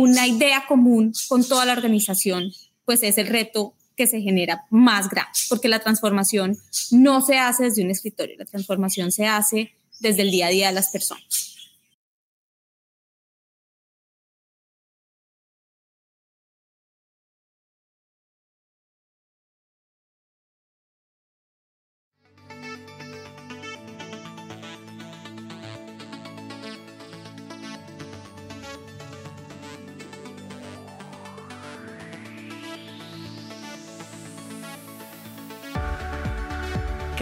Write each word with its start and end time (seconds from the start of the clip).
una 0.00 0.26
idea 0.26 0.64
común 0.66 1.12
con 1.28 1.42
toda 1.46 1.64
la 1.64 1.72
organización, 1.72 2.52
pues 2.84 3.02
es 3.02 3.18
el 3.18 3.28
reto 3.28 3.74
que 3.96 4.06
se 4.06 4.20
genera 4.20 4.66
más 4.70 5.08
grande, 5.08 5.32
porque 5.48 5.68
la 5.68 5.80
transformación 5.80 6.58
no 6.90 7.22
se 7.22 7.38
hace 7.38 7.64
desde 7.64 7.82
un 7.82 7.90
escritorio, 7.90 8.36
la 8.38 8.44
transformación 8.44 9.10
se 9.10 9.26
hace 9.26 9.72
desde 10.00 10.22
el 10.22 10.30
día 10.30 10.48
a 10.48 10.50
día 10.50 10.68
de 10.68 10.74
las 10.74 10.90
personas. 10.90 11.55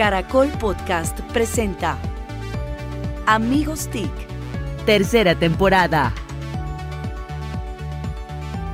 Caracol 0.05 0.49
Podcast 0.59 1.19
presenta 1.33 1.97
Amigos 3.25 3.87
TIC, 3.87 4.11
tercera 4.85 5.33
temporada. 5.33 6.13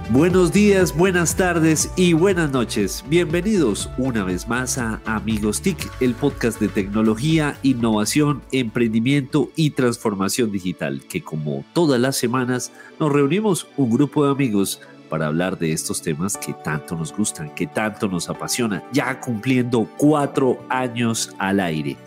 Buenos 0.10 0.52
días, 0.52 0.94
buenas 0.94 1.38
tardes 1.38 1.90
y 1.96 2.12
buenas 2.12 2.52
noches. 2.52 3.06
Bienvenidos 3.08 3.90
una 3.98 4.26
vez 4.26 4.50
más 4.50 4.78
a 4.78 5.00
Amigos 5.06 5.62
TIC, 5.62 5.90
el 6.02 6.16
podcast 6.16 6.60
de 6.60 6.68
tecnología, 6.68 7.58
innovación, 7.64 8.42
emprendimiento 8.52 9.52
y 9.56 9.70
transformación 9.70 10.52
digital, 10.52 11.02
que 11.08 11.24
como 11.24 11.64
todas 11.72 12.02
las 12.02 12.18
semanas 12.18 12.74
nos 13.00 13.10
reunimos 13.10 13.70
un 13.78 13.90
grupo 13.90 14.26
de 14.26 14.32
amigos 14.32 14.82
para 15.12 15.28
hablar 15.28 15.60
de 15.60 15.74
estos 15.74 16.02
temas 16.02 16.38
que 16.38 16.54
tanto 16.54 16.96
nos 16.96 17.14
gustan, 17.14 17.54
que 17.54 17.68
tanto 17.68 18.08
nos 18.08 18.30
apasiona, 18.30 18.82
ya 18.94 19.20
cumpliendo 19.20 19.86
cuatro 19.98 20.64
años 20.70 21.36
al 21.38 21.60
aire. 21.60 21.98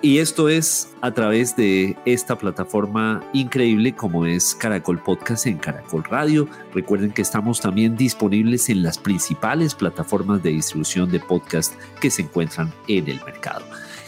Y 0.00 0.18
esto 0.18 0.48
es 0.48 0.94
a 1.00 1.10
través 1.10 1.56
de 1.56 1.96
esta 2.04 2.38
plataforma 2.38 3.20
increíble 3.32 3.96
como 3.96 4.26
es 4.26 4.54
Caracol 4.54 5.02
Podcast 5.02 5.48
en 5.48 5.58
Caracol 5.58 6.04
Radio. 6.04 6.48
Recuerden 6.72 7.10
que 7.10 7.22
estamos 7.22 7.60
también 7.60 7.96
disponibles 7.96 8.68
en 8.68 8.84
las 8.84 8.96
principales 8.96 9.74
plataformas 9.74 10.40
de 10.44 10.50
distribución 10.50 11.10
de 11.10 11.18
podcast 11.18 11.74
que 12.00 12.12
se 12.12 12.22
encuentran 12.22 12.72
en 12.86 13.08
el 13.08 13.20
mercado. 13.24 13.64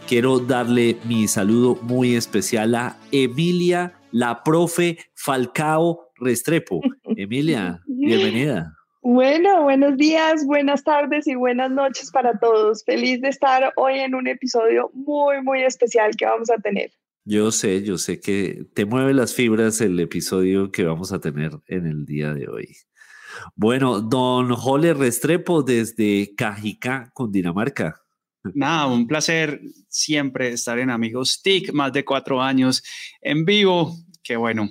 Quiero 0.07 0.39
darle 0.39 0.97
mi 1.05 1.27
saludo 1.27 1.77
muy 1.83 2.15
especial 2.15 2.77
a 2.77 2.97
Emilia, 3.11 3.95
la 4.13 4.45
profe 4.45 4.99
Falcao 5.15 6.10
Restrepo. 6.21 6.81
Emilia, 7.17 7.81
bienvenida. 7.87 8.77
Bueno, 9.03 9.63
buenos 9.63 9.97
días, 9.97 10.45
buenas 10.45 10.85
tardes 10.85 11.27
y 11.27 11.35
buenas 11.35 11.71
noches 11.71 12.11
para 12.11 12.39
todos. 12.39 12.85
Feliz 12.85 13.23
de 13.23 13.29
estar 13.29 13.73
hoy 13.77 13.99
en 13.99 14.15
un 14.15 14.29
episodio 14.29 14.91
muy, 14.93 15.43
muy 15.43 15.63
especial 15.63 16.15
que 16.17 16.27
vamos 16.27 16.51
a 16.51 16.59
tener. 16.59 16.93
Yo 17.25 17.51
sé, 17.51 17.83
yo 17.83 17.97
sé 17.97 18.21
que 18.21 18.67
te 18.75 18.85
mueve 18.85 19.15
las 19.15 19.35
fibras 19.35 19.81
el 19.81 19.99
episodio 20.01 20.71
que 20.71 20.85
vamos 20.85 21.13
a 21.13 21.21
tener 21.21 21.53
en 21.67 21.87
el 21.87 22.05
día 22.05 22.35
de 22.35 22.49
hoy. 22.49 22.77
Bueno, 23.55 24.01
don 24.01 24.55
Jole 24.55 24.95
Restrepo 24.95 25.63
desde 25.63 26.35
Cajicá, 26.37 27.11
Cundinamarca. 27.15 28.01
Nada, 28.55 28.87
un 28.87 29.07
placer 29.07 29.61
siempre 29.89 30.53
estar 30.53 30.79
en 30.79 30.91
Amigos 30.91 31.43
TIC, 31.43 31.73
más 31.73 31.93
de 31.93 32.05
cuatro 32.05 32.41
años 32.41 32.83
en 33.21 33.45
vivo. 33.45 33.95
Qué 34.23 34.37
bueno, 34.37 34.69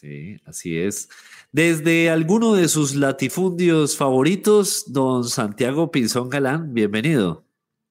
Sí, 0.00 0.36
así 0.44 0.78
es. 0.78 1.08
Desde 1.50 2.08
alguno 2.08 2.54
de 2.54 2.68
sus 2.68 2.94
latifundios 2.94 3.96
favoritos, 3.96 4.84
don 4.92 5.24
Santiago 5.24 5.90
Pinzón 5.90 6.28
Galán, 6.28 6.72
bienvenido. 6.72 7.44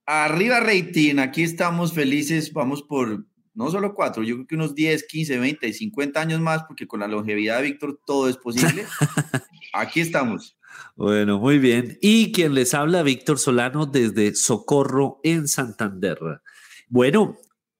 Arriba, 0.06 0.62
Reitín, 0.62 1.20
aquí 1.20 1.44
estamos 1.44 1.92
felices, 1.92 2.54
vamos 2.54 2.82
por 2.82 3.26
no 3.56 3.70
solo 3.72 3.94
cuatro, 3.94 4.24
yo 4.24 4.36
creo 4.36 4.48
que 4.48 4.56
unos 4.56 4.74
10, 4.74 5.06
15, 5.06 5.38
20, 5.38 5.74
50 5.74 6.22
años 6.22 6.40
más, 6.40 6.64
porque 6.64 6.88
con 6.88 7.02
la 7.02 7.10
longevidad 7.10 7.58
de 7.58 7.64
Víctor 7.64 8.00
todo 8.06 8.30
es 8.30 8.38
posible. 8.38 8.86
aquí 9.74 10.00
estamos. 10.00 10.58
Bueno, 10.96 11.40
muy 11.40 11.60
bien. 11.60 11.98
Y 12.02 12.32
quien 12.32 12.54
les 12.54 12.74
habla, 12.74 13.04
Víctor 13.04 13.38
Solano, 13.38 13.86
desde 13.86 14.34
Socorro, 14.34 15.20
en 15.24 15.50
Santander. 15.50 16.20
Bueno, 16.88 17.38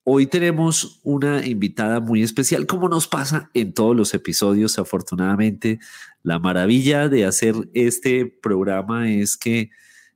Hoy 0.10 0.26
tenemos 0.26 1.02
una 1.04 1.46
invitada 1.46 2.00
muy 2.00 2.24
especial, 2.24 2.66
como 2.66 2.88
nos 2.88 3.10
pasa 3.10 3.52
en 3.54 3.74
todos 3.74 3.94
los 3.94 4.14
episodios, 4.14 4.80
afortunadamente. 4.80 5.80
La 6.24 6.40
maravilla 6.40 7.10
de 7.10 7.26
hacer 7.26 7.56
este 7.74 8.26
programa 8.26 9.12
es 9.12 9.36
que 9.36 9.70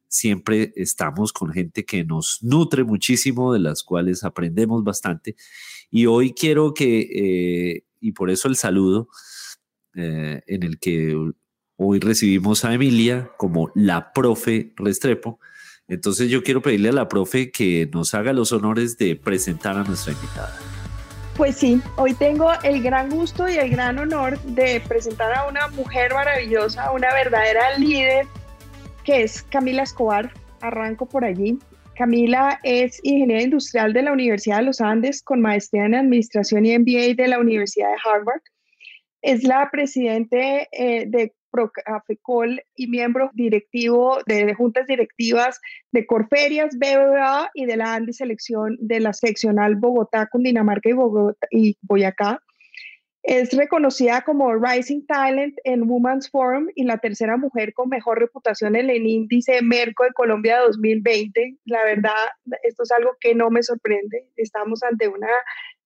siempre 0.07 0.71
estamos 0.77 1.33
con 1.33 1.51
gente 1.51 1.83
que 1.83 2.05
nos 2.05 2.41
nutre 2.41 2.85
muchísimo, 2.85 3.51
de 3.51 3.59
las 3.59 3.83
cuales 3.83 4.23
aprendemos 4.23 4.85
bastante. 4.85 5.35
Y 5.89 6.05
hoy 6.05 6.31
quiero 6.31 6.73
que, 6.73 7.01
eh, 7.01 7.83
y 7.99 8.13
por 8.13 8.29
eso 8.29 8.47
el 8.47 8.55
saludo, 8.55 9.09
eh, 9.95 10.41
en 10.47 10.63
el 10.63 10.79
que 10.79 11.17
hoy 11.75 11.99
recibimos 11.99 12.63
a 12.63 12.73
Emilia 12.73 13.29
como 13.37 13.73
la 13.75 14.13
profe 14.13 14.71
Restrepo, 14.77 15.41
entonces 15.91 16.29
yo 16.29 16.41
quiero 16.41 16.61
pedirle 16.61 16.87
a 16.87 16.93
la 16.93 17.09
profe 17.09 17.51
que 17.51 17.89
nos 17.91 18.13
haga 18.13 18.31
los 18.31 18.53
honores 18.53 18.97
de 18.97 19.17
presentar 19.17 19.75
a 19.77 19.83
nuestra 19.83 20.13
invitada. 20.13 20.57
Pues 21.35 21.57
sí, 21.57 21.81
hoy 21.97 22.13
tengo 22.13 22.49
el 22.63 22.81
gran 22.81 23.09
gusto 23.09 23.49
y 23.49 23.57
el 23.57 23.69
gran 23.69 23.99
honor 23.99 24.39
de 24.43 24.81
presentar 24.87 25.33
a 25.33 25.49
una 25.49 25.67
mujer 25.67 26.13
maravillosa, 26.13 26.91
una 26.93 27.13
verdadera 27.13 27.77
líder, 27.77 28.25
que 29.03 29.23
es 29.23 29.43
Camila 29.43 29.83
Escobar. 29.83 30.31
Arranco 30.61 31.07
por 31.07 31.25
allí. 31.25 31.59
Camila 31.97 32.61
es 32.63 33.01
ingeniera 33.03 33.41
industrial 33.41 33.91
de 33.91 34.03
la 34.03 34.13
Universidad 34.13 34.59
de 34.59 34.63
los 34.63 34.79
Andes 34.79 35.21
con 35.21 35.41
maestría 35.41 35.87
en 35.87 35.95
Administración 35.95 36.65
y 36.65 36.77
MBA 36.77 37.15
de 37.21 37.27
la 37.27 37.39
Universidad 37.39 37.89
de 37.89 37.97
Harvard. 38.05 38.41
Es 39.21 39.43
la 39.43 39.69
presidente 39.69 40.69
eh, 40.71 41.05
de 41.07 41.33
Procafecol 41.51 42.63
y 42.75 42.87
miembro 42.87 43.29
directivo 43.33 44.19
de, 44.25 44.53
juntas 44.53 44.87
directivas 44.87 45.59
de 45.91 46.05
Corferias, 46.05 46.77
BBVA 46.77 47.51
y 47.53 47.65
de 47.65 47.77
la 47.77 47.93
Andes 47.93 48.17
Selección 48.17 48.77
de 48.79 48.99
la 48.99 49.13
seccional 49.13 49.75
Bogotá, 49.75 50.27
Cundinamarca 50.31 50.89
y, 50.89 50.93
Bogotá, 50.93 51.47
y 51.51 51.77
Boyacá. 51.81 52.41
Es 53.23 53.55
reconocida 53.55 54.23
como 54.23 54.55
Rising 54.55 55.05
Talent 55.05 55.55
en 55.63 55.87
Women's 55.87 56.29
Forum 56.29 56.69
y 56.73 56.85
la 56.85 56.97
tercera 56.97 57.37
mujer 57.37 57.71
con 57.73 57.89
mejor 57.89 58.17
reputación 58.17 58.75
en 58.75 58.89
el 58.89 59.05
índice 59.05 59.61
Merco 59.61 60.03
de 60.03 60.13
Colombia 60.13 60.59
2020. 60.61 61.57
La 61.65 61.83
verdad, 61.83 62.29
esto 62.63 62.81
es 62.81 62.91
algo 62.91 63.11
que 63.19 63.35
no 63.35 63.51
me 63.51 63.61
sorprende. 63.61 64.27
Estamos 64.37 64.81
ante 64.81 65.07
una 65.07 65.27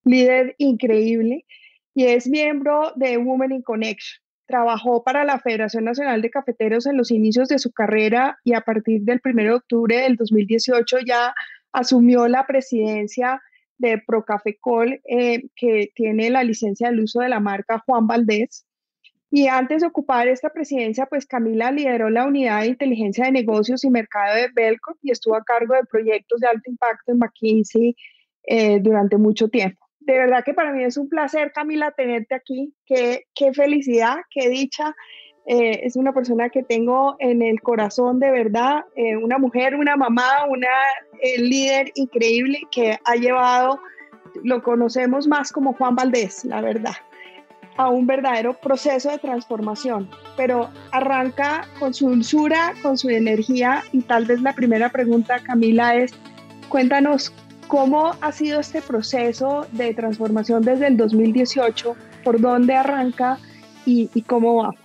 líder 0.05 0.55
increíble 0.59 1.45
y 1.93 2.05
es 2.05 2.27
miembro 2.27 2.93
de 2.95 3.17
Women 3.17 3.51
in 3.51 3.61
Connection 3.63 4.24
Trabajó 4.47 5.03
para 5.03 5.25
la 5.25 5.39
Federación 5.39 5.85
Nacional 5.85 6.21
de 6.21 6.29
Cafeteros 6.29 6.85
en 6.85 6.97
los 6.97 7.11
inicios 7.11 7.47
de 7.47 7.59
su 7.59 7.71
carrera 7.71 8.37
y 8.43 8.53
a 8.53 8.61
partir 8.61 9.01
del 9.01 9.21
1 9.23 9.43
de 9.43 9.51
octubre 9.51 9.97
del 9.97 10.15
2018 10.17 10.99
ya 11.05 11.33
asumió 11.71 12.27
la 12.27 12.45
presidencia 12.45 13.41
de 13.77 14.01
Procafecol, 14.05 15.01
eh, 15.03 15.49
que 15.55 15.91
tiene 15.95 16.29
la 16.29 16.43
licencia 16.43 16.89
del 16.89 17.01
uso 17.01 17.19
de 17.19 17.29
la 17.29 17.39
marca 17.39 17.83
Juan 17.85 18.07
Valdés. 18.07 18.65
Y 19.31 19.47
antes 19.47 19.81
de 19.81 19.87
ocupar 19.87 20.27
esta 20.27 20.49
presidencia, 20.49 21.07
pues 21.07 21.25
Camila 21.25 21.71
lideró 21.71 22.09
la 22.09 22.25
unidad 22.25 22.61
de 22.61 22.67
inteligencia 22.67 23.25
de 23.25 23.31
negocios 23.31 23.83
y 23.83 23.89
mercado 23.89 24.35
de 24.35 24.49
Belco 24.53 24.97
y 25.01 25.11
estuvo 25.11 25.35
a 25.35 25.43
cargo 25.43 25.73
de 25.73 25.83
proyectos 25.83 26.39
de 26.39 26.47
alto 26.47 26.69
impacto 26.69 27.11
en 27.11 27.17
McKinsey 27.17 27.95
eh, 28.43 28.79
durante 28.79 29.17
mucho 29.17 29.49
tiempo 29.49 29.84
de 30.05 30.13
verdad 30.13 30.43
que 30.43 30.53
para 30.53 30.71
mí 30.71 30.83
es 30.83 30.97
un 30.97 31.09
placer, 31.09 31.51
Camila, 31.51 31.91
tenerte 31.91 32.35
aquí. 32.35 32.73
Qué, 32.85 33.25
qué 33.33 33.53
felicidad, 33.53 34.17
qué 34.29 34.49
dicha. 34.49 34.95
Eh, 35.47 35.81
es 35.83 35.95
una 35.95 36.13
persona 36.13 36.49
que 36.49 36.63
tengo 36.63 37.15
en 37.19 37.41
el 37.41 37.61
corazón 37.61 38.19
de 38.19 38.31
verdad, 38.31 38.85
eh, 38.95 39.15
una 39.15 39.37
mujer, 39.37 39.75
una 39.75 39.95
mamá, 39.95 40.45
una 40.49 40.67
eh, 41.21 41.39
líder 41.39 41.91
increíble 41.95 42.61
que 42.71 42.97
ha 43.03 43.15
llevado, 43.15 43.79
lo 44.43 44.63
conocemos 44.63 45.27
más 45.27 45.51
como 45.51 45.73
Juan 45.73 45.95
Valdés, 45.95 46.45
la 46.45 46.61
verdad, 46.61 46.95
a 47.77 47.89
un 47.89 48.07
verdadero 48.07 48.55
proceso 48.55 49.11
de 49.11 49.19
transformación, 49.19 50.09
pero 50.35 50.69
arranca 50.91 51.67
con 51.79 51.93
su 51.93 52.09
dulzura, 52.09 52.73
con 52.81 52.97
su 52.97 53.09
energía 53.09 53.83
y 53.91 54.01
tal 54.01 54.25
vez 54.25 54.41
la 54.41 54.53
primera 54.53 54.89
pregunta, 54.89 55.37
Camila, 55.43 55.95
es, 55.95 56.11
cuéntanos 56.69 57.31
¿Cómo 57.67 58.13
ha 58.21 58.31
sido 58.31 58.59
este 58.59 58.81
proceso 58.81 59.65
de 59.71 59.93
transformación 59.93 60.63
desde 60.63 60.87
el 60.87 60.97
2018? 60.97 61.95
¿Por 62.23 62.39
dónde 62.39 62.75
arranca 62.75 63.39
y, 63.85 64.21
cómo 64.23 64.55
vamos? 64.55 64.84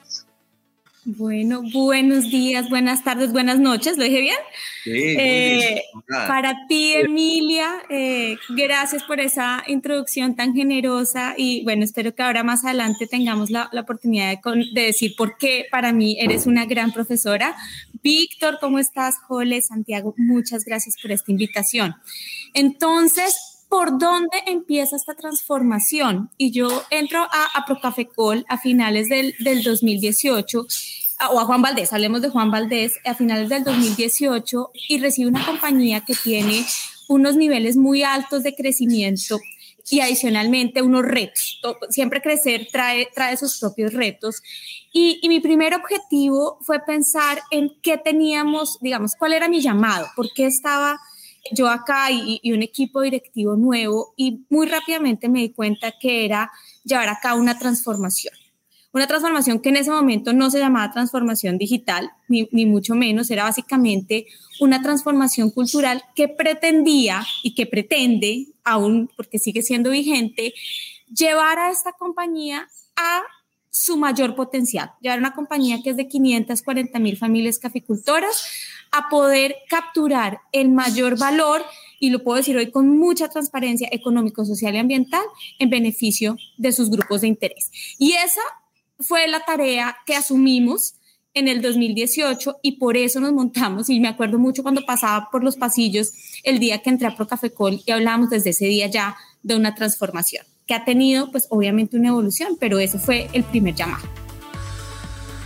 Bueno, 1.16 1.62
buenos 1.72 2.30
días, 2.30 2.70
buenas 2.70 3.02
tardes, 3.02 3.32
buenas 3.32 3.58
noches, 3.58 3.98
¿lo 3.98 4.04
dije 4.04 4.20
bien? 4.20 4.36
Sí, 4.84 4.90
muy 4.90 5.00
Eh, 5.18 5.58
bien. 5.92 6.04
Para 6.28 6.66
ti, 6.68 6.92
Emilia, 6.92 7.82
eh, 7.90 8.36
gracias 8.50 9.02
por 9.02 9.18
esa 9.18 9.64
introducción 9.66 10.36
tan 10.36 10.54
generosa 10.54 11.34
y 11.36 11.64
bueno, 11.64 11.82
espero 11.82 12.14
que 12.14 12.22
ahora 12.22 12.44
más 12.44 12.64
adelante 12.64 13.08
tengamos 13.08 13.50
la, 13.50 13.68
la 13.72 13.80
oportunidad 13.80 14.30
de, 14.30 14.40
con- 14.40 14.72
de 14.72 14.82
decir 14.82 15.14
por 15.16 15.36
qué 15.36 15.66
para 15.68 15.92
mí 15.92 16.16
eres 16.20 16.46
una 16.46 16.64
gran 16.64 16.92
profesora. 16.92 17.56
Víctor, 18.04 18.58
¿cómo 18.60 18.78
estás? 18.78 19.16
Jole, 19.26 19.62
Santiago, 19.62 20.14
muchas 20.16 20.64
gracias 20.64 20.94
por 21.02 21.10
esta 21.10 21.32
invitación. 21.32 21.96
Entonces, 22.54 23.49
¿por 23.70 23.98
dónde 23.98 24.36
empieza 24.46 24.96
esta 24.96 25.14
transformación? 25.14 26.28
Y 26.36 26.50
yo 26.50 26.82
entro 26.90 27.20
a, 27.22 27.46
a 27.54 27.64
Procafecol 27.64 28.44
a 28.48 28.58
finales 28.58 29.08
del, 29.08 29.34
del 29.38 29.62
2018 29.62 30.66
a- 31.20 31.30
o 31.30 31.40
a 31.40 31.44
Juan 31.44 31.62
Valdés, 31.62 31.92
hablemos 31.92 32.20
de 32.22 32.28
Juan 32.30 32.50
Valdés, 32.50 32.94
a 33.06 33.14
finales 33.14 33.48
del 33.48 33.64
2018 33.64 34.70
y 34.88 34.98
recibe 34.98 35.28
una 35.30 35.46
compañía 35.46 36.04
que 36.04 36.14
tiene 36.14 36.64
unos 37.08 37.36
niveles 37.36 37.76
muy 37.76 38.02
altos 38.02 38.42
de 38.42 38.54
crecimiento 38.54 39.38
y 39.90 40.00
adicionalmente 40.00 40.82
unos 40.82 41.02
retos. 41.04 41.58
To- 41.62 41.76
Siempre 41.90 42.22
crecer 42.22 42.68
trae, 42.70 43.08
trae 43.14 43.36
sus 43.36 43.58
propios 43.58 43.92
retos. 43.92 44.42
Y, 44.92 45.18
y 45.22 45.28
mi 45.28 45.40
primer 45.40 45.74
objetivo 45.74 46.58
fue 46.62 46.80
pensar 46.84 47.40
en 47.50 47.70
qué 47.82 47.96
teníamos, 47.98 48.78
digamos, 48.80 49.14
cuál 49.18 49.32
era 49.32 49.48
mi 49.48 49.60
llamado, 49.60 50.06
por 50.16 50.32
qué 50.32 50.46
estaba 50.46 50.98
yo 51.52 51.68
acá 51.68 52.10
y, 52.10 52.40
un 52.52 52.62
equipo 52.62 53.00
directivo 53.00 53.56
nuevo 53.56 54.14
y 54.16 54.44
muy 54.48 54.66
rápidamente 54.66 55.28
me 55.28 55.40
di 55.40 55.50
cuenta 55.50 55.92
que 56.00 56.24
era 56.24 56.50
llevar 56.84 57.08
a 57.08 57.18
cabo 57.20 57.40
una 57.40 57.58
transformación. 57.58 58.34
Una 58.92 59.06
transformación 59.06 59.60
que 59.60 59.68
en 59.68 59.76
ese 59.76 59.90
momento 59.90 60.32
no 60.32 60.50
se 60.50 60.58
llamaba 60.58 60.92
transformación 60.92 61.58
digital, 61.58 62.10
ni, 62.28 62.48
ni 62.50 62.66
mucho 62.66 62.96
menos, 62.96 63.30
era 63.30 63.44
básicamente 63.44 64.26
una 64.60 64.82
transformación 64.82 65.50
cultural 65.50 66.02
que 66.16 66.26
pretendía 66.26 67.24
y 67.44 67.54
que 67.54 67.66
pretende, 67.66 68.48
aún 68.64 69.08
porque 69.16 69.38
sigue 69.38 69.62
siendo 69.62 69.90
vigente, 69.90 70.54
llevar 71.14 71.60
a 71.60 71.70
esta 71.70 71.92
compañía 71.92 72.68
a 72.96 73.22
su 73.70 73.96
mayor 73.96 74.34
potencial, 74.34 74.92
llevar 75.00 75.20
una 75.20 75.32
compañía 75.32 75.80
que 75.82 75.90
es 75.90 75.96
de 75.96 76.08
540 76.08 76.98
mil 76.98 77.16
familias 77.16 77.58
caficultoras 77.58 78.44
a 78.92 79.08
poder 79.08 79.56
capturar 79.68 80.40
el 80.52 80.70
mayor 80.70 81.18
valor, 81.18 81.64
y 81.98 82.10
lo 82.10 82.22
puedo 82.22 82.38
decir 82.38 82.56
hoy 82.56 82.70
con 82.70 82.88
mucha 82.98 83.28
transparencia 83.28 83.88
económico, 83.92 84.44
social 84.44 84.74
y 84.74 84.78
ambiental, 84.78 85.22
en 85.58 85.70
beneficio 85.70 86.36
de 86.56 86.72
sus 86.72 86.90
grupos 86.90 87.20
de 87.20 87.28
interés. 87.28 87.70
Y 87.98 88.12
esa 88.12 88.40
fue 88.98 89.28
la 89.28 89.44
tarea 89.44 89.96
que 90.06 90.16
asumimos 90.16 90.94
en 91.34 91.48
el 91.48 91.62
2018 91.62 92.58
y 92.62 92.72
por 92.72 92.96
eso 92.96 93.20
nos 93.20 93.32
montamos 93.32 93.88
y 93.88 94.00
me 94.00 94.08
acuerdo 94.08 94.38
mucho 94.38 94.62
cuando 94.62 94.84
pasaba 94.84 95.28
por 95.30 95.44
los 95.44 95.56
pasillos 95.56 96.12
el 96.42 96.58
día 96.58 96.82
que 96.82 96.90
entré 96.90 97.06
a 97.06 97.14
Procafecol 97.14 97.80
y 97.86 97.90
hablábamos 97.92 98.30
desde 98.30 98.50
ese 98.50 98.66
día 98.66 98.88
ya 98.88 99.16
de 99.42 99.54
una 99.54 99.74
transformación 99.74 100.44
que 100.66 100.74
ha 100.74 100.84
tenido 100.84 101.30
pues 101.30 101.46
obviamente 101.50 101.96
una 101.96 102.08
evolución, 102.08 102.56
pero 102.58 102.78
eso 102.78 102.98
fue 102.98 103.28
el 103.32 103.42
primer 103.44 103.74
llamado. 103.74 104.06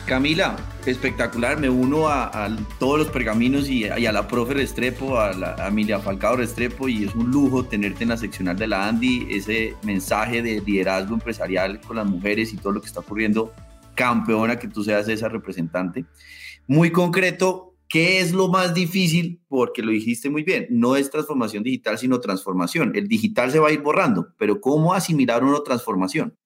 Camila, 0.06 0.56
espectacular, 0.86 1.58
me 1.58 1.68
uno 1.68 2.08
a, 2.08 2.44
a 2.44 2.56
todos 2.78 2.98
los 2.98 3.08
pergaminos 3.08 3.68
y, 3.68 3.84
y 3.84 4.06
a 4.06 4.12
la 4.12 4.28
profe 4.28 4.54
Restrepo, 4.54 5.18
a 5.18 5.32
la 5.32 5.54
a 5.54 5.68
Emilia 5.68 5.98
Falcao 5.98 6.36
Restrepo, 6.36 6.88
y 6.88 7.04
es 7.04 7.14
un 7.14 7.30
lujo 7.30 7.64
tenerte 7.64 8.04
en 8.04 8.10
la 8.10 8.16
seccional 8.16 8.56
de 8.56 8.66
la 8.66 8.88
Andy, 8.88 9.26
ese 9.30 9.74
mensaje 9.82 10.42
de 10.42 10.60
liderazgo 10.60 11.14
empresarial 11.14 11.80
con 11.80 11.96
las 11.96 12.06
mujeres 12.06 12.52
y 12.52 12.56
todo 12.56 12.72
lo 12.72 12.80
que 12.80 12.86
está 12.86 13.00
ocurriendo, 13.00 13.52
campeona 13.94 14.58
que 14.58 14.68
tú 14.68 14.84
seas 14.84 15.08
esa 15.08 15.28
representante. 15.28 16.04
Muy 16.66 16.90
concreto, 16.90 17.74
¿qué 17.88 18.20
es 18.20 18.32
lo 18.32 18.48
más 18.48 18.74
difícil? 18.74 19.40
Porque 19.48 19.82
lo 19.82 19.92
dijiste 19.92 20.30
muy 20.30 20.42
bien, 20.42 20.66
no 20.70 20.96
es 20.96 21.10
transformación 21.10 21.62
digital, 21.62 21.98
sino 21.98 22.20
transformación. 22.20 22.92
El 22.94 23.08
digital 23.08 23.50
se 23.50 23.58
va 23.58 23.68
a 23.68 23.72
ir 23.72 23.80
borrando, 23.80 24.28
pero 24.38 24.60
¿cómo 24.60 24.94
asimilar 24.94 25.44
una 25.44 25.62
transformación? 25.62 26.36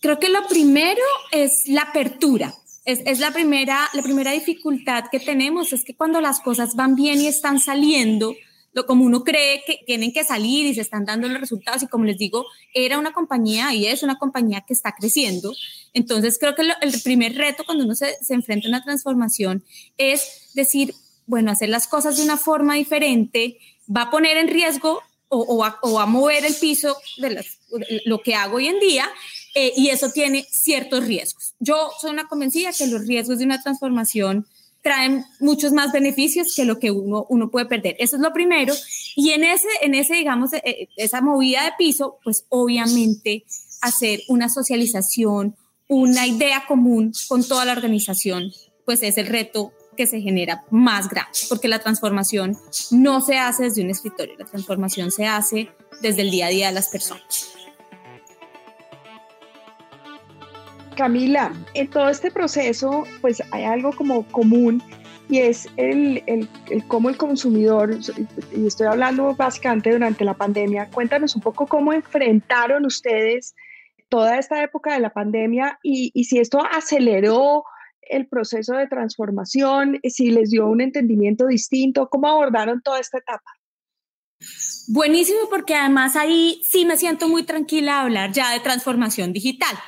Creo 0.00 0.18
que 0.18 0.28
lo 0.28 0.46
primero 0.48 1.02
es 1.30 1.62
la 1.68 1.82
apertura. 1.82 2.52
Es, 2.84 3.00
es, 3.06 3.20
la, 3.20 3.32
primera, 3.32 3.88
la 3.92 4.02
primera 4.02 4.32
dificultad 4.32 5.04
que 5.10 5.20
tenemos, 5.20 5.72
es 5.72 5.84
que 5.84 5.94
cuando 5.94 6.20
las 6.20 6.40
cosas 6.40 6.74
van 6.74 6.96
bien 6.96 7.20
y 7.20 7.28
están 7.28 7.60
saliendo, 7.60 8.34
lo, 8.72 8.86
como 8.86 9.04
uno 9.04 9.22
cree 9.22 9.62
que 9.66 9.80
tienen 9.86 10.12
que 10.12 10.24
salir 10.24 10.66
y 10.66 10.74
se 10.74 10.80
están 10.80 11.04
dando 11.04 11.28
los 11.28 11.40
resultados, 11.40 11.82
y 11.82 11.86
como 11.86 12.04
les 12.04 12.18
digo, 12.18 12.44
era 12.74 12.98
una 12.98 13.12
compañía 13.12 13.72
y 13.72 13.86
es 13.86 14.02
una 14.02 14.18
compañía 14.18 14.64
que 14.66 14.72
está 14.72 14.92
creciendo. 14.92 15.54
Entonces, 15.92 16.38
creo 16.40 16.54
que 16.54 16.62
el 16.62 17.02
primer 17.02 17.36
reto 17.36 17.64
cuando 17.64 17.84
uno 17.84 17.94
se, 17.94 18.16
se 18.22 18.34
enfrenta 18.34 18.66
a 18.66 18.70
una 18.70 18.82
transformación 18.82 19.62
es 19.96 20.50
decir, 20.54 20.94
bueno, 21.26 21.50
hacer 21.52 21.68
las 21.68 21.86
cosas 21.86 22.16
de 22.16 22.24
una 22.24 22.36
forma 22.36 22.74
diferente 22.74 23.58
va 23.94 24.02
a 24.02 24.10
poner 24.10 24.36
en 24.38 24.48
riesgo 24.48 25.00
o, 25.28 25.44
o, 25.48 25.58
va, 25.58 25.78
o 25.82 26.00
a 26.00 26.06
mover 26.06 26.44
el 26.44 26.54
piso 26.54 26.96
de 27.18 27.30
las, 27.30 27.58
lo 28.04 28.20
que 28.20 28.34
hago 28.34 28.56
hoy 28.56 28.66
en 28.66 28.80
día 28.80 29.08
eh, 29.54 29.72
y 29.76 29.88
eso 29.88 30.10
tiene 30.10 30.46
ciertos 30.50 31.06
riesgos. 31.06 31.54
Yo 31.58 31.90
soy 32.00 32.10
una 32.10 32.28
convencida 32.28 32.72
que 32.72 32.86
los 32.86 33.06
riesgos 33.06 33.38
de 33.38 33.44
una 33.44 33.62
transformación 33.62 34.46
traen 34.82 35.24
muchos 35.40 35.72
más 35.72 35.92
beneficios 35.92 36.54
que 36.54 36.64
lo 36.64 36.78
que 36.78 36.90
uno, 36.90 37.24
uno 37.28 37.50
puede 37.50 37.66
perder. 37.66 37.96
Eso 37.98 38.16
es 38.16 38.22
lo 38.22 38.32
primero. 38.32 38.74
Y 39.14 39.30
en 39.30 39.44
ese, 39.44 39.68
en 39.80 39.94
ese 39.94 40.14
digamos, 40.14 40.52
eh, 40.52 40.88
esa 40.96 41.20
movida 41.20 41.64
de 41.64 41.72
piso, 41.78 42.18
pues 42.24 42.46
obviamente 42.48 43.44
hacer 43.80 44.22
una 44.28 44.48
socialización, 44.48 45.56
una 45.88 46.26
idea 46.26 46.64
común 46.66 47.12
con 47.28 47.46
toda 47.46 47.64
la 47.64 47.72
organización, 47.72 48.52
pues 48.84 49.02
es 49.02 49.18
el 49.18 49.26
reto 49.26 49.72
que 49.96 50.06
se 50.06 50.20
genera 50.20 50.64
más 50.70 51.08
grande, 51.08 51.38
porque 51.48 51.68
la 51.68 51.78
transformación 51.78 52.56
no 52.90 53.20
se 53.20 53.36
hace 53.36 53.64
desde 53.64 53.82
un 53.82 53.90
escritorio, 53.90 54.36
la 54.38 54.46
transformación 54.46 55.10
se 55.10 55.26
hace 55.26 55.68
desde 56.00 56.22
el 56.22 56.30
día 56.30 56.46
a 56.46 56.50
día 56.50 56.68
de 56.68 56.74
las 56.74 56.88
personas. 56.88 57.54
Camila, 60.94 61.52
en 61.74 61.88
todo 61.88 62.08
este 62.08 62.30
proceso, 62.30 63.04
pues 63.20 63.42
hay 63.50 63.64
algo 63.64 63.92
como 63.92 64.26
común 64.28 64.82
y 65.28 65.38
es 65.38 65.68
el, 65.76 66.22
el, 66.26 66.48
el, 66.70 66.86
cómo 66.88 67.08
el 67.08 67.16
consumidor, 67.16 67.96
y 68.54 68.66
estoy 68.66 68.86
hablando 68.86 69.34
básicamente 69.34 69.90
durante 69.90 70.24
la 70.24 70.34
pandemia, 70.34 70.90
cuéntanos 70.90 71.34
un 71.34 71.42
poco 71.42 71.66
cómo 71.66 71.92
enfrentaron 71.92 72.84
ustedes 72.84 73.54
toda 74.08 74.38
esta 74.38 74.62
época 74.62 74.92
de 74.92 75.00
la 75.00 75.10
pandemia 75.10 75.78
y, 75.82 76.10
y 76.14 76.24
si 76.24 76.38
esto 76.38 76.60
aceleró 76.70 77.64
el 78.02 78.26
proceso 78.26 78.74
de 78.74 78.88
transformación, 78.88 80.00
si 80.04 80.30
les 80.30 80.50
dio 80.50 80.66
un 80.66 80.82
entendimiento 80.82 81.46
distinto, 81.46 82.08
cómo 82.10 82.28
abordaron 82.28 82.82
toda 82.82 83.00
esta 83.00 83.18
etapa. 83.18 83.50
Buenísimo, 84.88 85.38
porque 85.48 85.74
además 85.74 86.16
ahí 86.16 86.60
sí 86.64 86.84
me 86.84 86.96
siento 86.96 87.28
muy 87.28 87.44
tranquila 87.44 87.98
a 87.98 88.02
hablar 88.02 88.32
ya 88.32 88.50
de 88.50 88.60
transformación 88.60 89.32
digital 89.32 89.78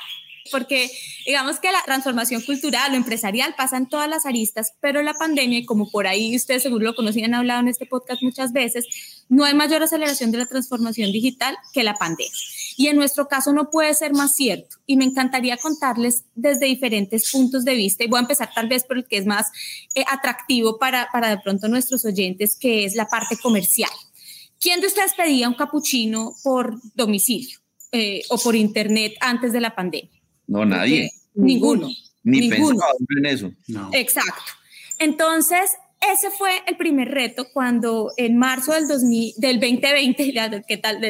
porque 0.51 0.91
digamos 1.27 1.59
que 1.59 1.73
la 1.73 1.83
transformación 1.85 2.43
cultural 2.43 2.93
o 2.93 2.97
empresarial 2.97 3.55
pasa 3.57 3.77
en 3.77 3.89
todas 3.89 4.09
las 4.09 4.27
aristas, 4.27 4.73
pero 4.81 5.03
la 5.03 5.15
pandemia, 5.15 5.59
y 5.59 5.65
como 5.65 5.91
por 5.91 6.07
ahí 6.07 6.37
ustedes 6.37 6.63
seguro 6.63 6.85
lo 6.85 6.95
conocen, 6.95 7.25
han 7.25 7.35
hablado 7.35 7.61
en 7.61 7.69
este 7.69 7.87
podcast 7.87 8.23
muchas 8.23 8.53
veces, 8.53 8.85
no 9.29 9.45
hay 9.45 9.55
mayor 9.55 9.83
aceleración 9.83 10.31
de 10.31 10.39
la 10.39 10.47
transformación 10.47 11.13
digital 11.13 11.57
que 11.73 11.83
la 11.83 11.95
pandemia. 11.95 12.33
Y 12.77 12.89
en 12.89 12.97
nuestro 12.97 13.29
caso 13.29 13.53
no 13.53 13.71
puede 13.71 13.95
ser 13.95 14.13
más 14.13 14.35
cierto. 14.35 14.77
Y 14.87 14.97
me 14.97 15.05
encantaría 15.05 15.57
contarles 15.57 16.25
desde 16.35 16.67
diferentes 16.67 17.31
puntos 17.31 17.65
de 17.65 17.75
vista, 17.75 18.05
y 18.05 18.09
voy 18.09 18.19
a 18.19 18.23
empezar 18.23 18.51
tal 18.55 18.69
vez 18.69 18.85
por 18.85 18.99
el 18.99 19.07
que 19.07 19.19
es 19.19 19.27
más 19.27 19.47
eh, 19.95 20.05
atractivo 20.11 20.79
para, 20.79 21.09
para 21.13 21.31
de 21.31 21.39
pronto 21.39 21.69
nuestros 21.69 22.05
oyentes, 22.05 22.57
que 22.57 22.85
es 22.85 22.95
la 22.95 23.07
parte 23.07 23.37
comercial. 23.39 23.91
¿Quién 24.61 24.81
de 24.81 24.87
ustedes 24.87 25.15
pedía 25.15 25.49
un 25.49 25.55
capuchino 25.55 26.35
por 26.43 26.81
domicilio 26.95 27.59
eh, 27.93 28.23
o 28.31 28.39
por 28.39 28.57
internet 28.57 29.15
antes 29.21 29.53
de 29.53 29.61
la 29.61 29.75
pandemia? 29.75 30.14
No, 30.47 30.65
nadie. 30.65 31.11
Ninguno. 31.35 31.89
Ni 32.23 32.41
ninguno. 32.41 32.69
pensaba 32.69 32.93
en 33.19 33.27
eso. 33.27 33.53
No. 33.69 33.91
Exacto. 33.93 34.53
Entonces, 34.99 35.71
ese 36.13 36.31
fue 36.31 36.63
el 36.67 36.77
primer 36.77 37.09
reto 37.09 37.47
cuando 37.53 38.13
en 38.17 38.37
marzo 38.37 38.73
del, 38.73 38.87
2000, 38.89 39.35
del 39.37 39.61
2020, 39.61 40.33
ya, 40.35 40.63
¿qué 40.63 40.77
tal? 40.77 41.01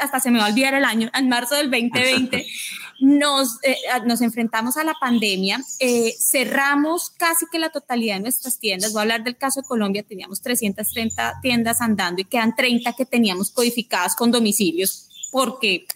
Hasta 0.00 0.20
se 0.20 0.30
me 0.30 0.38
va 0.38 0.46
a 0.46 0.48
olvidar 0.50 0.74
el 0.74 0.84
año, 0.84 1.10
en 1.14 1.28
marzo 1.28 1.56
del 1.56 1.70
2020 1.70 2.46
nos, 3.00 3.58
eh, 3.62 3.76
nos 4.04 4.20
enfrentamos 4.22 4.76
a 4.76 4.84
la 4.84 4.94
pandemia, 5.00 5.60
eh, 5.80 6.14
cerramos 6.18 7.10
casi 7.10 7.46
que 7.50 7.58
la 7.58 7.70
totalidad 7.70 8.16
de 8.16 8.22
nuestras 8.22 8.58
tiendas, 8.58 8.92
voy 8.92 9.00
a 9.00 9.02
hablar 9.02 9.24
del 9.24 9.36
caso 9.36 9.60
de 9.60 9.66
Colombia, 9.66 10.02
teníamos 10.02 10.40
330 10.42 11.40
tiendas 11.42 11.80
andando 11.80 12.22
y 12.22 12.24
quedan 12.24 12.54
30 12.54 12.92
que 12.94 13.06
teníamos 13.06 13.50
codificadas 13.50 14.14
con 14.16 14.30
domicilios 14.30 15.08
porque 15.30 15.86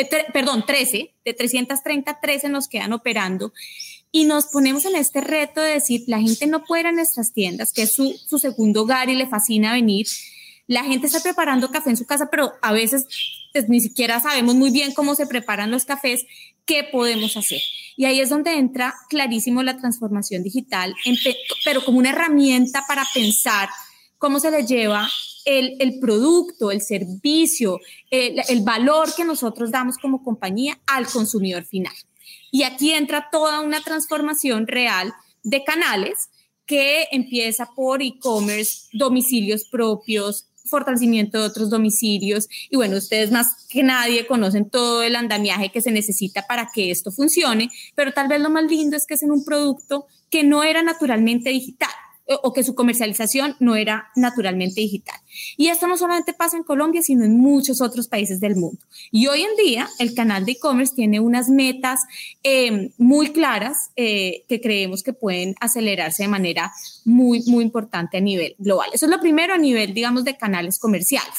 eh, 0.00 0.08
perdón, 0.32 0.64
13, 0.66 1.14
de 1.24 1.34
330, 1.34 2.20
13 2.20 2.48
nos 2.48 2.68
quedan 2.68 2.92
operando. 2.92 3.52
Y 4.12 4.24
nos 4.24 4.46
ponemos 4.46 4.84
en 4.84 4.96
este 4.96 5.20
reto 5.20 5.60
de 5.60 5.72
decir, 5.72 6.04
la 6.06 6.20
gente 6.20 6.46
no 6.46 6.64
puede 6.64 6.82
ir 6.82 6.86
a 6.86 6.92
nuestras 6.92 7.32
tiendas, 7.32 7.72
que 7.72 7.82
es 7.82 7.94
su, 7.94 8.12
su 8.26 8.38
segundo 8.38 8.82
hogar 8.82 9.10
y 9.10 9.14
le 9.14 9.26
fascina 9.26 9.72
venir. 9.72 10.06
La 10.66 10.84
gente 10.84 11.06
está 11.06 11.20
preparando 11.20 11.70
café 11.70 11.90
en 11.90 11.96
su 11.96 12.06
casa, 12.06 12.28
pero 12.30 12.52
a 12.62 12.72
veces 12.72 13.06
pues, 13.52 13.68
ni 13.68 13.80
siquiera 13.80 14.20
sabemos 14.20 14.54
muy 14.54 14.70
bien 14.70 14.94
cómo 14.94 15.14
se 15.14 15.26
preparan 15.26 15.70
los 15.70 15.84
cafés. 15.84 16.24
¿qué 16.66 16.84
podemos 16.84 17.36
hacer? 17.36 17.60
Y 17.96 18.04
ahí 18.04 18.20
es 18.20 18.28
donde 18.28 18.58
entra 18.58 18.94
clarísimo 19.08 19.62
la 19.62 19.78
transformación 19.78 20.42
digital, 20.42 20.94
pero 21.64 21.82
como 21.84 21.98
una 21.98 22.10
herramienta 22.10 22.82
para 22.86 23.04
pensar 23.14 23.70
cómo 24.18 24.40
se 24.40 24.50
le 24.50 24.66
lleva 24.66 25.08
el, 25.46 25.98
producto, 26.00 26.70
el 26.70 26.82
servicio, 26.82 27.80
el, 28.10 28.42
el 28.48 28.62
valor 28.62 29.14
que 29.14 29.24
nosotros 29.24 29.70
damos 29.70 29.96
como 29.96 30.22
compañía 30.22 30.78
al 30.86 31.06
consumidor 31.06 31.64
final. 31.64 31.94
Y 32.50 32.64
aquí 32.64 32.92
entra 32.92 33.28
toda 33.30 33.60
una 33.60 33.80
transformación 33.80 34.66
real 34.66 35.14
de 35.42 35.62
canales 35.64 36.28
que 36.66 37.06
empieza 37.12 37.68
por 37.76 38.02
e-commerce, 38.02 38.88
domicilios 38.92 39.68
propios, 39.70 40.48
fortalecimiento 40.64 41.38
de 41.38 41.44
otros 41.44 41.70
domicilios. 41.70 42.48
Y 42.68 42.76
bueno, 42.76 42.96
ustedes 42.96 43.30
más 43.30 43.66
que 43.68 43.84
nadie 43.84 44.26
conocen 44.26 44.68
todo 44.68 45.02
el 45.02 45.14
andamiaje 45.14 45.70
que 45.70 45.80
se 45.80 45.92
necesita 45.92 46.46
para 46.46 46.68
que 46.74 46.90
esto 46.90 47.12
funcione, 47.12 47.70
pero 47.94 48.12
tal 48.12 48.26
vez 48.26 48.40
lo 48.40 48.50
más 48.50 48.64
lindo 48.64 48.96
es 48.96 49.06
que 49.06 49.14
es 49.14 49.22
en 49.22 49.30
un 49.30 49.44
producto 49.44 50.06
que 50.28 50.42
no 50.42 50.64
era 50.64 50.82
naturalmente 50.82 51.50
digital 51.50 51.90
o 52.28 52.52
que 52.52 52.64
su 52.64 52.74
comercialización 52.74 53.56
no 53.60 53.76
era 53.76 54.10
naturalmente 54.16 54.80
digital. 54.80 55.16
Y 55.56 55.68
esto 55.68 55.86
no 55.86 55.96
solamente 55.96 56.32
pasa 56.32 56.56
en 56.56 56.64
Colombia, 56.64 57.02
sino 57.02 57.24
en 57.24 57.38
muchos 57.38 57.80
otros 57.80 58.08
países 58.08 58.40
del 58.40 58.56
mundo. 58.56 58.80
Y 59.10 59.28
hoy 59.28 59.42
en 59.42 59.56
día 59.56 59.88
el 59.98 60.14
canal 60.14 60.44
de 60.44 60.52
e-commerce 60.52 60.94
tiene 60.94 61.20
unas 61.20 61.48
metas 61.48 62.00
eh, 62.42 62.90
muy 62.98 63.30
claras 63.30 63.90
eh, 63.96 64.44
que 64.48 64.60
creemos 64.60 65.02
que 65.02 65.12
pueden 65.12 65.54
acelerarse 65.60 66.24
de 66.24 66.28
manera 66.28 66.72
muy, 67.04 67.42
muy 67.46 67.62
importante 67.62 68.16
a 68.16 68.20
nivel 68.20 68.56
global. 68.58 68.90
Eso 68.92 69.06
es 69.06 69.12
lo 69.12 69.20
primero 69.20 69.54
a 69.54 69.58
nivel, 69.58 69.94
digamos, 69.94 70.24
de 70.24 70.36
canales 70.36 70.78
comerciales. 70.78 71.38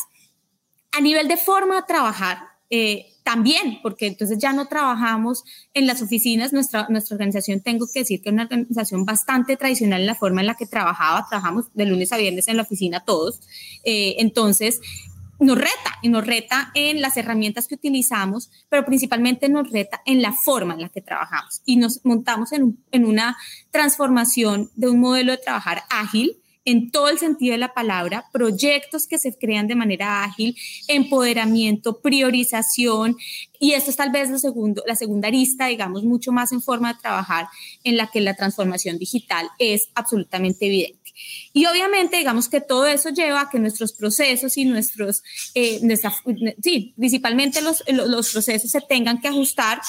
A 0.91 1.01
nivel 1.01 1.27
de 1.27 1.38
forma 1.38 1.75
de 1.75 1.84
trabajar, 1.88 2.39
eh, 2.70 3.08
también, 3.28 3.80
porque 3.84 4.08
entonces 4.08 4.38
ya 4.40 4.54
no 4.54 4.68
trabajamos 4.70 5.44
en 5.74 5.86
las 5.86 6.02
oficinas, 6.02 6.54
nuestra, 6.54 6.88
nuestra 6.88 7.16
organización, 7.16 7.60
tengo 7.60 7.86
que 7.94 8.00
decir 8.00 8.22
que 8.22 8.30
es 8.30 8.34
una 8.34 8.44
organización 8.44 9.04
bastante 9.04 9.58
tradicional 9.58 10.00
en 10.00 10.08
la 10.08 10.16
forma 10.16 10.40
en 10.40 10.48
la 10.48 10.56
que 10.56 10.66
trabajaba, 10.66 11.28
trabajamos 11.28 11.66
de 11.74 11.88
lunes 11.88 12.14
a 12.14 12.18
viernes 12.18 12.48
en 12.48 12.56
la 12.56 12.64
oficina 12.64 13.04
todos, 13.04 13.42
eh, 13.84 14.16
entonces 14.20 14.80
nos 15.42 15.58
reta 15.58 16.00
y 16.02 16.08
nos 16.08 16.26
reta 16.26 16.72
en 16.74 17.02
las 17.02 17.18
herramientas 17.18 17.68
que 17.68 17.76
utilizamos, 17.76 18.50
pero 18.70 18.86
principalmente 18.86 19.50
nos 19.50 19.70
reta 19.72 20.02
en 20.06 20.22
la 20.22 20.32
forma 20.32 20.76
en 20.76 20.84
la 20.84 20.88
que 20.88 21.02
trabajamos. 21.02 21.62
Y 21.66 21.76
nos 21.76 22.06
montamos 22.06 22.54
en, 22.54 22.82
en 22.92 23.04
una 23.04 23.36
transformación 23.72 24.72
de 24.76 24.88
un 24.88 25.02
modelo 25.02 25.34
de 25.34 25.40
trabajar 25.40 25.84
ágil, 25.90 26.38
en 26.68 26.92
todo 26.92 27.08
el 27.08 27.18
sentido 27.18 27.54
de 27.54 27.60
la 27.60 27.74
palabra, 27.74 28.26
proyectos 28.34 29.08
que 29.08 29.18
se 29.18 29.38
crean 29.38 29.68
de 29.68 29.76
manera 29.76 30.26
ágil, 30.26 30.54
empoderamiento, 30.90 32.02
priorización, 32.02 33.16
y 33.58 33.72
esto 33.72 33.90
es 33.90 33.96
tal 33.96 34.12
vez 34.12 34.30
lo 34.30 34.38
segundo, 34.38 34.84
la 34.86 34.98
segunda 34.98 35.30
arista, 35.30 35.68
digamos, 35.68 36.04
mucho 36.04 36.34
más 36.34 36.52
en 36.52 36.62
forma 36.62 36.92
de 36.92 37.00
trabajar 37.00 37.48
en 37.86 37.96
la 37.96 38.08
que 38.08 38.20
la 38.20 38.36
transformación 38.36 38.98
digital 38.98 39.50
es 39.60 39.88
absolutamente 39.96 40.66
evidente. 40.66 41.14
Y 41.54 41.66
obviamente, 41.68 42.18
digamos 42.18 42.50
que 42.50 42.60
todo 42.60 42.86
eso 42.86 43.12
lleva 43.12 43.42
a 43.42 43.50
que 43.50 43.60
nuestros 43.60 43.94
procesos 43.94 44.58
y 44.58 44.66
nuestros, 44.66 45.24
eh, 45.56 45.80
sí, 46.62 46.94
principalmente 46.98 47.62
los, 47.62 47.82
los, 47.88 48.30
procesos 48.30 48.70
se 48.70 48.82
tengan 48.82 49.22
que 49.22 49.30
ajustar 49.30 49.80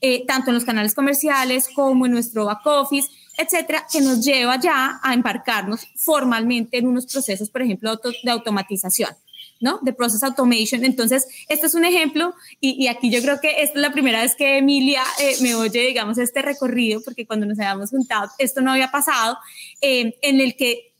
eh, 0.00 0.26
tanto 0.26 0.50
en 0.50 0.54
los 0.54 0.64
canales 0.64 0.94
comerciales 0.96 1.68
como 1.72 2.06
en 2.06 2.12
nuestro 2.12 2.46
back 2.46 2.66
office, 2.66 3.08
etcétera, 3.36 3.86
que 3.90 4.00
nos 4.00 4.24
lleva 4.24 4.58
ya 4.58 5.00
a 5.02 5.14
embarcarnos 5.14 5.86
formalmente 5.96 6.78
en 6.78 6.86
unos 6.86 7.06
procesos, 7.06 7.50
por 7.50 7.62
ejemplo, 7.62 7.98
de 8.22 8.30
automatización. 8.30 9.10
¿no? 9.60 9.78
De 9.82 9.92
Process 9.92 10.22
Automation. 10.22 10.84
Entonces, 10.84 11.26
este 11.48 11.66
es 11.66 11.74
un 11.74 11.84
ejemplo 11.84 12.34
y, 12.60 12.86
aquí 12.88 13.10
yo 13.10 13.22
creo 13.22 13.40
que 13.40 13.62
esta 13.62 13.78
es 13.78 13.80
la 13.80 13.92
primera 13.92 14.20
vez 14.20 14.34
que 14.36 14.58
Emilia 14.58 15.02
eh, 15.20 15.36
me 15.40 15.54
oye, 15.54 15.86
digamos, 15.86 16.18
este 16.18 16.42
recorrido, 16.42 17.00
porque 17.02 17.26
cuando 17.26 17.46
nos 17.46 17.58
habíamos 17.58 17.90
juntado, 17.90 18.30
esto 18.38 18.60
no 18.60 18.72
había 18.72 18.90
pasado, 18.90 19.38
eh, 19.80 20.18
en 20.20 20.40
el 20.40 20.56
que 20.56 20.94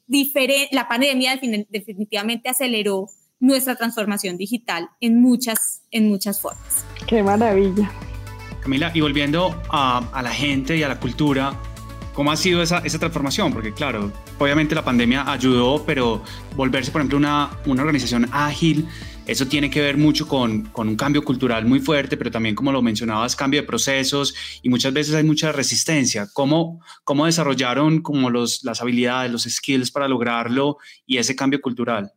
la 0.71 0.89
pandemia 0.89 1.39
definitivamente 1.69 2.49
aceleró 2.49 3.09
nuestra 3.41 3.77
transformación 3.77 4.37
digital 4.37 4.89
en 5.01 5.21
muchas, 5.21 5.83
en 5.91 6.09
muchas 6.09 6.41
formas. 6.41 6.85
Qué 7.07 7.23
maravilla. 7.23 7.91
Camila, 8.63 8.91
y 8.95 9.01
volviendo 9.01 9.61
a, 9.69 9.99
a 10.13 10.23
la 10.23 10.31
gente 10.31 10.77
y 10.77 10.83
a 10.83 10.89
la 10.89 10.99
cultura, 10.99 11.59
¿Cómo 12.15 12.31
ha 12.31 12.37
sido 12.37 12.63
esa, 12.63 12.79
esa, 12.79 13.01
transformación? 13.01 13.53
Porque 13.53 13.73
claro, 13.73 14.13
obviamente 14.39 14.75
la 14.75 14.85
pandemia 14.85 15.31
ayudó, 15.31 15.85
pero 15.85 16.23
volverse, 16.55 16.93
por 16.93 17.01
ejemplo, 17.01 17.19
una, 17.19 17.51
una 17.67 17.83
organización 17.83 18.29
ágil, 18.31 18.87
eso 19.27 19.49
tiene 19.49 19.69
que 19.69 19.81
ver 19.81 19.97
mucho 19.97 20.29
con, 20.29 20.63
con, 20.67 20.89
un 20.89 20.95
cambio 20.95 21.25
cultural 21.25 21.65
muy 21.65 21.81
fuerte, 21.81 22.17
pero 22.17 22.31
también, 22.31 22.55
como 22.55 22.71
lo 22.71 22.83
mencionabas, 22.83 23.35
cambio 23.35 23.61
de 23.61 23.67
procesos 23.67 24.33
y 24.63 24.69
muchas 24.69 24.93
veces 24.93 25.15
hay 25.17 25.25
mucha 25.25 25.51
resistencia. 25.51 26.29
¿Cómo, 26.33 26.81
cómo 27.03 27.27
desarrollaron 27.27 28.01
como 28.01 28.31
los, 28.31 28.63
las 28.63 28.81
habilidades, 28.81 29.33
los 29.33 29.43
skills 29.43 29.91
para 29.91 30.07
lograrlo 30.07 30.79
y 31.07 31.19
ese 31.19 31.35
cambio 31.35 31.61
cultural? 31.61 32.13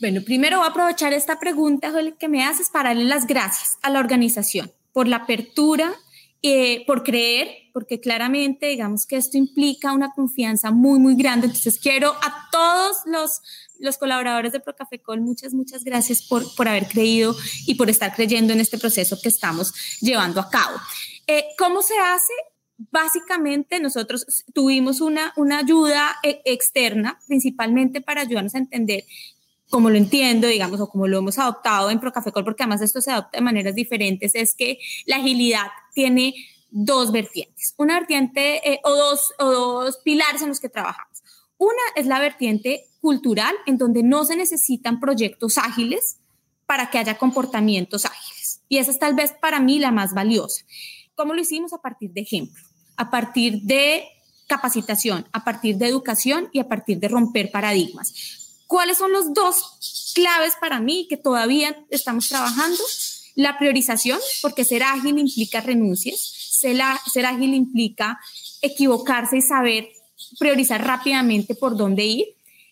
Bueno, 0.00 0.22
primero 0.24 0.58
voy 0.58 0.66
a 0.66 0.70
aprovechar 0.70 1.12
esta 1.12 1.38
pregunta 1.38 1.92
que 2.18 2.28
me 2.28 2.42
haces 2.42 2.70
para 2.70 2.90
darle 2.90 3.04
las 3.04 3.26
gracias 3.26 3.76
a 3.82 3.90
la 3.90 3.98
organización 3.98 4.72
por 4.94 5.06
la 5.06 5.16
apertura 5.16 5.92
eh, 6.42 6.84
por 6.86 7.02
creer, 7.02 7.48
porque 7.74 8.00
claramente 8.00 8.66
digamos 8.66 9.04
que 9.06 9.16
esto 9.16 9.36
implica 9.36 9.92
una 9.92 10.12
confianza 10.14 10.70
muy, 10.70 10.98
muy 10.98 11.14
grande. 11.14 11.46
Entonces 11.46 11.78
quiero 11.78 12.12
a 12.12 12.48
todos 12.50 12.96
los, 13.04 13.42
los 13.78 13.98
colaboradores 13.98 14.52
de 14.52 14.60
Procafecol, 14.60 15.20
muchas, 15.20 15.52
muchas 15.52 15.84
gracias 15.84 16.22
por, 16.22 16.42
por 16.54 16.66
haber 16.66 16.88
creído 16.88 17.36
y 17.66 17.74
por 17.74 17.90
estar 17.90 18.14
creyendo 18.14 18.54
en 18.54 18.60
este 18.60 18.78
proceso 18.78 19.18
que 19.22 19.28
estamos 19.28 19.74
llevando 20.00 20.40
a 20.40 20.48
cabo. 20.48 20.78
Eh, 21.26 21.44
¿Cómo 21.58 21.82
se 21.82 21.98
hace? 21.98 22.32
Básicamente 22.90 23.78
nosotros 23.78 24.24
tuvimos 24.54 25.02
una, 25.02 25.34
una 25.36 25.58
ayuda 25.58 26.16
eh, 26.22 26.40
externa, 26.46 27.20
principalmente 27.26 28.00
para 28.00 28.22
ayudarnos 28.22 28.54
a 28.54 28.58
entender 28.58 29.04
como 29.70 29.88
lo 29.88 29.96
entiendo, 29.96 30.48
digamos, 30.48 30.80
o 30.80 30.90
como 30.90 31.06
lo 31.06 31.18
hemos 31.18 31.38
adoptado 31.38 31.90
en 31.90 32.00
Procafecol, 32.00 32.44
porque 32.44 32.64
además 32.64 32.82
esto 32.82 33.00
se 33.00 33.12
adopta 33.12 33.38
de 33.38 33.42
maneras 33.42 33.74
diferentes, 33.74 34.34
es 34.34 34.54
que 34.54 34.78
la 35.06 35.16
agilidad 35.16 35.66
tiene 35.94 36.34
dos 36.70 37.12
vertientes, 37.12 37.74
una 37.78 37.98
vertiente 37.98 38.68
eh, 38.68 38.80
o, 38.84 38.94
dos, 38.94 39.32
o 39.38 39.84
dos 39.84 39.98
pilares 40.04 40.42
en 40.42 40.48
los 40.48 40.60
que 40.60 40.68
trabajamos. 40.68 41.22
Una 41.56 41.82
es 41.94 42.06
la 42.06 42.18
vertiente 42.18 42.86
cultural, 43.00 43.54
en 43.66 43.78
donde 43.78 44.02
no 44.02 44.24
se 44.24 44.36
necesitan 44.36 44.98
proyectos 44.98 45.56
ágiles 45.56 46.18
para 46.66 46.90
que 46.90 46.98
haya 46.98 47.18
comportamientos 47.18 48.04
ágiles. 48.04 48.62
Y 48.68 48.78
esa 48.78 48.90
es 48.90 48.98
tal 48.98 49.14
vez 49.14 49.34
para 49.40 49.60
mí 49.60 49.78
la 49.78 49.90
más 49.90 50.14
valiosa. 50.14 50.64
¿Cómo 51.14 51.34
lo 51.34 51.40
hicimos? 51.40 51.72
A 51.72 51.82
partir 51.82 52.12
de 52.12 52.22
ejemplo, 52.22 52.62
a 52.96 53.10
partir 53.10 53.62
de 53.62 54.04
capacitación, 54.46 55.26
a 55.32 55.44
partir 55.44 55.76
de 55.76 55.86
educación 55.86 56.48
y 56.52 56.60
a 56.60 56.68
partir 56.68 56.98
de 56.98 57.08
romper 57.08 57.50
paradigmas. 57.50 58.39
¿Cuáles 58.70 58.98
son 58.98 59.10
los 59.10 59.34
dos 59.34 60.12
claves 60.14 60.54
para 60.60 60.78
mí 60.78 61.08
que 61.10 61.16
todavía 61.16 61.76
estamos 61.90 62.28
trabajando? 62.28 62.78
La 63.34 63.58
priorización, 63.58 64.20
porque 64.42 64.64
ser 64.64 64.84
ágil 64.84 65.18
implica 65.18 65.60
renuncias, 65.60 66.20
ser, 66.20 66.80
ágil 67.26 67.52
implica 67.54 68.20
equivocarse 68.62 69.38
y 69.38 69.42
saber 69.42 69.88
priorizar 70.38 70.86
rápidamente 70.86 71.56
por 71.56 71.76
dónde 71.76 72.04
ir. 72.04 72.26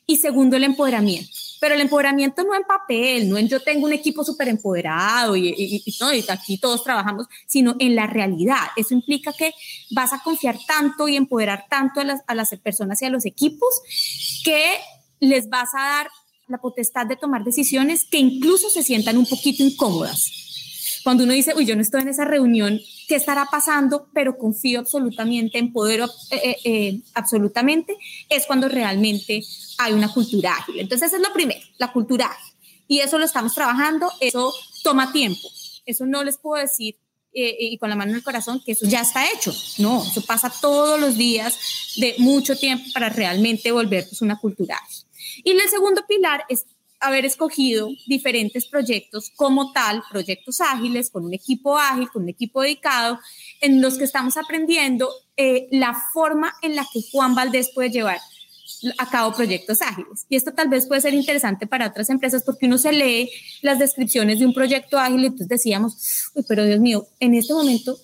Y 0.07 0.19
segundo, 0.19 0.57
el 0.57 0.63
empoderamiento. 0.63 1.33
Pero 1.61 1.75
el 1.75 1.81
empoderamiento 1.81 2.45
no 2.45 2.55
en 2.55 2.63
papel, 2.63 3.29
no 3.29 3.37
en 3.37 3.49
yo 3.49 3.59
tengo 3.59 3.87
un 3.87 3.93
equipo 3.93 4.23
súper 4.23 4.47
empoderado 4.47 5.35
y, 5.35 5.49
y, 5.85 6.25
aquí 6.29 6.59
todos 6.59 6.85
trabajamos, 6.85 7.27
sino 7.49 7.75
en 7.81 7.97
la 7.97 8.07
realidad. 8.07 8.69
Eso 8.77 8.95
implica 8.95 9.33
que 9.33 9.53
vas 9.91 10.13
a 10.13 10.23
confiar 10.23 10.61
tanto 10.65 11.09
y 11.09 11.17
empoderar 11.17 11.65
tanto 11.69 11.99
a 11.99 12.05
las, 12.05 12.21
a 12.29 12.37
las 12.37 12.51
personas 12.63 13.03
y 13.03 13.07
a 13.07 13.11
los 13.11 13.27
equipos 13.27 13.69
que 14.45 14.77
les 15.21 15.49
vas 15.49 15.69
a 15.75 15.83
dar 15.83 16.09
la 16.49 16.59
potestad 16.59 17.07
de 17.07 17.17
tomar 17.17 17.45
decisiones 17.45 18.05
que 18.05 18.19
incluso 18.19 18.71
se 18.71 18.83
sientan 18.83 19.19
un 19.19 19.27
poquito 19.27 19.63
incómodas. 19.63 20.49
Cuando 21.05 21.25
uno 21.25 21.33
dice, 21.33 21.55
uy, 21.55 21.65
yo 21.65 21.77
no 21.77 21.83
estoy 21.83 22.03
en 22.03 22.09
esa 22.09 22.25
reunión, 22.25 22.81
¿qué 23.07 23.15
estará 23.15 23.47
pasando? 23.51 24.09
Pero 24.13 24.37
confío 24.37 24.81
absolutamente, 24.81 25.59
en 25.59 25.73
poder 25.73 26.01
eh, 26.01 26.37
eh, 26.43 26.57
eh, 26.65 27.01
absolutamente, 27.15 27.97
es 28.29 28.47
cuando 28.47 28.69
realmente 28.69 29.43
hay 29.79 29.93
una 29.93 30.13
cultura 30.13 30.55
ágil. 30.55 30.81
Entonces, 30.81 31.13
es 31.13 31.21
lo 31.21 31.33
primero, 31.33 31.61
la 31.79 31.93
cultura 31.93 32.27
ágil. 32.27 32.55
Y 32.89 33.01
eso 33.01 33.19
lo 33.19 33.25
estamos 33.25 33.55
trabajando, 33.55 34.11
eso 34.21 34.53
toma 34.83 35.13
tiempo. 35.13 35.49
Eso 35.85 36.07
no 36.07 36.25
les 36.25 36.39
puedo 36.39 36.63
decir 36.63 36.97
y 37.31 37.79
con 37.79 37.89
la 37.89 37.95
mano 37.95 38.11
en 38.11 38.17
el 38.17 38.25
corazón 38.25 38.61
que 38.65 38.73
eso 38.73 38.87
ya 38.87 39.03
está 39.03 39.31
hecho. 39.31 39.55
No, 39.79 40.03
eso 40.03 40.23
pasa 40.23 40.53
todos 40.61 40.99
los 40.99 41.17
días 41.17 41.57
de 41.97 42.17
mucho 42.19 42.59
tiempo 42.59 42.85
para 42.93 43.11
realmente 43.11 43.71
volvernos 43.71 44.21
una 44.23 44.39
cultura 44.41 44.75
ágil. 44.77 45.08
Y 45.45 45.51
el 45.51 45.61
segundo 45.69 46.05
pilar 46.07 46.45
es 46.49 46.67
haber 47.01 47.25
escogido 47.25 47.89
diferentes 48.07 48.67
proyectos 48.67 49.31
como 49.37 49.73
tal, 49.73 50.03
proyectos 50.11 50.61
ágiles, 50.61 51.11
con 51.11 51.25
un 51.25 51.35
equipo 51.35 51.79
ágil, 51.79 52.11
con 52.11 52.25
un 52.25 52.29
equipo 52.29 52.63
dedicado, 52.63 53.19
en 53.61 53.81
los 53.81 53.99
que 53.99 54.05
estamos 54.05 54.37
aprendiendo 54.37 55.09
eh, 55.37 55.69
la 55.71 55.97
forma 56.13 56.55
en 56.63 56.75
la 56.75 56.87
que 56.93 57.01
Juan 57.13 57.35
Valdés 57.35 57.71
puede 57.75 57.91
llevar 57.91 58.19
a 58.99 59.09
cabo 59.09 59.35
proyectos 59.35 59.83
ágiles. 59.83 60.27
Y 60.29 60.37
esto 60.37 60.53
tal 60.53 60.69
vez 60.69 60.87
puede 60.87 61.01
ser 61.01 61.15
interesante 61.15 61.67
para 61.67 61.89
otras 61.89 62.11
empresas 62.11 62.43
porque 62.45 62.67
uno 62.67 62.79
se 62.79 62.93
lee 62.93 63.31
las 63.63 63.79
descripciones 63.79 64.39
de 64.39 64.47
un 64.47 64.55
proyecto 64.55 64.99
ágil 64.99 65.23
y 65.23 65.27
entonces 65.27 65.49
decíamos, 65.49 66.31
Uy, 66.35 66.45
pero 66.47 66.65
Dios 66.65 66.81
mío, 66.81 67.07
en 67.21 67.35
este 67.35 67.55
momento 67.55 67.99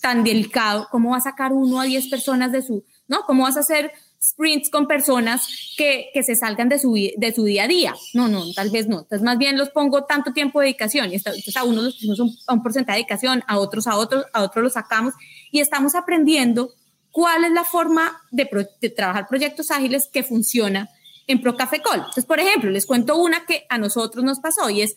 tan 0.00 0.24
delicado, 0.24 0.88
¿cómo 0.90 1.10
va 1.10 1.18
a 1.18 1.20
sacar 1.20 1.52
uno 1.52 1.80
a 1.80 1.84
10 1.84 2.08
personas 2.08 2.52
de 2.52 2.62
su, 2.62 2.84
¿no? 3.08 3.24
¿Cómo 3.26 3.42
vas 3.42 3.56
a 3.56 3.60
hacer 3.60 3.92
sprints 4.30 4.70
con 4.70 4.86
personas 4.86 5.74
que, 5.76 6.10
que, 6.12 6.22
se 6.22 6.34
salgan 6.34 6.68
de 6.68 6.78
su, 6.78 6.94
de 6.94 7.32
su 7.34 7.44
día 7.44 7.64
a 7.64 7.68
día. 7.68 7.94
No, 8.14 8.28
no, 8.28 8.44
tal 8.54 8.70
vez 8.70 8.88
no. 8.88 9.00
Entonces, 9.00 9.22
más 9.22 9.38
bien 9.38 9.56
los 9.56 9.70
pongo 9.70 10.04
tanto 10.04 10.32
tiempo 10.32 10.60
de 10.60 10.66
dedicación. 10.66 11.10
Y 11.12 11.16
entonces, 11.16 11.56
a 11.56 11.64
unos 11.64 11.84
los 11.84 11.94
pusimos 11.94 12.20
un, 12.20 12.36
a 12.46 12.54
un 12.54 12.62
porcentaje 12.62 12.98
de 12.98 13.02
dedicación, 13.02 13.42
a 13.46 13.58
otros 13.58 13.86
a 13.86 13.96
otros, 13.96 14.24
a 14.32 14.42
otros 14.42 14.62
los 14.62 14.72
sacamos 14.72 15.14
y 15.50 15.60
estamos 15.60 15.94
aprendiendo 15.94 16.70
cuál 17.10 17.44
es 17.44 17.52
la 17.52 17.64
forma 17.64 18.20
de, 18.30 18.46
pro, 18.46 18.62
de 18.80 18.90
trabajar 18.90 19.26
proyectos 19.28 19.70
ágiles 19.70 20.08
que 20.12 20.22
funciona 20.22 20.90
en 21.26 21.40
ProCafecol. 21.40 21.96
Entonces, 21.96 22.24
por 22.24 22.40
ejemplo, 22.40 22.70
les 22.70 22.86
cuento 22.86 23.16
una 23.16 23.46
que 23.46 23.66
a 23.68 23.78
nosotros 23.78 24.24
nos 24.24 24.40
pasó 24.40 24.70
y 24.70 24.82
es 24.82 24.94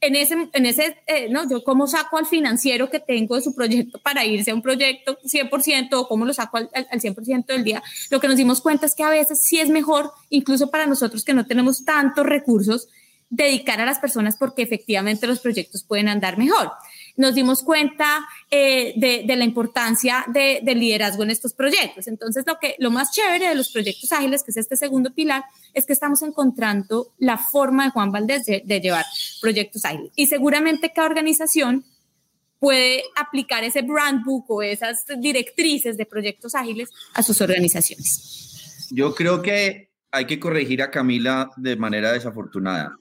en 0.00 0.14
ese, 0.14 0.48
en 0.52 0.66
ese 0.66 0.98
eh, 1.06 1.28
¿no? 1.30 1.48
Yo 1.48 1.64
cómo 1.64 1.86
saco 1.86 2.18
al 2.18 2.26
financiero 2.26 2.90
que 2.90 3.00
tengo 3.00 3.36
de 3.36 3.42
su 3.42 3.54
proyecto 3.54 3.98
para 4.00 4.24
irse 4.24 4.50
a 4.50 4.54
un 4.54 4.62
proyecto 4.62 5.18
100% 5.20 5.88
o 5.94 6.08
cómo 6.08 6.24
lo 6.24 6.34
saco 6.34 6.58
al, 6.58 6.70
al 6.74 7.00
100% 7.00 7.46
del 7.46 7.64
día. 7.64 7.82
Lo 8.10 8.20
que 8.20 8.28
nos 8.28 8.36
dimos 8.36 8.60
cuenta 8.60 8.86
es 8.86 8.94
que 8.94 9.02
a 9.02 9.10
veces 9.10 9.42
sí 9.42 9.58
es 9.58 9.68
mejor, 9.68 10.12
incluso 10.28 10.70
para 10.70 10.86
nosotros 10.86 11.24
que 11.24 11.34
no 11.34 11.46
tenemos 11.46 11.84
tantos 11.84 12.26
recursos, 12.26 12.88
dedicar 13.28 13.80
a 13.80 13.86
las 13.86 13.98
personas 13.98 14.36
porque 14.36 14.62
efectivamente 14.62 15.26
los 15.26 15.40
proyectos 15.40 15.82
pueden 15.82 16.08
andar 16.08 16.38
mejor 16.38 16.72
nos 17.16 17.34
dimos 17.34 17.62
cuenta 17.62 18.26
eh, 18.50 18.92
de, 18.96 19.24
de, 19.26 19.36
la 19.36 19.44
importancia 19.44 20.24
de, 20.28 20.60
del 20.62 20.80
liderazgo 20.80 21.22
en 21.22 21.30
estos 21.30 21.54
proyectos. 21.54 22.06
Entonces, 22.08 22.44
lo, 22.46 22.58
que, 22.58 22.76
lo 22.78 22.90
más 22.90 23.12
chévere 23.12 23.48
de 23.48 23.54
los 23.54 23.70
proyectos 23.70 24.12
ágiles, 24.12 24.42
que 24.42 24.50
es 24.50 24.56
este 24.58 24.76
segundo 24.76 25.12
pilar, 25.12 25.44
es 25.74 25.86
que 25.86 25.92
estamos 25.92 26.22
encontrando 26.22 27.12
la 27.18 27.38
forma 27.38 27.84
de 27.84 27.90
Juan 27.90 28.12
Valdés 28.12 28.44
de, 28.46 28.62
de 28.64 28.80
llevar 28.80 29.04
proyectos 29.40 29.84
ágiles. 29.84 30.12
Y 30.16 30.26
seguramente 30.26 30.92
cada 30.94 31.08
organización 31.08 31.84
puede 32.58 33.02
aplicar 33.16 33.64
ese 33.64 33.82
brand 33.82 34.24
book 34.24 34.44
o 34.48 34.62
esas 34.62 35.04
directrices 35.18 35.96
de 35.96 36.06
proyectos 36.06 36.54
ágiles 36.54 36.90
a 37.14 37.22
sus 37.22 37.40
organizaciones. 37.40 38.88
Yo 38.90 39.14
creo 39.14 39.42
que 39.42 39.90
hay 40.10 40.26
que 40.26 40.40
corregir 40.40 40.82
a 40.82 40.90
Camila 40.90 41.50
de 41.56 41.76
manera 41.76 42.12
desafortunada. 42.12 42.96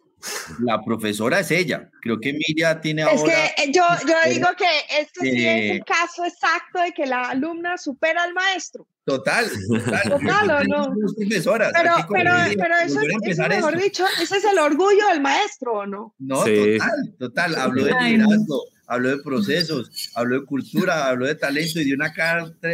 La 0.60 0.82
profesora 0.84 1.40
es 1.40 1.52
ella. 1.52 1.90
Creo 2.02 2.20
que 2.20 2.30
Emilia 2.30 2.80
tiene 2.82 3.04
ahora... 3.04 3.16
Es 3.16 3.24
que 3.24 3.64
eh, 3.64 3.72
yo, 3.72 3.84
yo 4.08 4.16
digo 4.30 4.48
que 4.58 5.02
esto 5.02 5.22
sí 5.22 5.46
es 5.46 5.72
el 5.72 5.86
caso 5.86 6.26
exacto 6.26 6.82
de 6.82 6.92
que 6.94 7.06
la 7.06 7.30
alumna 7.30 7.78
supera 7.78 8.24
al 8.24 8.34
maestro. 8.34 8.88
Total, 9.06 9.46
total. 9.68 10.02
Total, 10.10 10.50
¿o 10.50 10.64
no? 10.64 10.94
Profesoras, 11.16 11.72
pero, 11.76 11.94
pero, 12.10 12.32
pero 12.58 12.76
eso, 12.78 13.00
es, 13.24 13.38
mejor 13.38 13.80
dicho, 13.80 14.04
ese 14.20 14.38
es 14.38 14.44
el 14.46 14.58
orgullo 14.58 15.08
del 15.10 15.22
maestro, 15.22 15.74
¿o 15.74 15.86
no? 15.86 16.16
No, 16.18 16.44
sí. 16.44 16.78
total, 16.80 17.16
total. 17.20 17.56
Habló 17.56 17.84
de 17.84 17.94
liderazgo, 18.02 18.64
habló 18.88 19.10
de 19.10 19.24
procesos, 19.24 20.12
habló 20.16 20.40
de 20.40 20.46
cultura, 20.48 21.08
habló 21.08 21.28
de 21.28 21.36
talento 21.36 21.80
y 21.80 21.86
de 21.86 21.94
una, 21.94 22.12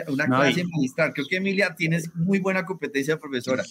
una 0.08 0.28
no, 0.28 0.40
clase 0.40 0.64
magistral. 0.64 1.12
Creo 1.14 1.28
que 1.28 1.36
Emilia 1.36 1.76
tienes 1.76 2.10
muy 2.16 2.40
buena 2.40 2.66
competencia 2.66 3.16
de 3.16 3.20
profesora. 3.20 3.66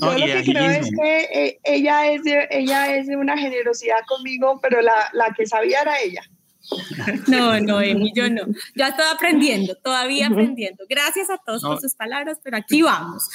Yo 0.00 0.12
no, 0.12 0.18
lo 0.18 0.26
que 0.26 0.52
creo 0.52 0.70
es 0.70 0.90
que 0.90 1.18
eh, 1.32 1.60
ella, 1.64 2.10
es 2.10 2.22
de, 2.22 2.48
ella 2.50 2.96
es 2.96 3.06
de 3.06 3.16
una 3.16 3.36
generosidad 3.36 4.00
conmigo, 4.06 4.58
pero 4.62 4.80
la, 4.80 5.10
la 5.12 5.32
que 5.34 5.46
sabía 5.46 5.82
era 5.82 6.00
ella. 6.00 6.22
No, 7.28 7.58
no, 7.60 7.80
Emi, 7.80 8.12
yo 8.14 8.28
no. 8.30 8.42
Ya 8.74 8.88
estoy 8.88 9.04
aprendiendo, 9.12 9.74
todavía 9.76 10.28
aprendiendo. 10.28 10.84
Gracias 10.88 11.30
a 11.30 11.38
todos 11.38 11.62
no. 11.62 11.70
por 11.70 11.80
sus 11.80 11.94
palabras, 11.94 12.38
pero 12.42 12.56
aquí 12.56 12.82
vamos. 12.82 13.28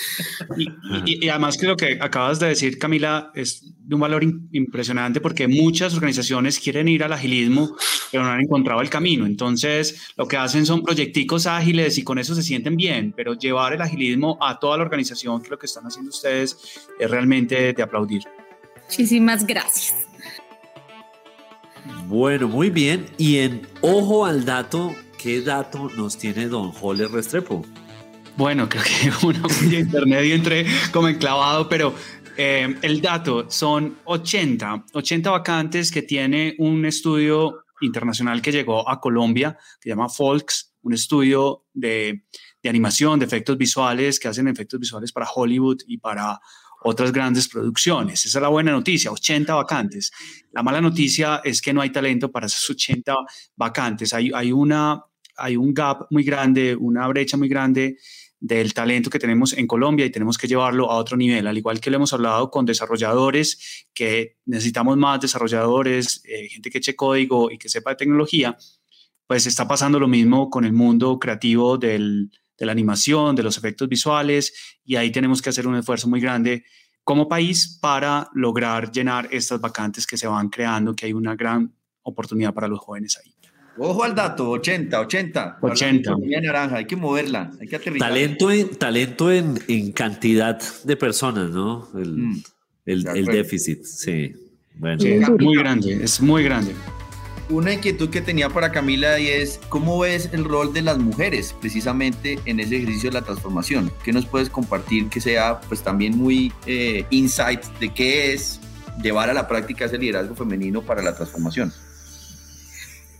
Y, 0.57 0.67
y, 1.05 1.25
y, 1.25 1.29
además 1.29 1.57
que 1.57 1.67
lo 1.67 1.75
que 1.75 1.97
acabas 2.01 2.39
de 2.39 2.47
decir, 2.47 2.77
Camila, 2.77 3.31
es 3.35 3.63
de 3.77 3.95
un 3.95 4.01
valor 4.01 4.23
impresionante 4.23 5.19
porque 5.19 5.47
muchas 5.47 5.93
organizaciones 5.93 6.59
quieren 6.59 6.87
ir 6.87 7.03
al 7.03 7.13
agilismo, 7.13 7.75
pero 8.11 8.23
no 8.23 8.29
han 8.29 8.41
encontrado 8.41 8.81
el 8.81 8.89
camino. 8.89 9.25
Entonces, 9.25 10.13
lo 10.15 10.27
que 10.27 10.37
hacen 10.37 10.65
son 10.65 10.83
proyecticos 10.83 11.47
ágiles 11.47 11.97
y 11.97 12.03
con 12.03 12.17
eso 12.17 12.35
se 12.35 12.43
sienten 12.43 12.75
bien, 12.75 13.13
pero 13.15 13.33
llevar 13.33 13.73
el 13.73 13.81
agilismo 13.81 14.37
a 14.41 14.59
toda 14.59 14.77
la 14.77 14.83
organización, 14.83 15.41
que 15.41 15.49
lo 15.49 15.59
que 15.59 15.65
están 15.65 15.85
haciendo 15.85 16.09
ustedes 16.09 16.57
es 16.99 17.09
realmente 17.09 17.73
de 17.73 17.83
aplaudir. 17.83 18.23
Muchísimas 18.87 19.45
gracias. 19.45 20.10
Bueno, 22.07 22.47
muy 22.47 22.69
bien. 22.69 23.05
Y 23.17 23.37
en 23.37 23.67
ojo 23.81 24.25
al 24.25 24.45
dato, 24.45 24.93
¿qué 25.17 25.41
dato 25.41 25.89
nos 25.95 26.17
tiene 26.17 26.47
don 26.47 26.71
Joler 26.71 27.09
Restrepo? 27.11 27.65
Bueno, 28.37 28.67
creo 28.69 28.83
que 28.83 29.11
una 29.25 29.41
de 29.69 29.79
internet 29.79 30.25
y 30.25 30.31
entré 30.31 30.65
como 30.91 31.07
enclavado, 31.07 31.67
pero 31.67 31.93
eh, 32.37 32.75
el 32.81 33.01
dato 33.01 33.49
son 33.49 33.97
80, 34.05 34.85
80 34.93 35.31
vacantes 35.31 35.91
que 35.91 36.01
tiene 36.01 36.55
un 36.59 36.85
estudio 36.85 37.65
internacional 37.81 38.41
que 38.41 38.51
llegó 38.51 38.87
a 38.89 38.99
Colombia, 38.99 39.57
que 39.79 39.83
se 39.83 39.89
llama 39.89 40.09
Folks, 40.09 40.73
un 40.83 40.93
estudio 40.93 41.65
de, 41.73 42.23
de 42.63 42.69
animación, 42.69 43.19
de 43.19 43.25
efectos 43.25 43.57
visuales, 43.57 44.19
que 44.19 44.27
hacen 44.27 44.47
efectos 44.47 44.79
visuales 44.79 45.11
para 45.11 45.29
Hollywood 45.29 45.81
y 45.87 45.97
para 45.97 46.39
otras 46.83 47.11
grandes 47.11 47.47
producciones. 47.47 48.25
Esa 48.25 48.39
es 48.39 48.41
la 48.41 48.47
buena 48.47 48.71
noticia, 48.71 49.11
80 49.11 49.53
vacantes. 49.53 50.11
La 50.51 50.63
mala 50.63 50.81
noticia 50.81 51.41
es 51.43 51.61
que 51.61 51.73
no 51.73 51.81
hay 51.81 51.91
talento 51.91 52.31
para 52.31 52.47
esas 52.47 52.67
80 52.69 53.15
vacantes. 53.55 54.13
Hay, 54.13 54.31
hay, 54.33 54.51
una, 54.51 55.03
hay 55.37 55.57
un 55.57 55.73
gap 55.73 56.07
muy 56.09 56.23
grande, 56.23 56.75
una 56.75 57.07
brecha 57.07 57.37
muy 57.37 57.47
grande 57.47 57.97
del 58.39 58.73
talento 58.73 59.11
que 59.11 59.19
tenemos 59.19 59.53
en 59.53 59.67
Colombia 59.67 60.03
y 60.03 60.09
tenemos 60.09 60.37
que 60.37 60.47
llevarlo 60.47 60.89
a 60.89 60.95
otro 60.95 61.15
nivel, 61.15 61.45
al 61.45 61.57
igual 61.57 61.79
que 61.79 61.91
lo 61.91 61.97
hemos 61.97 62.11
hablado 62.11 62.49
con 62.49 62.65
desarrolladores, 62.65 63.85
que 63.93 64.37
necesitamos 64.45 64.97
más 64.97 65.21
desarrolladores, 65.21 66.23
eh, 66.25 66.49
gente 66.49 66.71
que 66.71 66.79
eche 66.79 66.95
código 66.95 67.51
y 67.51 67.59
que 67.59 67.69
sepa 67.69 67.91
de 67.91 67.97
tecnología, 67.97 68.57
pues 69.27 69.45
está 69.45 69.67
pasando 69.67 69.99
lo 69.99 70.07
mismo 70.07 70.49
con 70.49 70.65
el 70.65 70.73
mundo 70.73 71.19
creativo 71.19 71.77
del, 71.77 72.31
de 72.61 72.67
la 72.67 72.73
animación, 72.73 73.35
de 73.35 73.41
los 73.41 73.57
efectos 73.57 73.89
visuales, 73.89 74.53
y 74.85 74.95
ahí 74.95 75.11
tenemos 75.11 75.41
que 75.41 75.49
hacer 75.49 75.65
un 75.65 75.75
esfuerzo 75.75 76.07
muy 76.07 76.21
grande 76.21 76.63
como 77.03 77.27
país 77.27 77.79
para 77.81 78.29
lograr 78.35 78.91
llenar 78.91 79.27
estas 79.31 79.59
vacantes 79.59 80.05
que 80.05 80.15
se 80.15 80.27
van 80.27 80.49
creando, 80.49 80.95
que 80.95 81.07
hay 81.07 81.13
una 81.13 81.35
gran 81.35 81.73
oportunidad 82.03 82.53
para 82.53 82.67
los 82.67 82.79
jóvenes 82.79 83.17
ahí. 83.17 83.33
Ojo 83.79 84.03
al 84.03 84.13
dato, 84.13 84.47
80, 84.51 84.99
80. 84.99 85.57
80. 85.59 86.15
naranja, 86.39 86.75
hay 86.75 86.85
que 86.85 86.95
moverla, 86.95 87.51
hay 87.59 87.67
que 87.67 87.77
aterrizar. 87.77 88.09
Talento 88.09 88.51
en, 88.51 88.75
talento 88.75 89.31
en, 89.31 89.59
en 89.67 89.91
cantidad 89.91 90.61
de 90.83 90.97
personas, 90.97 91.49
¿no? 91.49 91.89
El, 91.95 92.15
mm, 92.15 92.43
el, 92.85 93.07
el 93.07 93.25
déficit, 93.25 93.83
sí. 93.85 94.33
Bueno. 94.75 94.99
Sí, 94.99 95.13
es 95.13 95.29
muy 95.29 95.57
grande, 95.57 96.03
es 96.03 96.21
muy 96.21 96.43
grande 96.43 96.75
una 97.51 97.73
inquietud 97.73 98.09
que 98.09 98.21
tenía 98.21 98.49
para 98.49 98.71
Camila 98.71 99.19
y 99.19 99.27
es 99.27 99.59
cómo 99.69 99.99
ves 99.99 100.29
el 100.31 100.45
rol 100.45 100.73
de 100.73 100.81
las 100.81 100.97
mujeres 100.97 101.53
precisamente 101.59 102.39
en 102.45 102.59
ese 102.59 102.77
ejercicio 102.77 103.09
de 103.09 103.19
la 103.19 103.25
transformación. 103.25 103.91
¿Qué 104.03 104.13
nos 104.13 104.25
puedes 104.25 104.49
compartir 104.49 105.09
que 105.09 105.21
sea 105.21 105.59
pues 105.61 105.83
también 105.83 106.17
muy 106.17 106.51
eh, 106.65 107.05
insight 107.09 107.63
de 107.79 107.93
qué 107.93 108.33
es 108.33 108.59
llevar 109.03 109.29
a 109.29 109.33
la 109.33 109.47
práctica 109.47 109.85
ese 109.85 109.97
liderazgo 109.97 110.35
femenino 110.35 110.81
para 110.81 111.01
la 111.01 111.15
transformación? 111.15 111.73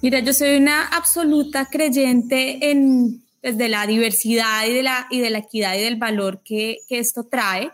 Mira, 0.02 0.20
yo 0.20 0.34
soy 0.34 0.58
una 0.58 0.88
absoluta 0.88 1.65
creyente 1.65 2.72
en 2.72 3.24
pues, 3.41 3.56
la 3.58 3.86
diversidad 3.86 4.65
y 4.65 4.74
de 4.74 4.84
la, 4.84 5.08
y 5.12 5.20
de 5.20 5.30
la 5.30 5.39
equidad 5.39 5.76
y 5.76 5.82
del 5.82 5.98
valor 5.98 6.41
que, 6.44 6.78
que 6.88 7.00
esto 7.00 7.28
trae 7.30 7.72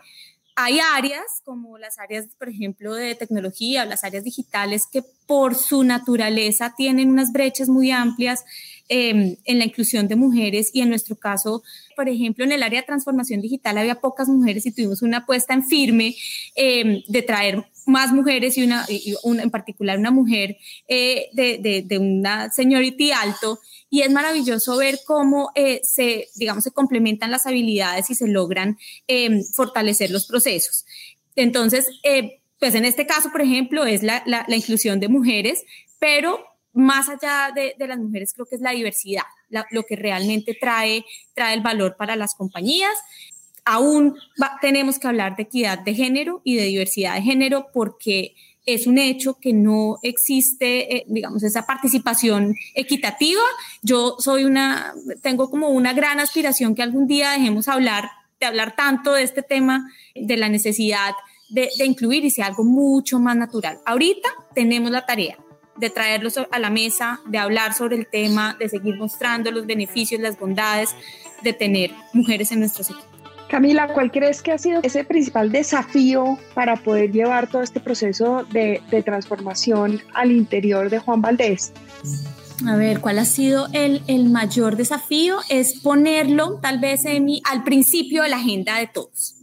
hay 0.60 0.80
áreas 0.80 1.40
como 1.44 1.78
las 1.78 2.00
áreas, 2.00 2.26
por 2.36 2.48
ejemplo, 2.48 2.92
de 2.92 3.14
tecnología 3.14 3.84
o 3.84 3.86
las 3.86 4.02
áreas 4.02 4.24
digitales 4.24 4.88
que 4.92 5.04
por 5.28 5.54
su 5.54 5.84
naturaleza 5.84 6.74
tienen 6.76 7.10
unas 7.10 7.30
brechas 7.30 7.68
muy 7.68 7.92
amplias 7.92 8.44
eh, 8.88 9.36
en 9.44 9.58
la 9.58 9.64
inclusión 9.64 10.08
de 10.08 10.16
mujeres 10.16 10.70
y 10.72 10.80
en 10.80 10.88
nuestro 10.88 11.14
caso, 11.14 11.62
por 11.94 12.08
ejemplo, 12.08 12.44
en 12.44 12.52
el 12.52 12.62
área 12.64 12.80
de 12.80 12.86
transformación 12.86 13.40
digital 13.40 13.78
había 13.78 14.00
pocas 14.00 14.28
mujeres 14.28 14.66
y 14.66 14.72
tuvimos 14.72 15.02
una 15.02 15.18
apuesta 15.18 15.54
en 15.54 15.62
firme 15.62 16.16
eh, 16.56 17.04
de 17.06 17.22
traer 17.22 17.64
más 17.88 18.12
mujeres 18.12 18.56
y 18.58 18.64
una, 18.64 18.86
en 18.88 19.50
particular 19.50 19.98
una 19.98 20.10
mujer 20.10 20.56
eh, 20.88 21.28
de, 21.32 21.98
una 21.98 22.50
seniority 22.50 23.12
alto 23.12 23.58
y 23.90 24.02
es 24.02 24.10
maravilloso 24.10 24.76
ver 24.76 25.00
cómo 25.06 25.50
eh, 25.54 25.80
se, 25.82 26.28
digamos, 26.36 26.64
se 26.64 26.70
complementan 26.70 27.30
las 27.30 27.46
habilidades 27.46 28.10
y 28.10 28.14
se 28.14 28.28
logran 28.28 28.78
eh, 29.08 29.42
fortalecer 29.54 30.10
los 30.10 30.26
procesos. 30.26 30.84
Entonces, 31.34 31.86
eh, 32.02 32.40
pues 32.58 32.74
en 32.74 32.84
este 32.84 33.06
caso, 33.06 33.30
por 33.30 33.42
ejemplo, 33.42 33.84
es 33.84 34.02
la, 34.02 34.22
la, 34.26 34.56
inclusión 34.56 35.00
de 35.00 35.08
mujeres, 35.08 35.64
pero 35.98 36.44
más 36.72 37.08
allá 37.08 37.52
de, 37.54 37.74
de, 37.78 37.86
las 37.86 37.98
mujeres, 37.98 38.32
creo 38.34 38.46
que 38.46 38.56
es 38.56 38.60
la 38.60 38.72
diversidad, 38.72 39.24
lo 39.70 39.84
que 39.84 39.96
realmente 39.96 40.56
trae, 40.60 41.04
trae 41.34 41.54
el 41.54 41.60
valor 41.60 41.96
para 41.96 42.16
las 42.16 42.34
compañías. 42.34 42.92
Aún 43.64 44.16
tenemos 44.60 44.98
que 44.98 45.08
hablar 45.08 45.36
de 45.36 45.44
equidad 45.44 45.78
de 45.78 45.94
género 45.94 46.40
y 46.44 46.56
de 46.56 46.64
diversidad 46.64 47.14
de 47.14 47.22
género 47.22 47.68
porque 47.72 48.34
es 48.68 48.86
un 48.86 48.98
hecho 48.98 49.38
que 49.40 49.54
no 49.54 49.98
existe, 50.02 50.96
eh, 50.96 51.04
digamos, 51.08 51.42
esa 51.42 51.64
participación 51.66 52.54
equitativa. 52.74 53.40
Yo 53.82 54.16
soy 54.18 54.44
una, 54.44 54.92
tengo 55.22 55.48
como 55.50 55.70
una 55.70 55.94
gran 55.94 56.20
aspiración 56.20 56.74
que 56.74 56.82
algún 56.82 57.06
día 57.06 57.30
dejemos 57.32 57.66
hablar, 57.66 58.10
de 58.38 58.46
hablar 58.46 58.76
tanto 58.76 59.14
de 59.14 59.22
este 59.22 59.42
tema, 59.42 59.90
de 60.14 60.36
la 60.36 60.50
necesidad 60.50 61.14
de, 61.48 61.70
de 61.76 61.86
incluir 61.86 62.24
y 62.24 62.30
sea 62.30 62.46
algo 62.46 62.64
mucho 62.64 63.18
más 63.18 63.36
natural. 63.36 63.78
Ahorita 63.86 64.28
tenemos 64.54 64.90
la 64.90 65.06
tarea 65.06 65.38
de 65.76 65.90
traerlos 65.90 66.36
a 66.38 66.58
la 66.58 66.70
mesa, 66.70 67.20
de 67.26 67.38
hablar 67.38 67.72
sobre 67.72 67.96
el 67.96 68.06
tema, 68.08 68.56
de 68.58 68.68
seguir 68.68 68.96
mostrando 68.96 69.50
los 69.50 69.66
beneficios, 69.66 70.20
las 70.20 70.38
bondades 70.38 70.94
de 71.42 71.52
tener 71.52 71.92
mujeres 72.12 72.50
en 72.52 72.60
nuestros 72.60 72.90
equipos. 72.90 73.08
Camila, 73.48 73.88
¿cuál 73.94 74.10
crees 74.10 74.42
que 74.42 74.52
ha 74.52 74.58
sido 74.58 74.80
ese 74.82 75.04
principal 75.04 75.50
desafío 75.50 76.38
para 76.52 76.76
poder 76.76 77.12
llevar 77.12 77.48
todo 77.48 77.62
este 77.62 77.80
proceso 77.80 78.44
de, 78.50 78.82
transformación 79.04 80.02
al 80.12 80.32
interior 80.32 80.90
de 80.90 80.98
Juan 80.98 81.22
Valdés? 81.22 81.72
A 82.66 82.76
ver, 82.76 83.00
¿cuál 83.00 83.18
ha 83.18 83.24
sido 83.24 83.68
el, 83.72 84.28
mayor 84.28 84.76
desafío? 84.76 85.38
Es 85.48 85.80
ponerlo 85.80 86.58
tal 86.60 86.78
vez 86.78 87.04
al 87.06 87.64
principio 87.64 88.22
de 88.22 88.28
la 88.28 88.36
agenda 88.36 88.78
de 88.78 88.86
todos. 88.88 89.37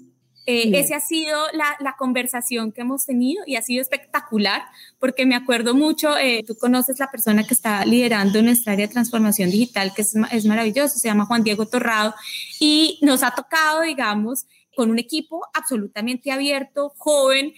Eh, 0.47 0.77
esa 0.77 0.97
ha 0.97 0.99
sido 0.99 1.39
la, 1.53 1.95
conversación 1.97 2.71
que 2.71 2.81
hemos 2.81 3.05
tenido 3.05 3.43
y 3.47 3.55
ha 3.55 3.63
sido 3.63 3.81
espectacular 3.81 4.61
porque 4.99 5.25
me 5.25 5.35
acuerdo 5.35 5.73
mucho, 5.73 6.17
eh, 6.17 6.43
tú 6.45 6.55
conoces 6.55 6.99
la 6.99 7.09
persona 7.09 7.43
que 7.47 7.53
está 7.53 7.83
liderando 7.85 8.41
nuestra 8.41 8.73
área 8.73 8.85
de 8.85 8.93
transformación 8.93 9.49
digital, 9.49 9.93
que 9.95 10.03
es, 10.03 10.13
es 10.31 10.45
maravilloso, 10.45 10.99
se 10.99 11.07
llama 11.07 11.25
Juan 11.25 11.43
Diego 11.43 11.65
Torrado, 11.65 12.13
y 12.59 12.99
nos 13.01 13.23
ha 13.23 13.31
tocado, 13.31 13.81
digamos, 13.81 14.45
con 14.75 14.91
un 14.91 14.99
equipo 14.99 15.47
absolutamente 15.53 16.31
abierto, 16.31 16.93
joven, 16.97 17.53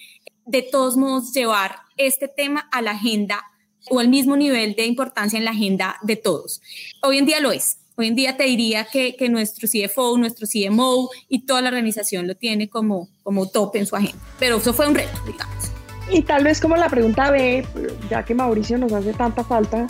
de 0.45 0.61
todos 0.61 0.95
modos 0.95 1.33
llevar 1.33 1.75
este 1.97 2.27
tema 2.27 2.69
a 2.71 2.81
la 2.81 2.91
agenda 2.91 3.43
o 3.89 3.99
al 3.99 4.07
mismo 4.07 4.37
nivel 4.37 4.75
de 4.75 4.85
importancia 4.85 5.37
en 5.37 5.45
la 5.45 5.51
agenda 5.51 5.97
de 6.03 6.15
todos. 6.15 6.61
Hoy 7.01 7.17
en 7.17 7.25
día 7.25 7.39
lo 7.39 7.51
es. 7.51 7.79
Hoy 7.99 8.09
en 8.09 8.15
día 8.15 8.37
te 8.37 8.43
diría 8.43 8.85
que, 8.85 9.15
que, 9.15 9.27
nuestro 9.27 9.67
CFO, 9.67 10.19
nuestro 10.19 10.45
CMO 10.47 11.09
y 11.27 11.47
toda 11.47 11.63
la 11.63 11.69
organización 11.69 12.27
lo 12.27 12.35
tiene 12.35 12.69
como, 12.69 13.09
como 13.23 13.47
top 13.47 13.75
en 13.75 13.87
su 13.87 13.95
agenda. 13.95 14.23
Pero 14.37 14.57
eso 14.57 14.71
fue 14.71 14.87
un 14.87 14.93
reto, 14.93 15.19
digamos. 15.25 15.71
Y 16.11 16.21
tal 16.21 16.43
vez 16.43 16.61
como 16.61 16.77
la 16.77 16.89
pregunta 16.89 17.31
B, 17.31 17.65
ya 18.07 18.23
que 18.23 18.35
Mauricio 18.35 18.77
nos 18.77 18.93
hace 18.93 19.13
tanta 19.13 19.43
falta, 19.43 19.87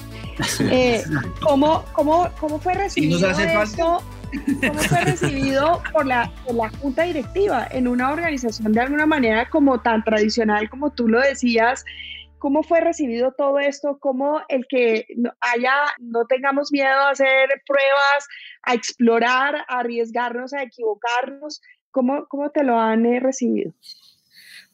eh, 0.71 1.03
¿cómo, 1.41 1.83
cómo, 1.91 2.29
cómo, 2.39 2.59
fue 2.59 2.75
recibido 2.75 3.29
esto? 3.29 4.01
¿Cómo 4.61 4.79
fue 4.79 5.01
recibido 5.01 5.81
por 5.91 6.05
la, 6.05 6.31
por 6.45 6.55
la 6.55 6.69
junta 6.69 7.03
directiva 7.03 7.67
en 7.69 7.89
una 7.89 8.11
organización 8.11 8.71
de 8.71 8.79
alguna 8.79 9.05
manera 9.05 9.49
como 9.49 9.81
tan 9.81 10.01
tradicional 10.05 10.69
como 10.69 10.91
tú 10.91 11.09
lo 11.09 11.19
decías? 11.19 11.83
¿Cómo 12.39 12.63
fue 12.63 12.81
recibido 12.81 13.33
todo 13.37 13.59
esto? 13.59 13.97
¿Cómo 13.99 14.41
el 14.49 14.65
que 14.67 15.07
haya, 15.41 15.73
no 15.99 16.25
tengamos 16.25 16.71
miedo 16.71 16.87
a 16.87 17.11
hacer 17.11 17.49
pruebas, 17.65 18.27
a 18.63 18.73
explorar, 18.73 19.55
a 19.67 19.79
arriesgarnos, 19.79 20.53
a 20.53 20.63
equivocarnos? 20.63 21.61
¿Cómo, 21.91 22.27
cómo 22.27 22.51
te 22.51 22.63
lo 22.63 22.79
han 22.79 23.05
eh, 23.05 23.19
recibido? 23.19 23.73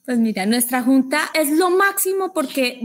Pues 0.05 0.17
mira, 0.17 0.45
nuestra 0.45 0.81
junta 0.81 1.29
es 1.33 1.49
lo 1.51 1.69
máximo 1.69 2.33
porque, 2.33 2.81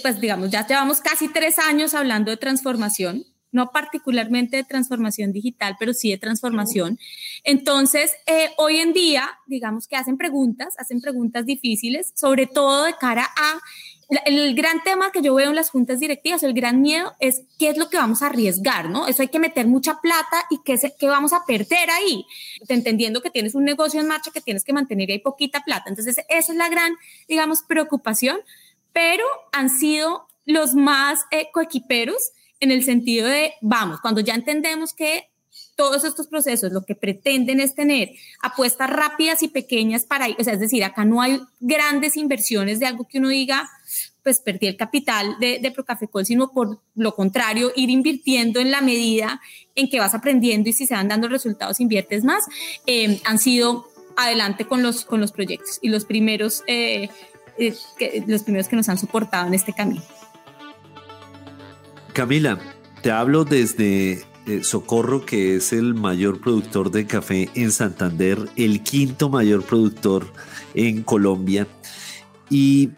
pues 0.00 0.20
digamos, 0.20 0.50
ya 0.50 0.66
llevamos 0.66 1.02
casi 1.02 1.28
tres 1.28 1.58
años 1.58 1.92
hablando 1.92 2.30
de 2.30 2.38
transformación, 2.38 3.24
no 3.50 3.70
particularmente 3.72 4.56
de 4.56 4.64
transformación 4.64 5.32
digital, 5.32 5.76
pero 5.78 5.92
sí 5.92 6.10
de 6.10 6.16
transformación. 6.16 6.98
Entonces, 7.44 8.14
eh, 8.26 8.48
hoy 8.56 8.78
en 8.78 8.94
día, 8.94 9.28
digamos 9.46 9.86
que 9.86 9.96
hacen 9.96 10.16
preguntas, 10.16 10.74
hacen 10.78 11.02
preguntas 11.02 11.44
difíciles, 11.44 12.14
sobre 12.16 12.46
todo 12.46 12.84
de 12.84 12.94
cara 12.94 13.28
a 13.36 13.60
el 14.26 14.54
gran 14.54 14.82
tema 14.82 15.10
que 15.12 15.22
yo 15.22 15.34
veo 15.34 15.50
en 15.50 15.56
las 15.56 15.70
juntas 15.70 16.00
directivas, 16.00 16.42
el 16.42 16.54
gran 16.54 16.80
miedo 16.82 17.12
es 17.20 17.42
qué 17.58 17.68
es 17.70 17.78
lo 17.78 17.88
que 17.88 17.96
vamos 17.96 18.22
a 18.22 18.26
arriesgar, 18.26 18.90
¿no? 18.90 19.06
Eso 19.06 19.22
hay 19.22 19.28
que 19.28 19.38
meter 19.38 19.66
mucha 19.66 20.00
plata 20.00 20.44
y 20.50 20.60
qué, 20.64 20.78
qué 20.98 21.06
vamos 21.06 21.32
a 21.32 21.44
perder 21.46 21.90
ahí, 21.90 22.24
entendiendo 22.68 23.22
que 23.22 23.30
tienes 23.30 23.54
un 23.54 23.64
negocio 23.64 24.00
en 24.00 24.08
marcha 24.08 24.30
que 24.30 24.40
tienes 24.40 24.64
que 24.64 24.72
mantener 24.72 25.10
ahí 25.10 25.18
poquita 25.18 25.62
plata. 25.64 25.84
Entonces, 25.88 26.18
esa 26.28 26.52
es 26.52 26.58
la 26.58 26.68
gran, 26.68 26.94
digamos, 27.28 27.62
preocupación, 27.62 28.40
pero 28.92 29.24
han 29.52 29.70
sido 29.70 30.26
los 30.44 30.74
más 30.74 31.20
eh, 31.30 31.48
coequiperos 31.52 32.32
en 32.60 32.70
el 32.70 32.84
sentido 32.84 33.26
de, 33.26 33.54
vamos, 33.60 34.00
cuando 34.00 34.20
ya 34.20 34.34
entendemos 34.34 34.94
que 34.94 35.31
todos 35.76 36.04
estos 36.04 36.28
procesos 36.28 36.72
lo 36.72 36.84
que 36.84 36.94
pretenden 36.94 37.60
es 37.60 37.74
tener 37.74 38.10
apuestas 38.42 38.90
rápidas 38.90 39.42
y 39.42 39.48
pequeñas 39.48 40.04
para, 40.04 40.28
o 40.38 40.44
sea, 40.44 40.54
es 40.54 40.60
decir, 40.60 40.84
acá 40.84 41.04
no 41.04 41.20
hay 41.20 41.40
grandes 41.60 42.16
inversiones 42.16 42.78
de 42.80 42.86
algo 42.86 43.06
que 43.08 43.18
uno 43.18 43.28
diga, 43.28 43.68
pues 44.22 44.40
perdí 44.40 44.66
el 44.66 44.76
capital 44.76 45.36
de, 45.40 45.58
de 45.60 45.70
Procafecol, 45.70 46.24
sino 46.24 46.52
por 46.52 46.80
lo 46.94 47.14
contrario, 47.14 47.72
ir 47.74 47.90
invirtiendo 47.90 48.60
en 48.60 48.70
la 48.70 48.80
medida 48.80 49.40
en 49.74 49.88
que 49.88 49.98
vas 49.98 50.14
aprendiendo 50.14 50.68
y 50.68 50.72
si 50.72 50.86
se 50.86 50.94
van 50.94 51.08
dando 51.08 51.28
resultados 51.28 51.80
inviertes 51.80 52.24
más, 52.24 52.44
eh, 52.86 53.20
han 53.24 53.38
sido 53.38 53.88
adelante 54.16 54.66
con 54.66 54.82
los, 54.82 55.04
con 55.04 55.20
los 55.20 55.32
proyectos 55.32 55.78
y 55.82 55.88
los 55.88 56.04
primeros, 56.04 56.62
eh, 56.66 57.08
eh, 57.58 57.74
que, 57.98 58.24
los 58.26 58.42
primeros 58.42 58.68
que 58.68 58.76
nos 58.76 58.88
han 58.88 58.98
soportado 58.98 59.46
en 59.46 59.54
este 59.54 59.72
camino. 59.72 60.02
Camila, 62.12 62.58
te 63.02 63.10
hablo 63.10 63.44
desde 63.44 64.22
Socorro, 64.62 65.24
que 65.24 65.56
es 65.56 65.72
el 65.72 65.94
mayor 65.94 66.40
productor 66.40 66.90
de 66.90 67.06
café 67.06 67.48
en 67.54 67.70
Santander, 67.70 68.38
el 68.56 68.82
quinto 68.82 69.28
mayor 69.28 69.64
productor 69.64 70.32
en 70.74 71.02
Colombia. 71.02 71.66
Y 72.50 72.90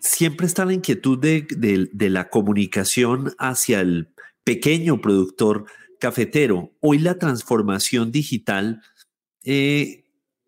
siempre 0.00 0.46
está 0.46 0.64
la 0.64 0.72
inquietud 0.72 1.18
de, 1.18 1.88
la 2.10 2.28
comunicación 2.28 3.34
hacia 3.38 3.80
el 3.80 4.08
pequeño 4.44 5.00
productor 5.00 5.66
cafetero. 6.00 6.72
Hoy 6.80 6.98
la 6.98 7.18
transformación 7.18 8.10
digital, 8.10 8.82
eh, 9.44 10.04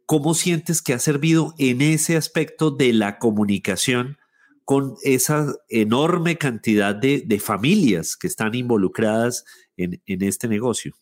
¿cómo 0.07 0.35
sientes 0.35 0.83
que 0.83 0.95
ha 0.95 0.99
servido 0.99 1.55
en 1.59 1.83
ese 1.83 2.17
aspecto 2.17 2.71
de 2.71 2.93
la 2.93 3.19
comunicación 3.19 4.19
con 4.65 4.95
esa 5.03 5.55
enorme 5.69 6.39
cantidad 6.39 6.95
de, 6.95 7.41
familias 7.41 8.17
que 8.17 8.27
están 8.27 8.55
involucradas 8.55 9.45
en, 9.85 10.23
este 10.23 10.49
negocio? 10.49 10.95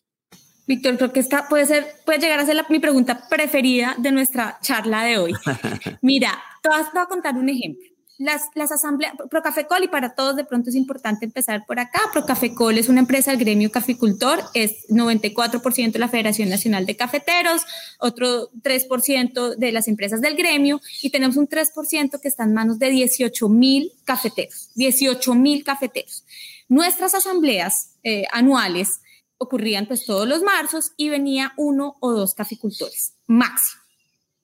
Víctor, 0.67 0.97
creo 0.97 1.11
que 1.11 1.19
esta 1.19 1.47
puede 1.49 1.65
ser, 1.65 1.85
puede 2.05 2.19
llegar 2.19 2.39
a 2.39 2.45
ser 2.45 2.63
mi 2.69 2.79
pregunta 2.79 3.27
preferida 3.29 3.95
de 3.97 4.11
nuestra 4.11 4.59
charla 4.61 5.03
de 5.03 5.17
hoy. 5.17 5.33
Mira, 6.01 6.41
te 6.61 6.69
voy 6.69 6.79
a 6.79 7.05
contar 7.05 7.35
un 7.35 7.49
ejemplo 7.49 7.91
las, 8.21 8.43
las 8.53 8.71
asambleas, 8.71 9.13
Procafecol, 9.29 9.83
y 9.83 9.87
para 9.87 10.13
todos 10.13 10.35
de 10.35 10.45
pronto 10.45 10.69
es 10.69 10.75
importante 10.75 11.25
empezar 11.25 11.65
por 11.65 11.79
acá, 11.79 12.01
Procafecol 12.13 12.77
es 12.77 12.87
una 12.87 12.99
empresa 12.99 13.31
del 13.31 13.39
gremio 13.39 13.71
caficultor, 13.71 14.39
es 14.53 14.87
94% 14.89 15.91
de 15.91 15.99
la 15.99 16.07
Federación 16.07 16.49
Nacional 16.49 16.85
de 16.85 16.95
Cafeteros, 16.95 17.63
otro 17.99 18.51
3% 18.61 19.55
de 19.55 19.71
las 19.71 19.87
empresas 19.87 20.21
del 20.21 20.35
gremio, 20.35 20.81
y 21.01 21.09
tenemos 21.09 21.35
un 21.35 21.47
3% 21.47 22.21
que 22.21 22.27
está 22.27 22.43
en 22.43 22.53
manos 22.53 22.77
de 22.77 22.91
18 22.91 23.49
mil 23.49 23.91
cafeteros, 24.05 24.69
18 24.75 25.33
mil 25.33 25.63
cafeteros. 25.63 26.23
Nuestras 26.71 27.13
asambleas 27.15 27.97
eh, 28.01 28.23
anuales 28.31 29.01
ocurrían 29.37 29.87
pues 29.87 30.05
todos 30.05 30.25
los 30.25 30.41
marzos 30.41 30.93
y 30.95 31.09
venía 31.09 31.51
uno 31.57 31.97
o 31.99 32.13
dos 32.13 32.33
caficultores, 32.33 33.15
máximo. 33.27 33.81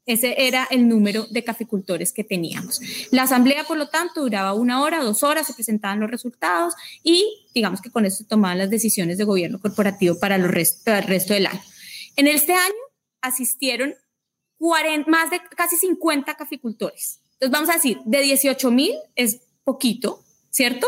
Ese 0.06 0.36
era 0.46 0.68
el 0.70 0.90
número 0.90 1.26
de 1.30 1.46
caficultores 1.46 2.12
que 2.12 2.26
teníamos. 2.26 2.82
La 3.12 3.24
asamblea, 3.24 3.64
por 3.64 3.78
lo 3.78 3.88
tanto, 3.88 4.20
duraba 4.24 4.52
una 4.52 4.82
hora, 4.82 5.02
dos 5.02 5.24
horas, 5.24 5.48
se 5.48 5.54
presentaban 5.54 6.02
los 6.02 6.12
resultados 6.12 6.74
y 7.02 7.48
digamos 7.56 7.80
que 7.80 7.92
con 7.92 8.06
eso 8.06 8.26
tomaban 8.28 8.58
las 8.58 8.70
decisiones 8.70 9.18
de 9.18 9.24
gobierno 9.24 9.62
corporativo 9.62 10.20
para, 10.20 10.36
el 10.36 10.50
resto 10.50 11.34
del 11.34 11.48
año. 11.48 11.62
En 12.18 12.28
este 12.28 12.52
año 12.52 12.76
asistieron 13.22 13.96
más 15.08 15.30
de 15.32 15.40
casi 15.56 15.78
50 15.78 16.36
caficultores. 16.36 17.22
Entonces, 17.40 17.52
vamos 17.52 17.70
a 17.70 17.76
decir, 17.76 18.00
de 18.04 18.22
18 18.22 18.70
mil 18.70 18.96
es 19.16 19.40
poquito, 19.64 20.26
¿cierto? 20.50 20.88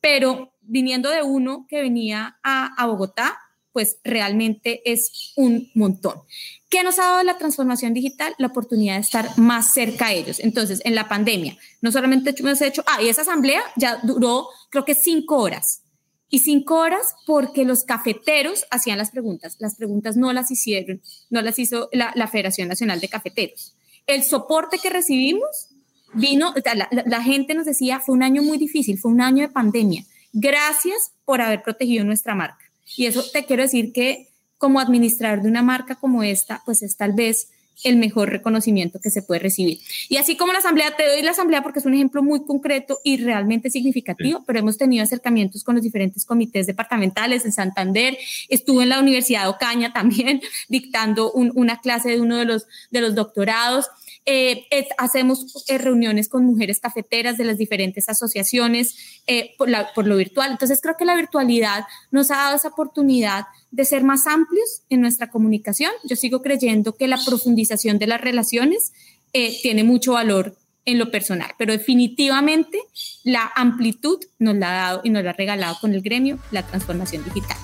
Pero 0.00 0.53
viniendo 0.66 1.10
de 1.10 1.22
uno 1.22 1.66
que 1.68 1.82
venía 1.82 2.38
a, 2.42 2.74
a 2.76 2.86
Bogotá, 2.86 3.38
pues 3.74 3.98
realmente 4.04 4.82
es 4.90 5.32
un 5.34 5.68
montón. 5.74 6.22
¿Qué 6.70 6.84
nos 6.84 7.00
ha 7.00 7.02
dado 7.02 7.22
la 7.24 7.38
transformación 7.38 7.92
digital? 7.92 8.32
La 8.38 8.46
oportunidad 8.46 8.94
de 8.94 9.00
estar 9.00 9.36
más 9.36 9.72
cerca 9.72 10.06
a 10.06 10.12
ellos. 10.12 10.38
Entonces, 10.38 10.80
en 10.84 10.94
la 10.94 11.08
pandemia, 11.08 11.58
no 11.82 11.90
solamente 11.90 12.32
hemos 12.38 12.62
hecho, 12.62 12.84
ah, 12.86 13.02
y 13.02 13.08
esa 13.08 13.22
asamblea 13.22 13.62
ya 13.74 13.98
duró, 14.04 14.46
creo 14.70 14.84
que 14.84 14.94
cinco 14.94 15.38
horas. 15.38 15.82
Y 16.30 16.38
cinco 16.38 16.76
horas 16.76 17.16
porque 17.26 17.64
los 17.64 17.82
cafeteros 17.82 18.64
hacían 18.70 18.96
las 18.96 19.10
preguntas. 19.10 19.56
Las 19.58 19.74
preguntas 19.74 20.16
no 20.16 20.32
las 20.32 20.52
hicieron, 20.52 21.02
no 21.28 21.42
las 21.42 21.58
hizo 21.58 21.88
la, 21.92 22.28
Federación 22.28 22.68
Nacional 22.68 23.00
de 23.00 23.08
Cafeteros. 23.08 23.74
El 24.06 24.22
soporte 24.22 24.78
que 24.78 24.88
recibimos 24.88 25.68
vino, 26.12 26.54
la, 26.64 26.88
la 27.06 27.22
gente 27.24 27.54
nos 27.54 27.66
decía, 27.66 27.98
fue 27.98 28.14
un 28.14 28.22
año 28.22 28.42
muy 28.44 28.56
difícil, 28.56 28.98
fue 28.98 29.10
un 29.10 29.20
año 29.20 29.42
de 29.42 29.52
pandemia. 29.52 30.04
Gracias 30.34 31.12
por 31.24 31.40
haber 31.40 31.62
protegido 31.62 32.04
nuestra 32.04 32.34
marca. 32.34 32.58
Y 32.96 33.06
eso 33.06 33.24
te 33.32 33.44
quiero 33.44 33.62
decir 33.62 33.92
que 33.92 34.28
como 34.58 34.80
administrador 34.80 35.42
de 35.42 35.48
una 35.48 35.62
marca 35.62 35.94
como 35.94 36.22
esta, 36.22 36.60
pues 36.66 36.82
es 36.82 36.96
tal 36.96 37.12
vez 37.12 37.48
el 37.84 37.96
mejor 37.96 38.30
reconocimiento 38.30 39.00
que 39.00 39.10
se 39.10 39.22
puede 39.22 39.40
recibir. 39.40 39.78
Y 40.08 40.16
así 40.16 40.36
como 40.36 40.52
la 40.52 40.58
asamblea, 40.58 40.96
te 40.96 41.08
doy 41.08 41.22
la 41.22 41.32
asamblea 41.32 41.62
porque 41.62 41.78
es 41.78 41.86
un 41.86 41.94
ejemplo 41.94 42.22
muy 42.22 42.44
concreto 42.44 42.98
y 43.04 43.16
realmente 43.18 43.70
significativo, 43.70 44.42
pero 44.46 44.58
hemos 44.58 44.76
tenido 44.76 45.04
acercamientos 45.04 45.62
con 45.62 45.76
los 45.76 45.84
diferentes 45.84 46.24
comités 46.24 46.66
departamentales 46.66 47.44
en 47.44 47.52
Santander. 47.52 48.16
Estuve 48.48 48.84
en 48.84 48.88
la 48.90 49.00
Universidad 49.00 49.42
de 49.42 49.48
Ocaña 49.48 49.92
también 49.92 50.40
dictando 50.68 51.32
una 51.32 51.80
clase 51.80 52.10
de 52.10 52.20
uno 52.20 52.36
de 52.36 52.44
los, 52.44 52.66
de 52.90 53.00
los 53.00 53.14
doctorados. 53.14 53.86
Eh, 54.26 54.66
hacemos 54.96 55.64
eh, 55.68 55.76
reuniones 55.76 56.30
con 56.30 56.46
mujeres 56.46 56.80
cafeteras 56.80 57.36
de 57.36 57.44
las 57.44 57.58
diferentes 57.58 58.08
asociaciones 58.08 58.96
eh, 59.26 59.54
por, 59.58 59.68
por 59.94 60.06
lo 60.06 60.16
virtual. 60.16 60.52
Entonces 60.52 60.80
creo 60.80 60.96
que 60.98 61.04
la 61.04 61.14
virtualidad 61.14 61.84
nos 62.10 62.30
ha 62.30 62.36
dado 62.36 62.56
esa 62.56 62.68
oportunidad 62.68 63.44
de 63.70 63.84
ser 63.84 64.02
más 64.02 64.26
amplios 64.26 64.82
en 64.88 65.02
nuestra 65.02 65.30
comunicación. 65.30 65.92
Yo 66.04 66.16
sigo 66.16 66.40
creyendo 66.40 66.94
que 66.96 67.06
la 67.06 67.18
profundización 67.24 67.98
de 67.98 68.06
las 68.06 68.20
relaciones 68.20 68.92
tiene 69.62 69.82
mucho 69.82 70.12
valor 70.12 70.56
en 70.84 70.98
lo 70.98 71.10
personal, 71.10 71.50
pero 71.58 71.72
definitivamente 71.72 72.78
la 73.24 73.50
amplitud 73.56 74.20
nos 74.38 74.54
la 74.54 74.68
ha 74.68 74.74
dado 74.74 75.00
y 75.02 75.10
nos 75.10 75.24
la 75.24 75.30
ha 75.30 75.32
regalado 75.32 75.76
con 75.80 75.92
el 75.92 76.02
gremio 76.02 76.38
la 76.52 76.64
transformación 76.64 77.24
digital. 77.24 77.56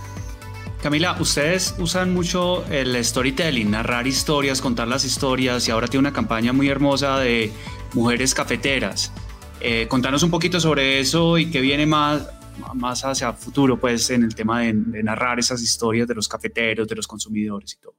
Camila, 0.83 1.15
ustedes 1.21 1.75
usan 1.79 2.15
mucho 2.15 2.65
el 2.71 3.05
storytelling, 3.05 3.71
narrar 3.71 4.07
historias, 4.07 4.63
contar 4.63 4.89
las 4.89 5.05
historias 5.05 5.69
y 5.69 5.71
ahora 5.71 5.87
tiene 5.87 6.01
una 6.01 6.13
campaña 6.15 6.55
muy 6.55 6.69
hermosa 6.71 7.19
de 7.19 7.53
mujeres 7.93 8.35
cafeteras. 8.35 9.13
Eh, 9.61 9.87
contanos 9.89 10.23
un 10.23 10.31
poquito 10.31 10.59
sobre 10.59 10.99
eso 10.99 11.37
y 11.37 11.51
qué 11.51 11.61
viene 11.61 11.85
más, 11.85 12.27
más 12.75 13.05
hacia 13.05 13.35
futuro, 13.35 13.79
pues, 13.79 14.09
en 14.09 14.23
el 14.23 14.35
tema 14.35 14.63
de, 14.63 14.73
narrar 14.73 15.39
esas 15.39 15.61
historias 15.61 16.09
de 16.09 16.15
los 16.15 16.27
cafeteros, 16.27 16.89
de 16.89 16.95
los 16.95 17.07
consumidores 17.07 17.75
y 17.75 17.77
todo. 17.77 17.95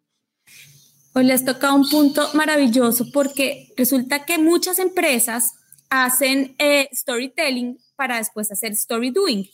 Pues 1.14 1.26
les 1.28 1.46
toca 1.46 1.74
un 1.74 1.88
punto 1.88 2.30
maravilloso 2.34 3.06
porque 3.14 3.72
resulta 3.78 4.26
que 4.26 4.40
muchas 4.40 4.80
empresas 4.80 5.54
hacen 5.92 6.56
eh, 6.58 6.90
storytelling 6.92 7.78
para 7.96 8.18
después 8.18 8.52
hacer 8.52 8.72
story 8.72 9.12
doing. 9.12 9.46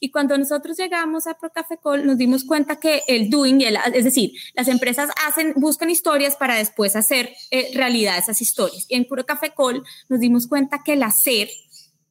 Y 0.00 0.10
cuando 0.10 0.36
nosotros 0.38 0.78
llegamos 0.78 1.26
a 1.26 1.34
Procafecol, 1.34 2.06
nos 2.06 2.16
dimos 2.16 2.44
cuenta 2.44 2.80
que 2.80 3.02
el 3.06 3.28
doing, 3.28 3.60
es 3.92 4.04
decir, 4.04 4.32
las 4.54 4.66
empresas 4.68 5.10
hacen, 5.26 5.52
buscan 5.56 5.90
historias 5.90 6.36
para 6.36 6.56
después 6.56 6.96
hacer 6.96 7.34
eh, 7.50 7.70
realidad 7.74 8.16
esas 8.16 8.40
historias. 8.40 8.86
Y 8.88 8.96
en 8.96 9.04
Procafecol 9.04 9.84
nos 10.08 10.20
dimos 10.20 10.46
cuenta 10.46 10.82
que 10.82 10.94
el 10.94 11.02
hacer 11.02 11.50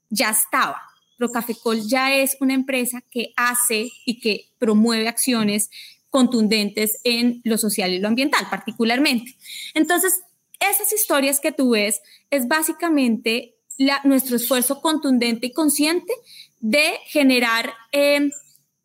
ya 0.10 0.30
estaba. 0.30 0.82
Procafecol 1.18 1.82
ya 1.82 2.16
es 2.16 2.38
una 2.40 2.54
empresa 2.54 3.02
que 3.10 3.34
hace 3.36 3.90
y 4.06 4.20
que 4.20 4.52
promueve 4.60 5.08
acciones 5.08 5.70
contundentes 6.12 7.00
en 7.04 7.42
lo 7.44 7.58
social 7.58 7.92
y 7.92 8.00
lo 8.00 8.08
ambiental, 8.08 8.48
particularmente. 8.50 9.36
Entonces, 9.74 10.22
esas 10.60 10.94
historias 10.94 11.40
que 11.40 11.52
tú 11.52 11.72
ves 11.72 12.02
es 12.30 12.48
básicamente 12.48 13.56
nuestro 14.04 14.36
esfuerzo 14.36 14.82
contundente 14.82 15.48
y 15.48 15.54
consciente 15.54 16.14
de 16.60 16.98
generar 17.08 17.74
em, 17.92 18.32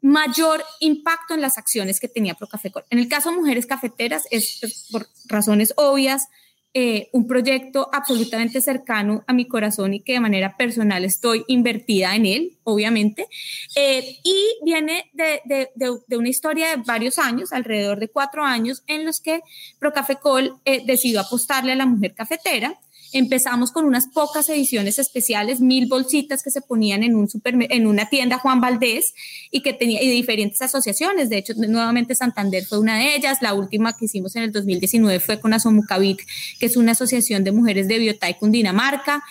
mayor 0.01 0.63
impacto 0.81 1.35
en 1.35 1.41
las 1.41 1.57
acciones 1.59 1.99
que 1.99 2.09
tenía 2.09 2.35
Procafecol. 2.35 2.85
En 2.91 2.99
el 2.99 3.09
caso 3.09 3.31
de 3.31 3.37
mujeres 3.37 3.67
cafeteras, 3.67 4.25
es, 4.31 4.89
por 4.91 5.07
razones 5.29 5.73
obvias, 5.77 6.29
eh, 6.77 7.09
un 7.13 7.29
proyecto 7.29 7.89
absolutamente 7.93 8.61
cercano 8.61 9.23
a 9.29 9.33
mi 9.33 9.47
corazón 9.47 9.95
y 9.95 10.01
que 10.01 10.15
de 10.15 10.21
manera 10.21 10.57
personal 10.57 11.05
estoy 11.05 11.45
invertida 11.47 12.17
en 12.17 12.27
él, 12.27 12.59
obviamente. 12.65 13.29
Eh, 13.77 14.19
y 14.25 14.59
viene 14.65 15.09
de, 15.13 15.41
de, 15.45 15.71
de, 15.77 16.17
una 16.17 16.29
historia 16.29 16.71
de 16.71 16.83
varios 16.85 17.21
años, 17.21 17.53
alrededor 17.53 18.01
de 18.01 18.09
cuatro 18.09 18.43
años, 18.45 18.83
en 18.89 19.05
los 19.05 19.21
que 19.21 19.41
Procafecol 19.79 20.59
eh, 20.65 20.83
decidió 20.85 21.21
apostarle 21.21 21.73
a 21.73 21.77
la 21.77 21.87
mujer 21.87 22.13
cafetera 22.13 22.77
Empezamos 23.17 23.71
con 23.71 23.85
unas 23.85 24.09
pocas 24.09 24.49
ediciones 24.49 24.99
especiales, 24.99 25.61
mil 25.61 25.87
bolsitas 25.87 26.43
que 26.43 26.51
se 26.51 26.61
ponían 26.61 27.05
en, 27.05 27.15
un 27.15 27.29
super, 27.29 27.55
en 27.71 27.87
una 27.87 28.09
tienda 28.09 28.39
Juan 28.39 28.61
Valdés 28.61 29.15
y 29.53 29.63
que 29.63 29.73
tenía 29.73 30.03
y 30.03 30.09
diferentes 30.11 30.61
asociaciones. 30.61 31.31
De 31.31 31.39
hecho, 31.39 31.55
nuevamente 31.57 32.17
Santander 32.17 32.65
fue 32.65 32.81
una 32.81 32.99
de 32.99 33.15
ellas. 33.15 33.39
La 33.41 33.55
última 33.55 33.97
que 33.97 34.07
hicimos 34.07 34.35
en 34.35 34.43
el 34.43 34.51
2019 34.51 35.21
fue 35.21 35.39
con 35.39 35.55
Asomucavic, 35.55 36.27
que 36.59 36.67
es 36.67 36.77
una 36.77 36.91
asociación 36.91 37.45
de 37.45 37.53
mujeres 37.53 37.87
de 37.87 38.01
Biotay 38.01 38.35
Cundinamarca. 38.35 39.23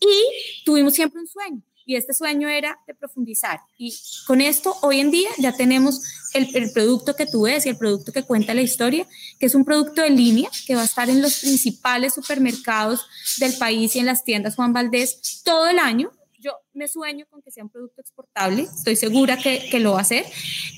Y 0.00 0.64
tuvimos 0.64 0.94
siempre 0.94 1.20
un 1.20 1.26
sueño 1.26 1.62
y 1.86 1.94
este 1.94 2.12
sueño 2.12 2.48
era 2.48 2.78
de 2.86 2.94
profundizar. 2.94 3.60
Y 3.78 3.96
con 4.26 4.40
esto, 4.40 4.76
hoy 4.82 5.00
en 5.00 5.12
día 5.12 5.30
ya 5.38 5.52
tenemos 5.52 6.02
el, 6.34 6.72
producto 6.72 7.14
que 7.14 7.26
tú 7.26 7.42
ves 7.42 7.64
y 7.64 7.70
el 7.70 7.78
producto 7.78 8.12
que 8.12 8.24
cuenta 8.24 8.52
la 8.52 8.60
historia, 8.60 9.06
que 9.38 9.46
es 9.46 9.54
un 9.54 9.64
producto 9.64 10.02
de 10.02 10.10
línea 10.10 10.50
que 10.66 10.74
va 10.74 10.82
a 10.82 10.84
estar 10.84 11.08
en 11.08 11.22
los 11.22 11.40
principales 11.40 12.14
supermercados 12.14 13.06
del 13.38 13.54
país 13.56 13.94
y 13.94 14.00
en 14.00 14.06
las 14.06 14.24
tiendas 14.24 14.56
Juan 14.56 14.72
Valdés 14.72 15.42
todo 15.44 15.68
el 15.68 15.78
año. 15.78 16.10
Yo 16.38 16.52
me 16.74 16.86
sueño 16.86 17.24
con 17.30 17.40
que 17.40 17.50
sea 17.50 17.64
un 17.64 17.70
producto 17.70 18.00
exportable, 18.00 18.62
estoy 18.62 18.94
segura 18.96 19.36
que, 19.36 19.68
que 19.70 19.80
lo 19.80 19.92
va 19.92 20.00
a 20.00 20.04
ser, 20.04 20.26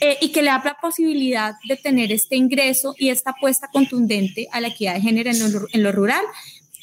eh, 0.01 0.17
y 0.21 0.31
que 0.31 0.43
le 0.43 0.49
da 0.49 0.63
la 0.65 0.79
posibilidad 0.81 1.55
de 1.67 1.77
tener 1.77 2.13
este 2.13 2.37
ingreso 2.37 2.95
y 2.97 3.09
esta 3.09 3.31
apuesta 3.31 3.69
contundente 3.73 4.49
a 4.53 4.61
la 4.61 4.69
equidad 4.69 4.95
de 4.95 5.01
género 5.01 5.31
en 5.31 5.83
lo 5.83 5.93
rural 5.93 6.25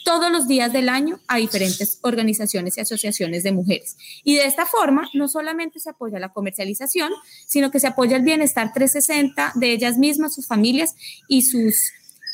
todos 0.06 0.32
los 0.32 0.48
días 0.48 0.72
del 0.72 0.88
año 0.88 1.20
a 1.28 1.38
diferentes 1.38 2.00
organizaciones 2.04 2.78
y 2.78 2.82
asociaciones 2.82 3.44
de 3.44 3.52
mujeres. 3.52 3.98
Y 4.24 4.36
de 4.36 4.46
esta 4.46 4.66
forma, 4.66 5.10
no 5.14 5.28
solamente 5.28 5.80
se 5.80 5.90
apoya 5.90 6.20
la 6.20 6.30
comercialización, 6.30 7.12
sino 7.48 7.72
que 7.72 7.80
se 7.80 7.88
apoya 7.88 8.16
el 8.16 8.24
bienestar 8.24 8.72
360 8.72 9.54
de 9.56 9.72
ellas 9.72 9.98
mismas, 9.98 10.36
sus 10.36 10.48
familias 10.48 10.96
y 11.28 11.42
sus, 11.42 11.76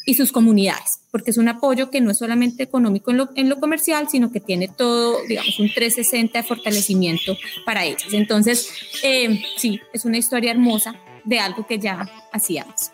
y 0.06 0.16
sus 0.16 0.34
comunidades, 0.34 1.00
porque 1.12 1.32
es 1.32 1.38
un 1.38 1.48
apoyo 1.48 1.90
que 1.90 2.02
no 2.02 2.12
es 2.12 2.18
solamente 2.18 2.62
económico 2.62 3.10
en 3.10 3.18
lo, 3.18 3.30
en 3.36 3.48
lo 3.48 3.60
comercial, 3.62 4.10
sino 4.10 4.34
que 4.34 4.42
tiene 4.42 4.68
todo, 4.68 5.18
digamos, 5.26 5.58
un 5.58 5.74
360 5.74 6.40
de 6.40 6.44
fortalecimiento 6.44 7.38
para 7.66 7.86
ellas. 7.86 8.10
Entonces, 8.12 8.70
eh, 9.02 9.42
sí, 9.56 9.80
es 9.94 10.04
una 10.04 10.18
historia 10.18 10.52
hermosa 10.52 10.94
de 11.24 11.40
algo 11.40 11.66
que 11.66 11.80
ya 11.80 12.12
hacíamos. 12.34 12.92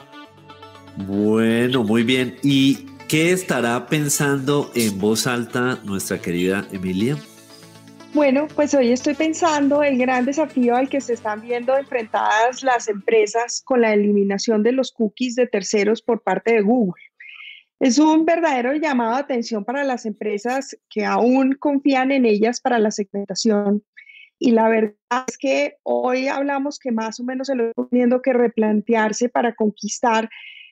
Bueno, 0.98 1.84
muy 1.84 2.04
bien. 2.04 2.38
Y 2.44 2.86
¿Qué 3.08 3.32
estará 3.32 3.88
pensando 3.88 4.70
en 4.76 5.00
voz 5.00 5.28
alta 5.28 5.80
nuestra 5.86 6.20
querida 6.20 6.68
Emilia? 6.74 7.16
Bueno, 8.14 8.48
pues 8.54 8.74
hoy 8.74 8.92
estoy 8.92 9.14
pensando 9.14 9.82
el 9.82 9.98
gran 9.98 10.26
desafío 10.26 10.76
al 10.76 10.90
que 10.90 11.00
se 11.00 11.14
están 11.14 11.40
viendo 11.40 11.78
enfrentadas 11.78 12.64
las 12.64 12.90
empresas 12.90 13.62
con 13.64 13.80
la 13.80 13.94
eliminación 13.94 14.62
de 14.62 14.74
los 14.74 14.92
cookies 14.92 15.36
de 15.36 15.48
terceros 15.48 16.02
por 16.02 16.22
parte 16.22 16.56
de 16.56 16.62
Google. 16.62 17.02
Es 17.80 17.98
un 17.98 18.26
verdadero 18.26 18.74
llamado 18.74 19.14
de 19.14 19.22
atención 19.22 19.64
para 19.64 19.86
las 19.86 20.06
empresas 20.06 20.78
que 20.90 21.06
aún 21.06 21.54
confían 21.54 22.12
en 22.12 22.26
ellas 22.26 22.60
para 22.60 22.78
la 22.78 22.92
segmentación. 22.92 23.86
Y 24.38 24.52
la 24.52 24.68
verdad 24.68 25.24
es 25.28 25.38
que 25.38 25.78
hoy 25.84 26.28
hablamos 26.28 26.78
que 26.78 26.92
más 26.92 27.22
o 27.22 27.24
menos 27.24 27.48
se 27.48 27.56
lo 27.56 27.70
está 27.70 27.88
teniendo 27.90 28.22
que 28.22 28.34
replantearse 28.34 29.30
para 29.30 29.56
conquistar 29.56 30.30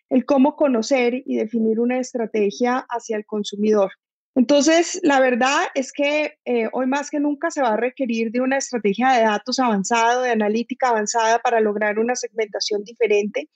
el 0.10 0.26
cómo 0.26 0.56
conocer 0.56 1.24
y 1.26 1.38
definir 1.38 1.80
una 1.80 2.00
estrategia 2.00 2.86
hacia 2.90 3.18
el 3.18 3.26
consumidor. 3.26 3.92
Entonces, 4.36 5.00
la 5.02 5.22
verdad 5.22 5.64
es 5.76 5.94
que 5.94 6.38
eh, 6.44 6.68
hoy 6.74 6.88
más 6.88 7.10
que 7.10 7.22
nunca 7.22 7.52
se 7.52 7.62
va 7.62 7.70
a 7.70 7.78
requerir 7.78 8.32
de 8.32 8.42
una 8.42 8.58
estrategia 8.58 9.12
de 9.12 9.22
datos 9.22 9.60
avanzado, 9.60 10.24
de 10.24 10.32
analítica 10.32 10.90
avanzada 10.90 11.40
para 11.40 11.62
lograr 11.62 12.00
una 12.00 12.16
segmentación 12.16 12.84
diferente. 12.84 13.50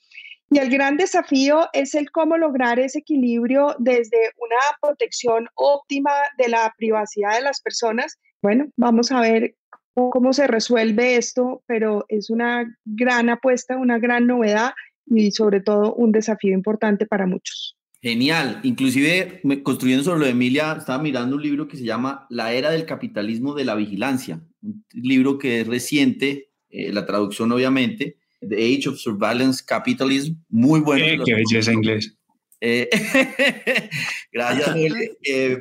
Y 0.49 0.57
el 0.57 0.69
gran 0.69 0.95
desafío 0.95 1.67
es 1.73 1.93
el 1.95 2.09
cómo 2.11 2.37
lograr 2.37 2.79
ese 2.79 2.99
equilibrio 2.99 3.75
desde 3.77 4.17
una 4.37 4.55
protección 4.81 5.47
óptima 5.55 6.11
de 6.37 6.47
la 6.47 6.73
privacidad 6.77 7.35
de 7.35 7.41
las 7.41 7.61
personas. 7.61 8.17
Bueno, 8.41 8.67
vamos 8.77 9.11
a 9.11 9.19
ver 9.19 9.55
cómo 9.93 10.31
se 10.31 10.47
resuelve 10.47 11.17
esto, 11.17 11.61
pero 11.67 12.05
es 12.07 12.29
una 12.29 12.65
gran 12.85 13.29
apuesta, 13.29 13.77
una 13.77 13.99
gran 13.99 14.27
novedad 14.27 14.71
y 15.09 15.31
sobre 15.31 15.61
todo 15.61 15.93
un 15.93 16.11
desafío 16.11 16.53
importante 16.53 17.05
para 17.05 17.25
muchos. 17.25 17.75
Genial. 18.01 18.61
Inclusive, 18.63 19.41
construyendo 19.63 20.03
sobre 20.03 20.19
lo 20.19 20.25
de 20.25 20.31
Emilia, 20.31 20.75
estaba 20.77 21.03
mirando 21.03 21.35
un 21.35 21.41
libro 21.41 21.67
que 21.67 21.77
se 21.77 21.83
llama 21.83 22.27
La 22.29 22.53
era 22.53 22.71
del 22.71 22.85
capitalismo 22.85 23.53
de 23.55 23.65
la 23.65 23.75
vigilancia, 23.75 24.41
un 24.61 24.85
libro 24.93 25.37
que 25.37 25.61
es 25.61 25.67
reciente, 25.67 26.49
eh, 26.69 26.93
la 26.93 27.05
traducción 27.05 27.51
obviamente, 27.51 28.17
The 28.39 28.55
Age 28.55 28.89
of 28.89 28.99
Surveillance 28.99 29.63
Capitalism, 29.65 30.35
muy 30.47 30.79
bueno. 30.79 31.05
Eh, 31.05 31.19
qué 31.25 31.33
belleza 31.35 31.73
inglés. 31.73 32.15
Eh, 32.61 32.89
gracias 34.31 34.75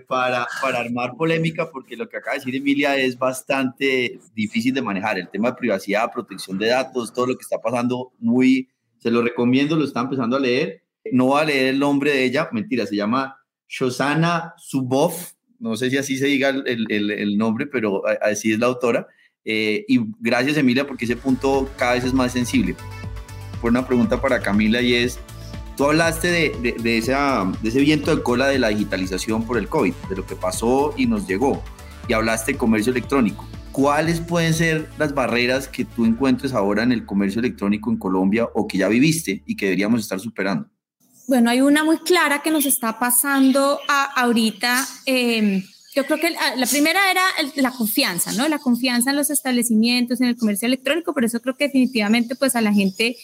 para, 0.07 0.47
para 0.61 0.81
armar 0.81 1.15
polémica, 1.17 1.71
porque 1.71 1.97
lo 1.97 2.09
que 2.09 2.19
acaba 2.19 2.35
de 2.35 2.41
decir 2.41 2.57
Emilia 2.57 2.97
es 2.97 3.19
bastante 3.19 4.21
difícil 4.35 4.75
de 4.75 4.83
manejar. 4.83 5.19
El 5.19 5.29
tema 5.29 5.51
de 5.51 5.57
privacidad, 5.57 6.13
protección 6.13 6.57
de 6.57 6.69
datos, 6.69 7.13
todo 7.13 7.27
lo 7.27 7.37
que 7.37 7.43
está 7.43 7.61
pasando 7.61 8.13
muy 8.19 8.69
se 8.99 9.11
lo 9.11 9.23
recomiendo, 9.23 9.77
lo 9.77 9.85
está 9.85 10.01
empezando 10.01 10.37
a 10.37 10.41
leer. 10.41 10.83
No 11.13 11.29
va 11.29 11.43
a 11.43 11.45
leer 11.45 11.69
el 11.69 11.79
nombre 11.79 12.13
de 12.13 12.25
ella, 12.25 12.49
mentira, 12.53 12.85
se 12.87 12.97
llama 12.97 13.37
Shosana 13.69 14.55
Subov, 14.59 15.15
no 15.59 15.77
sé 15.77 15.91
si 15.91 15.97
así 15.97 16.17
se 16.19 16.27
diga 16.27 16.51
el, 16.51 16.87
el, 16.89 17.11
el 17.11 17.39
nombre, 17.39 17.67
pero 17.67 18.03
así 18.21 18.53
es 18.53 18.59
la 18.59 18.67
autora. 18.67 19.07
Eh, 19.45 19.85
y 19.89 20.01
gracias 20.21 20.57
Emilia 20.57 20.87
porque 20.87 21.07
ese 21.07 21.17
punto 21.17 21.71
cada 21.77 21.95
vez 21.95 22.05
es 22.05 22.13
más 22.13 22.33
sensible. 22.33 22.77
Por 23.61 23.71
una 23.71 23.87
pregunta 23.87 24.21
para 24.21 24.41
Camila 24.41 24.81
y 24.81 24.95
es, 24.95 25.19
Tú 25.79 25.85
hablaste 25.85 26.29
de, 26.33 26.75
de, 26.77 26.99
esa, 26.99 27.49
de 27.63 27.69
ese 27.69 27.79
viento 27.79 28.15
de 28.15 28.21
cola 28.21 28.49
de 28.49 28.59
la 28.59 28.67
digitalización 28.67 29.47
por 29.47 29.59
el 29.59 29.69
COVID, 29.69 29.95
de 30.11 30.17
lo 30.17 30.27
que 30.27 30.35
pasó 30.35 30.93
y 30.97 31.07
nos 31.07 31.29
llegó, 31.29 31.63
y 32.09 32.15
hablaste 32.15 32.51
de 32.51 32.59
comercio 32.59 32.91
electrónico. 32.91 33.47
¿Cuáles 33.79 34.19
pueden 34.19 34.55
ser 34.55 34.89
las 34.99 35.15
barreras 35.15 35.69
que 35.69 35.85
tú 35.85 36.05
encuentres 36.05 36.53
ahora 36.53 36.83
en 36.83 36.91
el 36.91 37.07
comercio 37.07 37.39
electrónico 37.39 37.93
en 37.93 37.97
Colombia 37.97 38.49
o 38.53 38.67
que 38.67 38.77
ya 38.77 38.89
viviste 38.89 39.45
y 39.47 39.55
que 39.55 39.67
deberíamos 39.67 40.01
estar 40.01 40.19
superando? 40.19 40.69
Bueno, 41.29 41.49
hay 41.49 41.61
una 41.61 41.85
muy 41.85 41.99
clara 41.99 42.43
que 42.43 42.51
nos 42.51 42.67
está 42.67 42.99
pasando 42.99 43.79
ahorita. 44.17 44.85
Eh, 45.07 45.63
yo 45.95 46.05
creo 46.07 46.19
que 46.19 46.31
la, 46.31 46.67
primera 46.67 47.09
era 47.09 47.23
la 47.55 47.71
confianza, 47.71 48.33
¿no? 48.33 48.49
La 48.49 48.59
confianza 48.59 49.11
en 49.11 49.17
los 49.17 49.31
establecimientos, 49.31 50.21
en 50.21 50.27
el 50.27 50.37
comercio 50.37 50.67
electrónico, 50.67 51.15
por 51.15 51.25
eso 51.25 51.39
creo 51.39 51.57
que 51.57 51.67
definitivamente 51.67 52.35
pues 52.35 52.57
a 52.57 52.61
la 52.61 52.73
gente, 52.73 53.17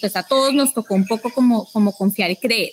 pues 0.00 0.14
a 0.14 0.22
todos 0.22 0.54
nos 0.54 0.74
tocó 0.74 0.94
un 0.94 1.06
poco 1.08 1.32
como, 1.32 1.66
como 1.72 1.92
confiar 1.92 2.30
y 2.30 2.36
creer. 2.36 2.70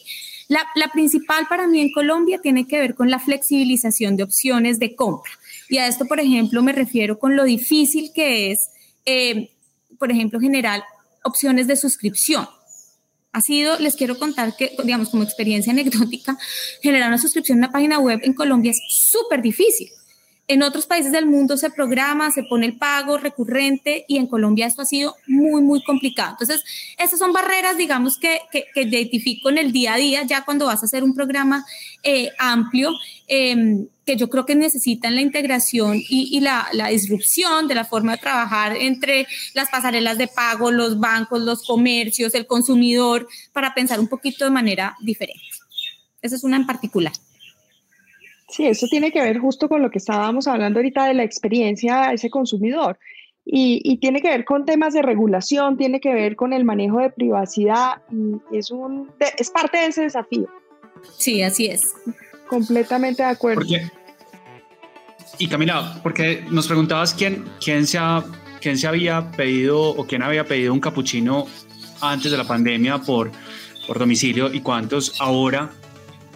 La, 0.47 0.63
la, 0.75 0.91
principal 0.91 1.47
para 1.49 1.65
mí 1.65 1.81
en 1.81 1.91
Colombia 1.91 2.39
tiene 2.39 2.67
que 2.67 2.77
ver 2.77 2.93
con 2.93 3.09
la 3.09 3.17
flexibilización 3.17 4.15
de 4.15 4.21
opciones 4.21 4.77
de 4.77 4.95
compra. 4.95 5.31
Y 5.69 5.77
a 5.77 5.87
esto, 5.87 6.05
por 6.05 6.19
ejemplo, 6.19 6.61
me 6.61 6.73
refiero 6.73 7.17
con 7.19 7.35
lo 7.35 7.43
difícil 7.43 8.11
que 8.13 8.51
es, 8.51 8.69
eh, 9.05 9.51
por 9.97 10.11
ejemplo, 10.11 10.39
generar 10.39 10.83
opciones 11.23 11.67
de 11.67 11.75
suscripción. 11.75 12.47
Ha 13.31 13.41
sido, 13.41 13.77
les 13.79 13.95
quiero 13.95 14.17
contar 14.17 14.55
que, 14.55 14.75
digamos, 14.83 15.09
como 15.09 15.23
experiencia 15.23 15.73
anecdótica, 15.73 16.37
generar 16.81 17.09
una 17.09 17.17
suscripción 17.17 17.57
a 17.57 17.67
una 17.67 17.71
página 17.71 17.99
web 17.99 18.19
en 18.23 18.33
Colombia 18.33 18.71
es 18.71 18.81
súper 18.89 19.41
difícil. 19.41 19.89
En 20.47 20.61
otros 20.61 20.85
países 20.85 21.11
del 21.11 21.25
mundo 21.25 21.57
se 21.57 21.71
programa, 21.71 22.29
se 22.29 22.43
pone 22.43 22.67
el 22.67 22.77
pago 22.77 23.17
recurrente 23.17 24.05
y 24.07 24.17
en 24.17 24.27
Colombia 24.27 24.67
esto 24.67 24.83
ha 24.83 24.85
sido 24.85 25.15
muy, 25.25 25.63
muy 25.63 25.83
complicado. 25.83 26.37
Entonces, 26.39 26.63
esas 26.99 27.17
son 27.17 27.33
barreras, 27.33 27.77
digamos, 27.77 28.19
que, 28.19 28.41
que, 28.51 28.83
identifico 28.83 29.49
en 29.49 29.57
el 29.57 29.71
día 29.71 29.95
a 29.95 29.97
día, 29.97 30.23
ya 30.23 30.45
cuando 30.45 30.67
vas 30.67 30.83
a 30.83 30.85
hacer 30.85 31.03
un 31.03 31.15
programa 31.15 31.65
eh, 32.03 32.29
amplio, 32.37 32.91
em, 33.27 33.87
que 34.05 34.17
yo 34.17 34.29
creo 34.29 34.45
que 34.45 34.53
necesitan 34.53 35.15
la 35.15 35.21
integración 35.21 35.99
y, 36.07 36.39
la, 36.41 36.67
la, 36.73 36.89
disrupción 36.89 37.67
de 37.67 37.73
la 37.73 37.85
forma 37.85 38.11
de 38.11 38.19
trabajar 38.19 38.77
entre 38.77 39.25
las 39.55 39.69
pasarelas 39.69 40.19
de 40.19 40.27
pago, 40.27 40.69
los 40.69 40.99
bancos, 40.99 41.41
los 41.41 41.63
comercios, 41.63 42.35
el 42.35 42.45
consumidor, 42.45 43.27
para 43.51 43.73
pensar 43.73 43.99
un 43.99 44.07
poquito 44.07 44.45
de 44.45 44.51
manera 44.51 44.95
diferente. 45.01 45.41
Esa 46.21 46.35
es 46.35 46.43
una 46.43 46.57
en 46.57 46.67
particular. 46.67 47.13
Sí, 48.47 48.67
eso 48.67 48.87
tiene 48.87 49.11
que 49.11 49.21
ver 49.21 49.39
justo 49.39 49.67
con 49.67 49.81
lo 49.81 49.89
que 49.89 49.97
estábamos 49.97 50.47
hablando 50.47 50.79
ahorita 50.79 51.07
de 51.07 51.15
la 51.15 51.23
experiencia 51.23 52.07
de 52.07 52.15
ese 52.15 52.29
consumidor. 52.29 52.99
Y, 53.47 53.97
tiene 53.97 54.21
que 54.21 54.29
ver 54.29 54.43
con 54.43 54.65
temas 54.65 54.93
de 54.93 55.03
regulación, 55.03 55.77
tiene 55.77 55.99
que 55.99 56.11
ver 56.13 56.35
con 56.35 56.51
el 56.51 56.65
manejo 56.65 56.99
de 56.99 57.11
privacidad 57.11 58.01
y 58.11 58.57
es, 58.57 58.71
un, 58.71 59.11
es 59.37 59.51
parte 59.51 59.77
de 59.77 59.87
ese 59.87 60.01
desafío. 60.01 60.47
Sí, 61.17 61.43
así 61.43 61.67
es. 61.67 61.93
Completamente 62.47 63.21
de 63.21 63.29
acuerdo. 63.29 63.63
y 65.37 65.47
Camila, 65.47 65.99
porque 66.01 66.43
nos 66.49 66.65
preguntabas 66.67 67.13
quién, 67.13 67.45
quién, 67.63 67.85
se 67.85 67.99
ha, 67.99 68.23
quién 68.61 68.79
se 68.79 68.87
había 68.87 69.29
pedido 69.31 69.89
o 69.89 70.07
quién 70.07 70.23
había 70.23 70.45
pedido 70.45 70.73
un 70.73 70.79
capuchino 70.79 71.45
antes 72.01 72.31
de 72.31 72.37
la 72.37 72.45
pandemia 72.45 72.97
por, 72.97 73.31
por 73.85 73.99
domicilio 73.99 74.51
y 74.51 74.61
cuántos 74.61 75.21
ahora. 75.21 75.69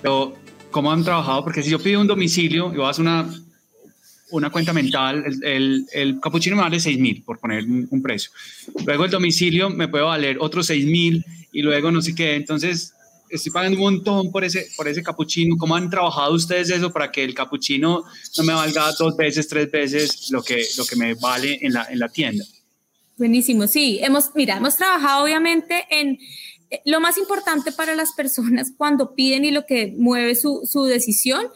Pero 0.04 0.36
cómo 0.72 0.92
han 0.92 1.04
trabajado, 1.04 1.44
porque 1.44 1.64
si 1.64 1.70
yo 1.70 1.80
pido 1.80 2.02
un 2.02 2.08
domicilio 2.08 2.74
y 2.74 2.78
vas 2.78 3.00
a 3.00 3.02
una, 3.02 3.30
una 4.32 4.50
cuenta 4.50 4.74
mental, 4.74 5.24
el, 5.26 5.44
el, 5.44 5.86
el 5.92 6.20
capuchino 6.20 6.56
me 6.56 6.64
vale 6.64 6.80
6 6.80 7.00
mil, 7.00 7.24
por 7.24 7.40
poner 7.40 7.64
un, 7.64 8.02
precio. 8.02 8.32
Luego 8.86 9.06
el 9.06 9.12
domicilio 9.12 9.70
me 9.70 9.88
puede 9.88 10.04
valer 10.04 10.38
otros 10.40 10.68
6 10.68 10.86
mil 10.86 11.26
y 11.52 11.62
luego 11.62 11.92
no 11.92 12.02
sé 12.02 12.14
qué. 12.14 12.36
Entonces, 12.36 12.94
estoy 13.30 13.52
pagando 13.52 13.78
un 13.78 13.84
montón 13.84 14.32
por 14.32 14.44
ese, 14.44 14.68
por 14.76 14.88
ese 14.88 15.02
capuchino. 15.02 15.58
¿Cómo 15.58 15.76
han 15.76 15.90
trabajado 15.90 16.34
ustedes 16.34 16.70
eso 16.70 16.92
para 16.92 17.12
que 17.12 17.24
el 17.24 17.34
capuchino 17.34 18.04
no 18.38 18.44
me 18.44 18.54
valga 18.54 18.92
dos 18.98 19.16
veces, 19.18 19.48
tres 19.48 19.72
veces 19.72 20.30
lo 20.32 20.44
que, 20.44 20.64
lo 20.78 20.86
que 20.86 20.96
me 20.96 21.16
vale 21.16 21.60
en 21.62 21.74
la, 21.74 21.88
en 21.90 22.00
la 22.00 22.10
tienda? 22.10 22.46
Buenísimo, 23.18 23.68
sí. 23.68 24.00
Hemos, 24.02 24.32
mira, 24.36 24.58
hemos 24.58 24.78
trabajado 24.78 25.26
obviamente 25.26 25.86
en 25.90 26.18
lo 26.86 27.00
más 27.00 27.18
importante 27.18 27.72
para 27.72 27.96
las 27.96 28.14
personas 28.14 28.72
cuando 28.78 29.16
piden 29.16 29.46
y 29.46 29.52
lo 29.52 29.66
que 29.66 29.94
mueve 29.98 30.36
su, 30.36 30.68
su, 30.70 30.84
decisión 30.84 31.48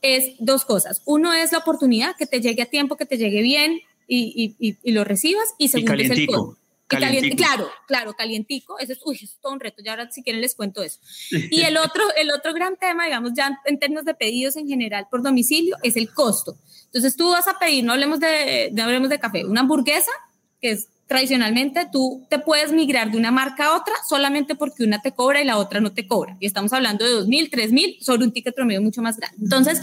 es 0.00 0.34
dos 0.38 0.64
cosas. 0.64 1.02
Uno 1.04 1.32
es 1.32 1.52
la 1.52 1.58
oportunidad, 1.58 2.16
que 2.16 2.26
te 2.26 2.40
llegue 2.40 2.62
a 2.62 2.66
tiempo, 2.66 2.96
que 2.96 3.06
te 3.06 3.18
llegue 3.18 3.42
bien 3.42 3.80
y, 4.06 4.54
y, 4.58 4.76
y, 4.82 4.92
lo 4.92 5.04
recibas. 5.04 5.48
Y 5.58 5.68
segundo 5.68 5.94
es 5.94 6.10
el 6.10 6.26
costo. 6.26 6.58
claro, 6.88 7.68
claro, 7.86 8.14
calientico. 8.14 8.78
Eso 8.78 8.92
es, 8.92 9.00
uy, 9.04 9.18
es 9.22 9.36
todo 9.42 9.52
un 9.52 9.60
reto. 9.60 9.82
Ya 9.82 9.92
ahora 9.92 10.10
si 10.10 10.22
quieren 10.22 10.40
les 10.40 10.54
cuento 10.54 10.82
eso. 10.82 11.00
Y 11.50 11.62
el 11.62 11.76
otro, 11.76 12.02
el 12.16 12.30
otro 12.30 12.54
gran 12.54 12.76
tema, 12.76 13.04
digamos, 13.04 13.32
ya 13.34 13.60
en 13.66 13.78
términos 13.78 14.04
de 14.04 14.14
pedidos 14.14 14.56
en 14.56 14.68
general 14.68 15.06
por 15.10 15.22
domicilio, 15.22 15.76
es 15.82 15.96
el 15.96 16.12
costo. 16.12 16.56
Entonces 16.86 17.16
tú 17.16 17.30
vas 17.30 17.46
a 17.48 17.58
pedir, 17.58 17.84
no 17.84 17.92
hablemos 17.92 18.20
de, 18.20 18.70
no 18.72 18.84
hablemos 18.84 19.08
de 19.10 19.18
café, 19.18 19.44
una 19.44 19.60
hamburguesa, 19.60 20.12
que 20.60 20.72
es 20.72 20.88
tradicionalmente 21.12 21.86
tú 21.92 22.26
te 22.30 22.38
puedes 22.38 22.72
migrar 22.72 23.10
de 23.10 23.18
una 23.18 23.30
marca 23.30 23.66
a 23.66 23.76
otra 23.76 23.92
solamente 24.08 24.54
porque 24.54 24.82
una 24.82 25.02
te 25.02 25.12
cobra 25.12 25.42
y 25.42 25.44
la 25.44 25.58
otra 25.58 25.78
no 25.78 25.92
te 25.92 26.06
cobra. 26.06 26.38
Y 26.40 26.46
estamos 26.46 26.72
hablando 26.72 27.04
de 27.04 27.26
2.000, 27.26 27.50
3.000 27.50 28.00
sobre 28.00 28.24
un 28.24 28.32
ticket 28.32 28.54
promedio 28.54 28.80
mucho 28.80 29.02
más 29.02 29.18
grande. 29.18 29.36
Entonces, 29.42 29.82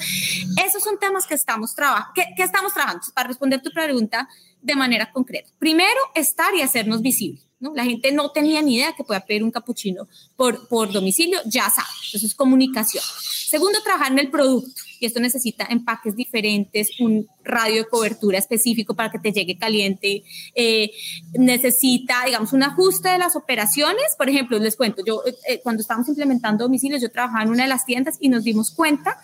esos 0.65 0.81
son 0.81 0.97
temas 0.97 1.27
que 1.27 1.35
estamos, 1.35 1.75
trabajando. 1.75 2.13
que 2.35 2.41
estamos 2.41 2.73
trabajando. 2.73 3.05
Para 3.13 3.27
responder 3.27 3.61
tu 3.61 3.69
pregunta 3.69 4.27
de 4.59 4.73
manera 4.73 5.11
concreta. 5.11 5.51
Primero, 5.59 5.99
estar 6.15 6.51
y 6.55 6.63
hacernos 6.63 7.03
visibles. 7.03 7.45
¿no? 7.59 7.75
La 7.75 7.83
gente 7.83 8.11
no 8.11 8.31
tenía 8.31 8.63
ni 8.63 8.77
idea 8.77 8.93
que 8.93 9.03
podía 9.03 9.19
pedir 9.19 9.43
un 9.43 9.51
capuchino 9.51 10.07
por, 10.35 10.67
por 10.67 10.91
domicilio, 10.91 11.39
ya 11.45 11.69
sabe. 11.69 11.89
Eso 12.11 12.25
es 12.25 12.33
comunicación. 12.33 13.03
Segundo, 13.03 13.83
trabajar 13.83 14.13
en 14.13 14.19
el 14.19 14.31
producto. 14.31 14.81
Y 14.99 15.05
esto 15.05 15.19
necesita 15.19 15.65
empaques 15.69 16.15
diferentes, 16.15 16.99
un 16.99 17.27
radio 17.43 17.83
de 17.83 17.89
cobertura 17.89 18.37
específico 18.37 18.95
para 18.95 19.11
que 19.11 19.19
te 19.19 19.31
llegue 19.31 19.57
caliente. 19.57 20.23
Eh, 20.55 20.91
necesita, 21.33 22.25
digamos, 22.25 22.53
un 22.53 22.63
ajuste 22.63 23.09
de 23.09 23.17
las 23.17 23.35
operaciones. 23.35 24.15
Por 24.17 24.29
ejemplo, 24.29 24.59
les 24.59 24.75
cuento, 24.75 25.03
yo 25.05 25.23
eh, 25.47 25.61
cuando 25.63 25.81
estábamos 25.81 26.09
implementando 26.09 26.65
domicilios, 26.65 27.01
yo 27.01 27.11
trabajaba 27.11 27.43
en 27.43 27.49
una 27.49 27.63
de 27.63 27.69
las 27.69 27.85
tiendas 27.85 28.17
y 28.19 28.29
nos 28.29 28.43
dimos 28.43 28.71
cuenta 28.71 29.17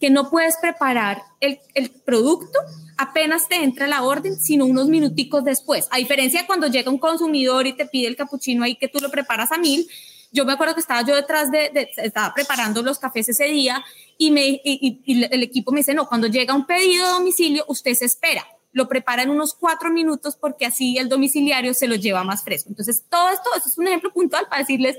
que 0.00 0.10
no 0.10 0.30
puedes 0.30 0.56
preparar 0.60 1.22
el, 1.40 1.60
el 1.74 1.90
producto 1.90 2.58
apenas 3.02 3.48
te 3.48 3.56
entra 3.56 3.86
la 3.86 4.02
orden, 4.02 4.40
sino 4.40 4.66
unos 4.66 4.88
minuticos 4.88 5.44
después. 5.44 5.88
A 5.90 5.98
diferencia 5.98 6.40
de 6.40 6.46
cuando 6.46 6.68
llega 6.68 6.90
un 6.90 6.98
consumidor 6.98 7.66
y 7.66 7.72
te 7.72 7.86
pide 7.86 8.08
el 8.08 8.16
capuchino 8.16 8.64
ahí 8.64 8.76
que 8.76 8.88
tú 8.88 9.00
lo 9.00 9.10
preparas 9.10 9.52
a 9.52 9.58
mil, 9.58 9.86
yo 10.32 10.46
me 10.46 10.52
acuerdo 10.54 10.74
que 10.74 10.80
estaba 10.80 11.02
yo 11.02 11.14
detrás 11.14 11.50
de, 11.50 11.90
estaba 11.98 12.32
preparando 12.34 12.82
los 12.82 12.98
cafés 12.98 13.28
ese 13.28 13.44
día 13.44 13.84
y, 14.16 14.30
me, 14.30 14.60
y, 14.64 15.24
el 15.30 15.42
equipo 15.42 15.72
me 15.72 15.80
dice, 15.80 15.94
no, 15.94 16.08
cuando 16.08 16.26
llega 16.26 16.54
un 16.54 16.66
pedido 16.66 17.06
de 17.06 17.12
domicilio, 17.12 17.64
usted 17.68 17.94
se 17.94 18.06
espera, 18.06 18.46
lo 18.72 18.88
prepara 18.88 19.22
en 19.22 19.30
unos 19.30 19.54
cuatro 19.54 19.90
minutos 19.90 20.36
porque 20.36 20.64
así 20.64 20.96
el 20.96 21.10
domiciliario 21.10 21.74
se 21.74 21.86
lo 21.86 21.96
lleva 21.96 22.24
más 22.24 22.42
fresco. 22.42 22.70
Entonces, 22.70 23.04
todo 23.10 23.28
esto, 23.28 23.50
eso 23.56 23.68
es 23.68 23.76
un 23.76 23.86
ejemplo 23.86 24.10
puntual 24.10 24.48
para 24.48 24.62
decirles, 24.62 24.96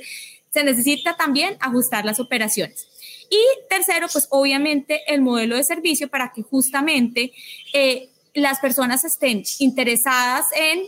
se 0.51 0.63
necesita 0.63 1.17
también 1.17 1.57
ajustar 1.59 2.05
las 2.05 2.19
operaciones. 2.19 2.87
Y 3.29 3.41
tercero, 3.67 4.07
pues 4.11 4.27
obviamente 4.29 5.01
el 5.11 5.21
modelo 5.21 5.55
de 5.55 5.63
servicio 5.63 6.09
para 6.09 6.31
que 6.31 6.43
justamente 6.43 7.33
eh, 7.73 8.09
las 8.35 8.59
personas 8.59 9.03
estén 9.03 9.43
interesadas 9.57 10.45
en 10.55 10.83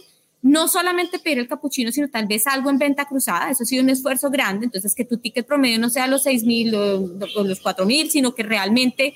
no 0.45 0.67
solamente 0.67 1.17
pedir 1.17 1.39
el 1.39 1.47
capuchino, 1.47 1.91
sino 1.91 2.07
tal 2.07 2.27
vez 2.27 2.45
algo 2.45 2.69
en 2.69 2.77
venta 2.77 3.05
cruzada. 3.05 3.49
Eso 3.49 3.63
ha 3.63 3.65
sido 3.65 3.81
un 3.81 3.89
esfuerzo 3.89 4.29
grande. 4.29 4.67
Entonces, 4.67 4.93
que 4.93 5.03
tu 5.03 5.17
ticket 5.17 5.43
promedio 5.43 5.79
no 5.79 5.89
sea 5.89 6.05
los 6.05 6.21
6 6.21 6.43
mil 6.43 6.75
o, 6.75 6.99
los 7.43 7.59
4 7.61 7.83
mil, 7.87 8.11
sino 8.11 8.35
que 8.35 8.43
realmente 8.43 9.15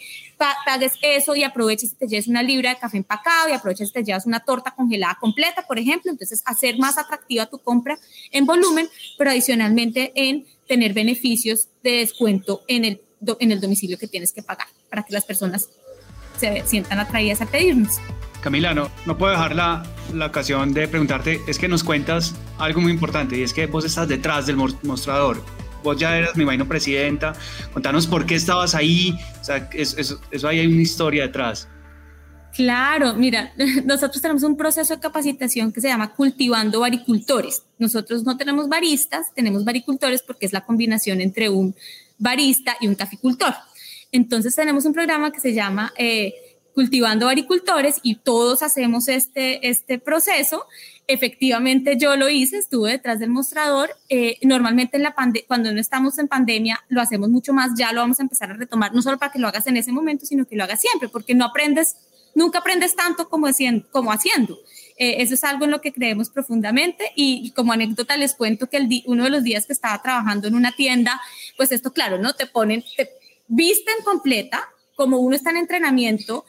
pagues 0.65 0.93
eso 1.03 1.35
y 1.35 1.43
aproveches 1.43 1.91
y 1.91 1.95
te 1.97 2.07
lleves 2.07 2.27
una 2.27 2.41
libra 2.41 2.71
de 2.71 2.79
café 2.79 2.97
empacado 2.97 3.47
y 3.47 3.51
aproveches 3.51 3.89
y 3.89 3.93
te 3.93 4.03
llevas 4.03 4.25
una 4.25 4.39
torta 4.39 4.71
congelada 4.71 5.19
completa, 5.21 5.67
por 5.67 5.77
ejemplo. 5.77 6.09
Entonces, 6.09 6.41
hacer 6.45 6.79
más 6.79 6.97
atractiva 6.97 7.45
tu 7.45 7.59
compra 7.59 7.99
en 8.31 8.47
volumen, 8.47 8.89
pero 9.15 9.29
adicionalmente 9.29 10.11
en 10.15 10.47
tener 10.67 10.93
beneficios 10.93 11.67
de 11.83 11.91
descuento 11.97 12.63
en 12.67 12.85
el, 12.85 13.01
en 13.39 13.51
el 13.51 13.61
domicilio 13.61 13.99
que 13.99 14.07
tienes 14.07 14.33
que 14.33 14.41
pagar 14.41 14.65
para 14.89 15.03
que 15.03 15.13
las 15.13 15.25
personas 15.25 15.69
se 16.39 16.65
sientan 16.65 16.97
atraídas 16.97 17.39
a 17.41 17.45
pedirnos. 17.45 17.97
Camila, 18.41 18.73
no, 18.73 18.89
no 19.05 19.17
puedo 19.17 19.33
dejar 19.33 19.55
la, 19.55 19.83
ocasión 20.25 20.73
de 20.73 20.87
preguntarte, 20.87 21.41
es 21.47 21.59
que 21.59 21.67
nos 21.67 21.83
cuentas 21.83 22.35
algo 22.57 22.79
muy 22.79 22.91
importante 22.91 23.37
y 23.37 23.43
es 23.43 23.53
que 23.53 23.65
vos 23.67 23.85
estás 23.85 24.07
detrás 24.07 24.47
del 24.47 24.55
mostrador. 24.55 25.43
Vos 25.83 25.97
ya 25.97 26.17
eras, 26.17 26.35
mi 26.35 26.43
vaino 26.43 26.67
presidenta. 26.67 27.33
Contanos 27.73 28.07
por 28.07 28.25
qué 28.25 28.35
estabas 28.35 28.75
ahí. 28.75 29.17
O 29.39 29.43
sea, 29.43 29.69
eso, 29.73 30.19
eso, 30.31 30.47
ahí 30.47 30.59
hay 30.59 30.67
una 30.67 30.81
historia 30.81 31.23
detrás. 31.23 31.69
Claro, 32.53 33.13
mira, 33.13 33.53
nosotros 33.85 34.21
tenemos 34.21 34.43
un 34.43 34.57
proceso 34.57 34.95
de 34.95 35.01
capacitación 35.01 35.71
que 35.71 35.79
se 35.79 35.87
llama 35.87 36.13
Cultivando 36.13 36.81
Baricultores. 36.81 37.63
Nosotros 37.77 38.23
no 38.23 38.35
tenemos 38.35 38.67
baristas, 38.67 39.33
tenemos 39.33 39.63
baricultores 39.63 40.21
porque 40.21 40.45
es 40.45 40.53
la 40.53 40.61
combinación 40.61 41.21
entre 41.21 41.49
un 41.49 41.75
barista 42.17 42.75
y 42.81 42.87
un 42.87 42.95
caficultor. 42.95 43.53
Entonces 44.11 44.55
tenemos 44.55 44.85
un 44.85 44.93
programa 44.93 45.31
que 45.31 45.39
se 45.39 45.53
llama... 45.53 45.93
Eh, 45.97 46.33
cultivando 46.73 47.27
agricultores 47.27 47.97
y 48.03 48.15
todos 48.15 48.63
hacemos 48.63 49.07
este, 49.07 49.69
este 49.69 49.99
proceso. 49.99 50.65
Efectivamente, 51.07 51.97
yo 51.97 52.15
lo 52.15 52.29
hice, 52.29 52.57
estuve 52.57 52.91
detrás 52.91 53.19
del 53.19 53.29
mostrador. 53.29 53.89
Eh, 54.09 54.37
normalmente 54.43 54.97
en 54.97 55.03
la 55.03 55.15
cuando 55.47 55.73
no 55.73 55.79
estamos 55.79 56.17
en 56.19 56.27
pandemia, 56.27 56.83
lo 56.87 57.01
hacemos 57.01 57.29
mucho 57.29 57.53
más, 57.53 57.71
ya 57.77 57.91
lo 57.91 58.01
vamos 58.01 58.19
a 58.19 58.23
empezar 58.23 58.51
a 58.51 58.53
retomar, 58.53 58.93
no 58.93 59.01
solo 59.01 59.17
para 59.17 59.31
que 59.31 59.39
lo 59.39 59.47
hagas 59.47 59.67
en 59.67 59.77
ese 59.77 59.91
momento, 59.91 60.25
sino 60.25 60.45
que 60.45 60.55
lo 60.55 60.63
hagas 60.63 60.81
siempre, 60.81 61.09
porque 61.09 61.33
no 61.33 61.45
aprendes, 61.45 61.95
nunca 62.35 62.59
aprendes 62.59 62.95
tanto 62.95 63.27
como 63.27 63.47
haciendo. 63.47 63.87
Como 63.91 64.11
haciendo. 64.11 64.59
Eh, 64.97 65.21
eso 65.23 65.33
es 65.33 65.43
algo 65.45 65.63
en 65.63 65.71
lo 65.71 65.79
que 65.79 65.93
creemos 65.93 66.29
profundamente 66.29 67.11
y, 67.15 67.51
como 67.51 67.71
anécdota 67.71 68.17
les 68.17 68.35
cuento 68.35 68.69
que 68.69 68.77
el 68.77 69.03
uno 69.05 69.23
de 69.23 69.29
los 69.29 69.43
días 69.43 69.65
que 69.65 69.73
estaba 69.73 70.01
trabajando 70.01 70.47
en 70.47 70.55
una 70.55 70.73
tienda, 70.73 71.21
pues 71.55 71.71
esto 71.71 71.93
claro, 71.93 72.17
¿no? 72.17 72.33
Te 72.33 72.45
ponen, 72.45 72.83
te 72.97 73.09
visten 73.47 73.95
completa, 74.03 74.67
como 74.95 75.19
uno 75.19 75.37
está 75.37 75.51
en 75.51 75.57
entrenamiento, 75.57 76.43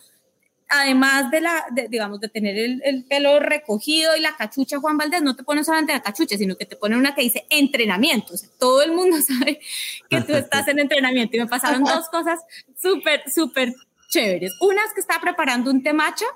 además 0.70 1.30
de 1.30 1.40
la, 1.40 1.66
digamos, 1.88 2.20
de 2.20 2.28
tener 2.28 2.56
el, 2.56 3.04
pelo 3.04 3.40
recogido 3.40 4.16
y 4.16 4.20
la 4.20 4.36
cachucha 4.36 4.78
Juan 4.78 4.96
Valdés, 4.96 5.20
no 5.20 5.34
te 5.34 5.42
ponen 5.42 5.64
solamente 5.64 5.92
la 5.92 6.02
cachucha, 6.02 6.38
sino 6.38 6.56
que 6.56 6.64
te 6.64 6.76
ponen 6.76 6.98
una 6.98 7.14
que 7.14 7.22
dice 7.22 7.44
entrenamiento. 7.50 8.34
O 8.34 8.36
sea, 8.36 8.48
todo 8.58 8.82
el 8.82 8.92
mundo 8.92 9.16
sabe 9.26 9.60
que 10.08 10.20
tú 10.22 10.34
estás 10.34 10.68
en 10.68 10.78
entrenamiento. 10.78 11.36
Y 11.36 11.40
me 11.40 11.46
pasaron 11.48 11.82
dos 11.82 12.08
cosas 12.12 12.40
súper, 12.80 13.28
súper 13.30 13.74
chéveres. 14.08 14.52
Una 14.60 14.84
es 14.84 14.94
que 14.94 15.00
estaba 15.00 15.20
preparando 15.20 15.70
un 15.70 15.82
temacha 15.82 16.26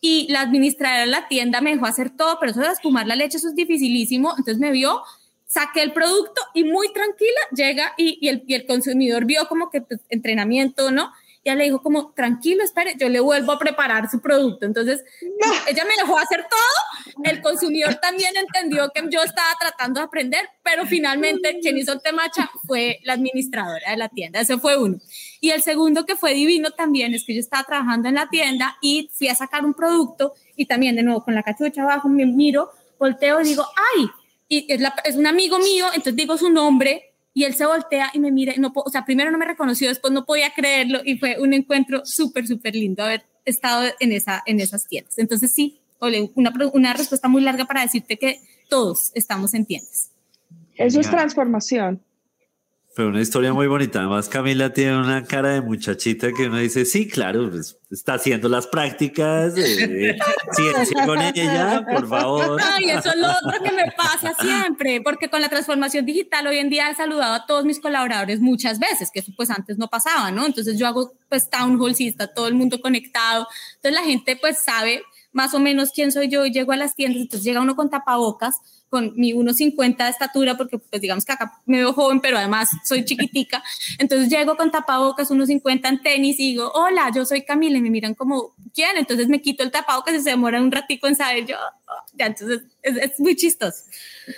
y 0.00 0.26
la 0.30 0.40
administradora 0.40 1.00
de 1.02 1.06
la 1.06 1.28
tienda 1.28 1.60
me 1.60 1.72
dejó 1.72 1.86
hacer 1.86 2.10
todo, 2.10 2.38
pero 2.40 2.52
eso 2.52 2.60
de 2.60 2.68
espumar 2.68 3.06
la 3.06 3.16
leche, 3.16 3.36
eso 3.36 3.48
es 3.48 3.54
dificilísimo. 3.54 4.30
Entonces 4.30 4.58
me 4.58 4.72
vio, 4.72 5.02
saqué 5.46 5.82
el 5.82 5.92
producto 5.92 6.40
y 6.54 6.64
muy 6.64 6.90
tranquila 6.92 7.40
llega 7.54 7.92
y, 7.98 8.18
y, 8.20 8.28
el, 8.28 8.44
y 8.46 8.54
el, 8.54 8.66
consumidor 8.66 9.26
vio 9.26 9.46
como 9.46 9.70
que 9.70 9.82
pues, 9.82 10.00
entrenamiento, 10.08 10.90
¿no? 10.90 11.12
Ya 11.44 11.54
le 11.54 11.64
dijo 11.64 11.82
como, 11.82 12.12
tranquilo, 12.12 12.64
espere, 12.64 12.94
yo 12.98 13.08
le 13.08 13.20
vuelvo 13.20 13.52
a 13.52 13.58
preparar 13.58 14.10
su 14.10 14.20
producto. 14.20 14.64
Entonces, 14.64 15.04
ella 15.68 15.84
me 15.84 15.94
dejó 16.00 16.18
hacer 16.18 16.46
todo. 16.48 17.24
El 17.24 17.42
consumidor 17.42 17.96
también 17.96 18.34
entendió 18.36 18.90
que 18.94 19.02
yo 19.10 19.22
estaba 19.22 19.50
tratando 19.60 20.00
de 20.00 20.06
aprender, 20.06 20.48
pero 20.62 20.86
finalmente 20.86 21.58
quien 21.60 21.76
hizo 21.76 21.92
el 21.92 22.00
temacha 22.00 22.50
fue 22.66 22.98
la 23.04 23.12
administradora 23.12 23.90
de 23.90 23.96
la 23.96 24.08
tienda. 24.08 24.40
Ese 24.40 24.58
fue 24.58 24.78
uno. 24.78 24.98
Y 25.40 25.50
el 25.50 25.62
segundo 25.62 26.06
que 26.06 26.16
fue 26.16 26.32
divino 26.32 26.70
también 26.70 27.12
es 27.12 27.24
que 27.24 27.34
yo 27.34 27.40
estaba 27.40 27.64
trabajando 27.64 28.08
en 28.08 28.14
la 28.14 28.28
tienda 28.30 28.78
y 28.80 29.10
fui 29.12 29.28
a 29.28 29.34
sacar 29.34 29.66
un 29.66 29.74
producto 29.74 30.32
y 30.56 30.64
también 30.64 30.96
de 30.96 31.02
nuevo 31.02 31.22
con 31.22 31.34
la 31.34 31.42
cachucha 31.42 31.82
abajo 31.82 32.08
me 32.08 32.24
miro, 32.24 32.70
volteo 32.98 33.42
y 33.42 33.44
digo, 33.44 33.66
ay, 33.96 34.08
y 34.48 34.72
es, 34.72 34.80
es 35.04 35.16
un 35.16 35.26
amigo 35.26 35.58
mío, 35.58 35.86
entonces 35.88 36.16
digo 36.16 36.38
su 36.38 36.48
nombre 36.48 37.13
y 37.34 37.42
él 37.44 37.54
se 37.54 37.66
voltea 37.66 38.10
y 38.14 38.20
me 38.20 38.30
mira, 38.30 38.54
no, 38.56 38.72
o 38.74 38.88
sea, 38.88 39.04
primero 39.04 39.30
no 39.32 39.38
me 39.38 39.44
reconoció, 39.44 39.88
después 39.88 40.12
no 40.12 40.24
podía 40.24 40.54
creerlo 40.54 41.00
y 41.04 41.18
fue 41.18 41.36
un 41.40 41.52
encuentro 41.52 42.06
súper, 42.06 42.46
súper 42.46 42.76
lindo 42.76 43.02
haber 43.02 43.24
estado 43.44 43.90
en, 43.98 44.12
esa, 44.12 44.42
en 44.46 44.60
esas 44.60 44.86
tiendas. 44.86 45.18
Entonces 45.18 45.52
sí, 45.52 45.80
Ole, 45.98 46.30
una, 46.36 46.52
una 46.72 46.92
respuesta 46.94 47.28
muy 47.28 47.42
larga 47.42 47.64
para 47.64 47.82
decirte 47.82 48.16
que 48.16 48.40
todos 48.68 49.10
estamos 49.14 49.52
en 49.52 49.66
tiendas. 49.66 50.12
Eso 50.76 51.00
es 51.00 51.10
transformación. 51.10 52.00
Pero 52.94 53.08
una 53.08 53.20
historia 53.20 53.52
muy 53.52 53.66
bonita. 53.66 53.98
Además, 53.98 54.28
Camila 54.28 54.72
tiene 54.72 54.96
una 54.96 55.24
cara 55.24 55.50
de 55.50 55.60
muchachita 55.60 56.32
que 56.32 56.46
uno 56.46 56.58
dice, 56.58 56.84
sí, 56.84 57.08
claro, 57.08 57.50
pues, 57.50 57.76
está 57.90 58.14
haciendo 58.14 58.48
las 58.48 58.68
prácticas, 58.68 59.54
eh, 59.56 60.16
ciencia 60.52 61.04
con 61.04 61.20
ella, 61.20 61.84
por 61.90 62.08
favor. 62.08 62.60
Ay, 62.72 62.90
eso 62.90 63.08
es 63.08 63.16
lo 63.16 63.28
otro 63.28 63.62
que 63.64 63.72
me 63.72 63.90
pasa 63.96 64.32
siempre, 64.40 65.00
porque 65.00 65.28
con 65.28 65.40
la 65.40 65.48
transformación 65.48 66.06
digital 66.06 66.46
hoy 66.46 66.58
en 66.58 66.70
día 66.70 66.88
he 66.88 66.94
saludado 66.94 67.34
a 67.34 67.46
todos 67.46 67.64
mis 67.64 67.80
colaboradores 67.80 68.38
muchas 68.38 68.78
veces, 68.78 69.10
que 69.12 69.18
eso 69.20 69.32
pues 69.36 69.50
antes 69.50 69.76
no 69.76 69.88
pasaba, 69.88 70.30
¿no? 70.30 70.46
Entonces 70.46 70.78
yo 70.78 70.86
hago 70.86 71.14
pues 71.28 71.50
town 71.50 71.80
hall, 71.80 71.96
sí, 71.96 72.06
está 72.06 72.28
todo 72.28 72.46
el 72.46 72.54
mundo 72.54 72.80
conectado, 72.80 73.48
entonces 73.76 74.00
la 74.00 74.06
gente 74.06 74.36
pues 74.36 74.58
sabe 74.64 75.02
más 75.34 75.52
o 75.52 75.60
menos 75.60 75.90
quién 75.92 76.12
soy 76.12 76.28
yo 76.28 76.46
y 76.46 76.52
llego 76.52 76.72
a 76.72 76.76
las 76.76 76.94
tiendas, 76.94 77.20
entonces 77.20 77.44
llega 77.44 77.60
uno 77.60 77.76
con 77.76 77.90
tapabocas, 77.90 78.60
con 78.88 79.12
mi 79.16 79.32
1,50 79.32 80.04
de 80.04 80.08
estatura, 80.08 80.56
porque 80.56 80.78
pues 80.78 81.02
digamos 81.02 81.24
que 81.24 81.32
acá 81.32 81.60
me 81.66 81.78
veo 81.78 81.92
joven, 81.92 82.20
pero 82.20 82.38
además 82.38 82.68
soy 82.84 83.04
chiquitica, 83.04 83.62
entonces 83.98 84.30
llego 84.30 84.56
con 84.56 84.70
tapabocas, 84.70 85.30
1,50 85.30 85.88
en 85.88 86.02
tenis 86.02 86.38
y 86.38 86.52
digo, 86.52 86.70
hola, 86.72 87.10
yo 87.12 87.26
soy 87.26 87.42
Camila, 87.42 87.78
y 87.78 87.82
me 87.82 87.90
miran 87.90 88.14
como, 88.14 88.54
¿quién? 88.72 88.96
Entonces 88.96 89.28
me 89.28 89.42
quito 89.42 89.64
el 89.64 89.72
tapabocas 89.72 90.14
y 90.14 90.20
se 90.20 90.30
demora 90.30 90.62
un 90.62 90.70
ratico 90.70 91.08
en 91.08 91.16
saber 91.16 91.44
yo, 91.44 91.56
oh, 91.56 92.04
ya, 92.14 92.26
entonces 92.26 92.62
es, 92.82 93.18
muy 93.18 93.34
chistoso. 93.34 93.82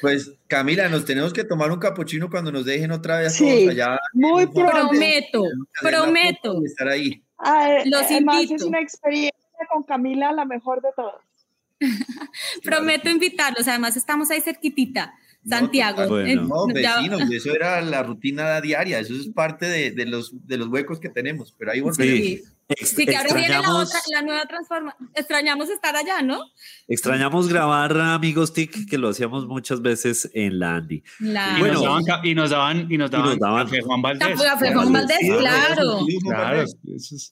Pues 0.01 0.33
Camila, 0.47 0.89
nos 0.89 1.05
tenemos 1.05 1.35
que 1.35 1.45
tomar 1.45 1.71
un 1.71 1.79
capuchino 1.79 2.31
cuando 2.31 2.51
nos 2.51 2.65
dejen 2.65 2.91
otra 2.91 3.19
vez 3.19 3.35
sí, 3.35 3.69
allá. 3.69 3.99
Muy 4.15 4.47
prometo, 4.47 5.45
prometo. 5.83 6.65
Estar 6.65 6.89
ahí. 6.89 7.23
Los 7.85 8.11
invito. 8.11 8.55
Es 8.55 8.63
una 8.63 8.81
experiencia 8.81 9.46
con 9.69 9.83
Camila 9.83 10.33
la 10.33 10.45
mejor 10.45 10.83
de 10.83 10.91
todas. 10.95 11.25
Prometo 12.65 13.09
invitarlos, 13.09 13.69
además 13.69 13.97
estamos 13.97 14.31
ahí 14.31 14.41
cerquitita. 14.41 15.15
Santiago. 15.49 16.03
No, 16.03 16.67
vecinos, 16.67 17.31
eso 17.31 17.55
era 17.55 17.81
la 17.81 18.03
rutina 18.03 18.61
diaria, 18.61 18.99
eso 18.99 19.15
es 19.15 19.29
parte 19.29 19.67
de, 19.67 19.91
de, 19.93 20.07
los, 20.07 20.33
de 20.47 20.57
los 20.57 20.69
huecos 20.69 20.99
que 20.99 21.09
tenemos, 21.09 21.55
pero 21.57 21.73
ahí 21.73 21.81
volvemos. 21.81 22.19
Sí. 22.19 22.43
sí, 22.85 23.07
que 23.07 23.17
ahora 23.17 23.33
viene 23.33 23.61
la, 23.61 23.75
otra, 23.75 24.01
la 24.13 24.23
nueva 24.23 24.45
transformación. 24.47 25.11
Extrañamos 25.15 25.71
estar 25.71 25.95
allá, 25.95 26.23
¿no? 26.23 26.41
Extrañamos 26.89 27.49
grabar 27.49 27.97
Amigos 27.97 28.53
TIC, 28.53 28.89
que 28.89 28.99
lo 28.99 29.11
hacíamos 29.11 29.47
muchas 29.47 29.83
veces 29.83 30.29
en 30.35 30.59
la 30.59 30.77
Andy. 30.77 31.03
Y, 31.21 31.61
bueno, 31.61 31.75
nos 31.75 31.83
daban, 31.83 32.27
y 32.27 32.35
nos 32.35 32.51
daban, 32.51 32.93
y 32.93 32.99
nos 32.99 33.11
daban, 33.11 33.39
café 33.67 33.81
Juan 33.83 34.03
Valdés. 34.03 34.43
Café 34.43 34.75
Juan 34.75 34.93
Valdés, 34.93 35.19
claro. 35.21 36.07
claro. 36.23 36.65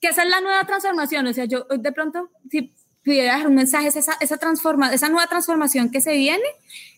Que 0.01 0.09
esa 0.09 0.23
es 0.23 0.31
la 0.31 0.41
nueva 0.41 0.65
transformación, 0.67 1.27
o 1.27 1.33
sea, 1.33 1.47
yo 1.47 1.67
de 1.69 1.93
pronto, 1.93 2.31
si 2.51 2.73
pudiera 3.05 3.39
dar 3.39 3.47
un 3.49 3.55
mensaje, 3.55 3.89
esa, 3.89 4.15
esa, 4.21 4.37
transforma, 4.39 4.93
esa 4.93 5.09
nueva 5.09 5.27
transformación 5.27 5.91
que 5.91 6.01
se 6.01 6.15
viene, 6.15 6.45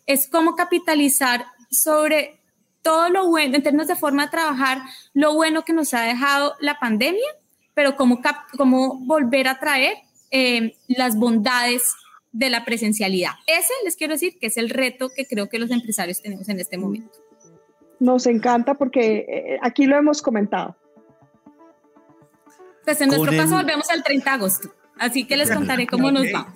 es 0.06 0.28
cómo 0.28 0.54
capitalizar 0.54 1.46
sobre 1.70 2.38
todo 2.82 3.08
lo 3.08 3.26
bueno, 3.26 3.56
en 3.56 3.62
términos 3.62 3.88
de 3.88 3.96
forma 3.96 4.26
de 4.26 4.30
trabajar, 4.30 4.78
lo 5.12 5.34
bueno 5.34 5.64
que 5.64 5.72
nos 5.72 5.92
ha 5.92 6.02
dejado 6.02 6.54
la 6.60 6.78
pandemia, 6.78 7.26
pero 7.74 7.96
cómo, 7.96 8.20
cómo 8.56 9.00
volver 9.00 9.48
a 9.48 9.58
traer 9.58 9.94
eh, 10.30 10.76
las 10.86 11.16
bondades 11.16 11.82
de 12.30 12.50
la 12.50 12.64
presencialidad. 12.64 13.32
Ese 13.46 13.72
les 13.84 13.96
quiero 13.96 14.14
decir 14.14 14.38
que 14.38 14.46
es 14.46 14.56
el 14.56 14.70
reto 14.70 15.08
que 15.08 15.26
creo 15.26 15.48
que 15.48 15.58
los 15.58 15.70
empresarios 15.70 16.22
tenemos 16.22 16.48
en 16.48 16.60
este 16.60 16.78
momento. 16.78 17.18
Nos 17.98 18.26
encanta 18.26 18.74
porque 18.74 19.24
eh, 19.28 19.58
aquí 19.62 19.86
lo 19.86 19.96
hemos 19.96 20.22
comentado. 20.22 20.76
Pues 22.84 23.00
en 23.00 23.08
nuestro 23.08 23.32
caso 23.36 23.56
volvemos 23.56 23.90
al 23.90 24.04
30 24.04 24.30
de 24.30 24.36
agosto. 24.36 24.74
Así 24.96 25.26
que 25.26 25.36
les 25.36 25.50
contaré 25.50 25.86
cómo 25.86 26.10
nos 26.12 26.26
va. 26.26 26.52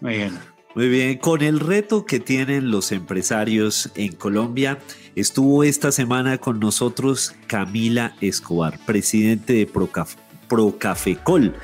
Muy 0.00 0.16
bien. 0.16 0.38
Muy 0.76 0.88
bien, 0.88 1.18
con 1.18 1.42
el 1.42 1.58
reto 1.58 2.06
que 2.06 2.20
tienen 2.20 2.70
los 2.70 2.92
empresarios 2.92 3.90
en 3.96 4.12
Colombia, 4.12 4.78
estuvo 5.16 5.64
esta 5.64 5.90
semana 5.90 6.38
con 6.38 6.60
nosotros 6.60 7.34
Camila 7.48 8.14
Escobar, 8.20 8.78
presidente 8.86 9.54
de 9.54 9.68
Procafecol. 10.48 11.56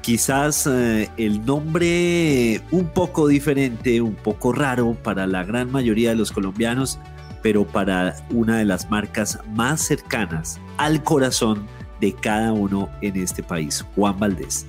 Quizás 0.00 0.66
eh, 0.66 1.08
el 1.18 1.44
nombre 1.46 2.60
un 2.72 2.88
poco 2.88 3.28
diferente, 3.28 4.00
un 4.00 4.16
poco 4.16 4.52
raro 4.52 4.94
para 5.04 5.28
la 5.28 5.44
gran 5.44 5.70
mayoría 5.70 6.10
de 6.10 6.16
los 6.16 6.32
colombianos, 6.32 6.98
pero 7.44 7.64
para 7.64 8.16
una 8.30 8.58
de 8.58 8.64
las 8.64 8.90
marcas 8.90 9.38
más 9.54 9.82
cercanas 9.82 10.60
al 10.78 11.04
corazón 11.04 11.64
de 12.00 12.12
cada 12.12 12.52
uno 12.52 12.88
en 13.02 13.18
este 13.18 13.44
país, 13.44 13.86
Juan 13.94 14.18
Valdés. 14.18 14.66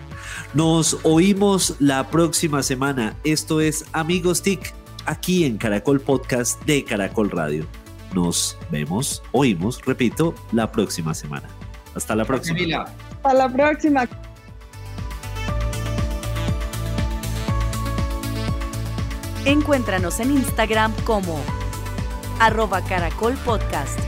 Nos 0.54 0.98
oímos 1.04 1.76
la 1.80 2.10
próxima 2.10 2.64
semana. 2.64 3.16
Esto 3.24 3.62
es 3.62 3.86
Amigos 3.94 4.42
TIC, 4.42 4.74
aquí 5.06 5.46
en 5.46 5.58
Caracol 5.58 6.00
Podcast 6.00 6.64
de 6.66 6.84
Caracol 6.84 7.30
Radio. 7.30 7.66
Nos 8.14 8.58
vemos, 8.72 9.22
oímos, 9.32 9.82
repito, 9.86 10.34
la 10.52 10.72
próxima 10.72 11.14
semana. 11.14 11.48
Hasta 11.96 12.16
la 12.16 12.26
próxima. 12.26 12.84
Hasta 12.84 13.34
la 13.34 13.50
próxima. 13.50 14.08
Encuéntranos 19.46 20.20
en 20.20 20.32
Instagram 20.32 20.94
como 21.06 21.40
arroba 22.40 22.82
Caracol 22.82 23.34
Podcast. 23.46 24.00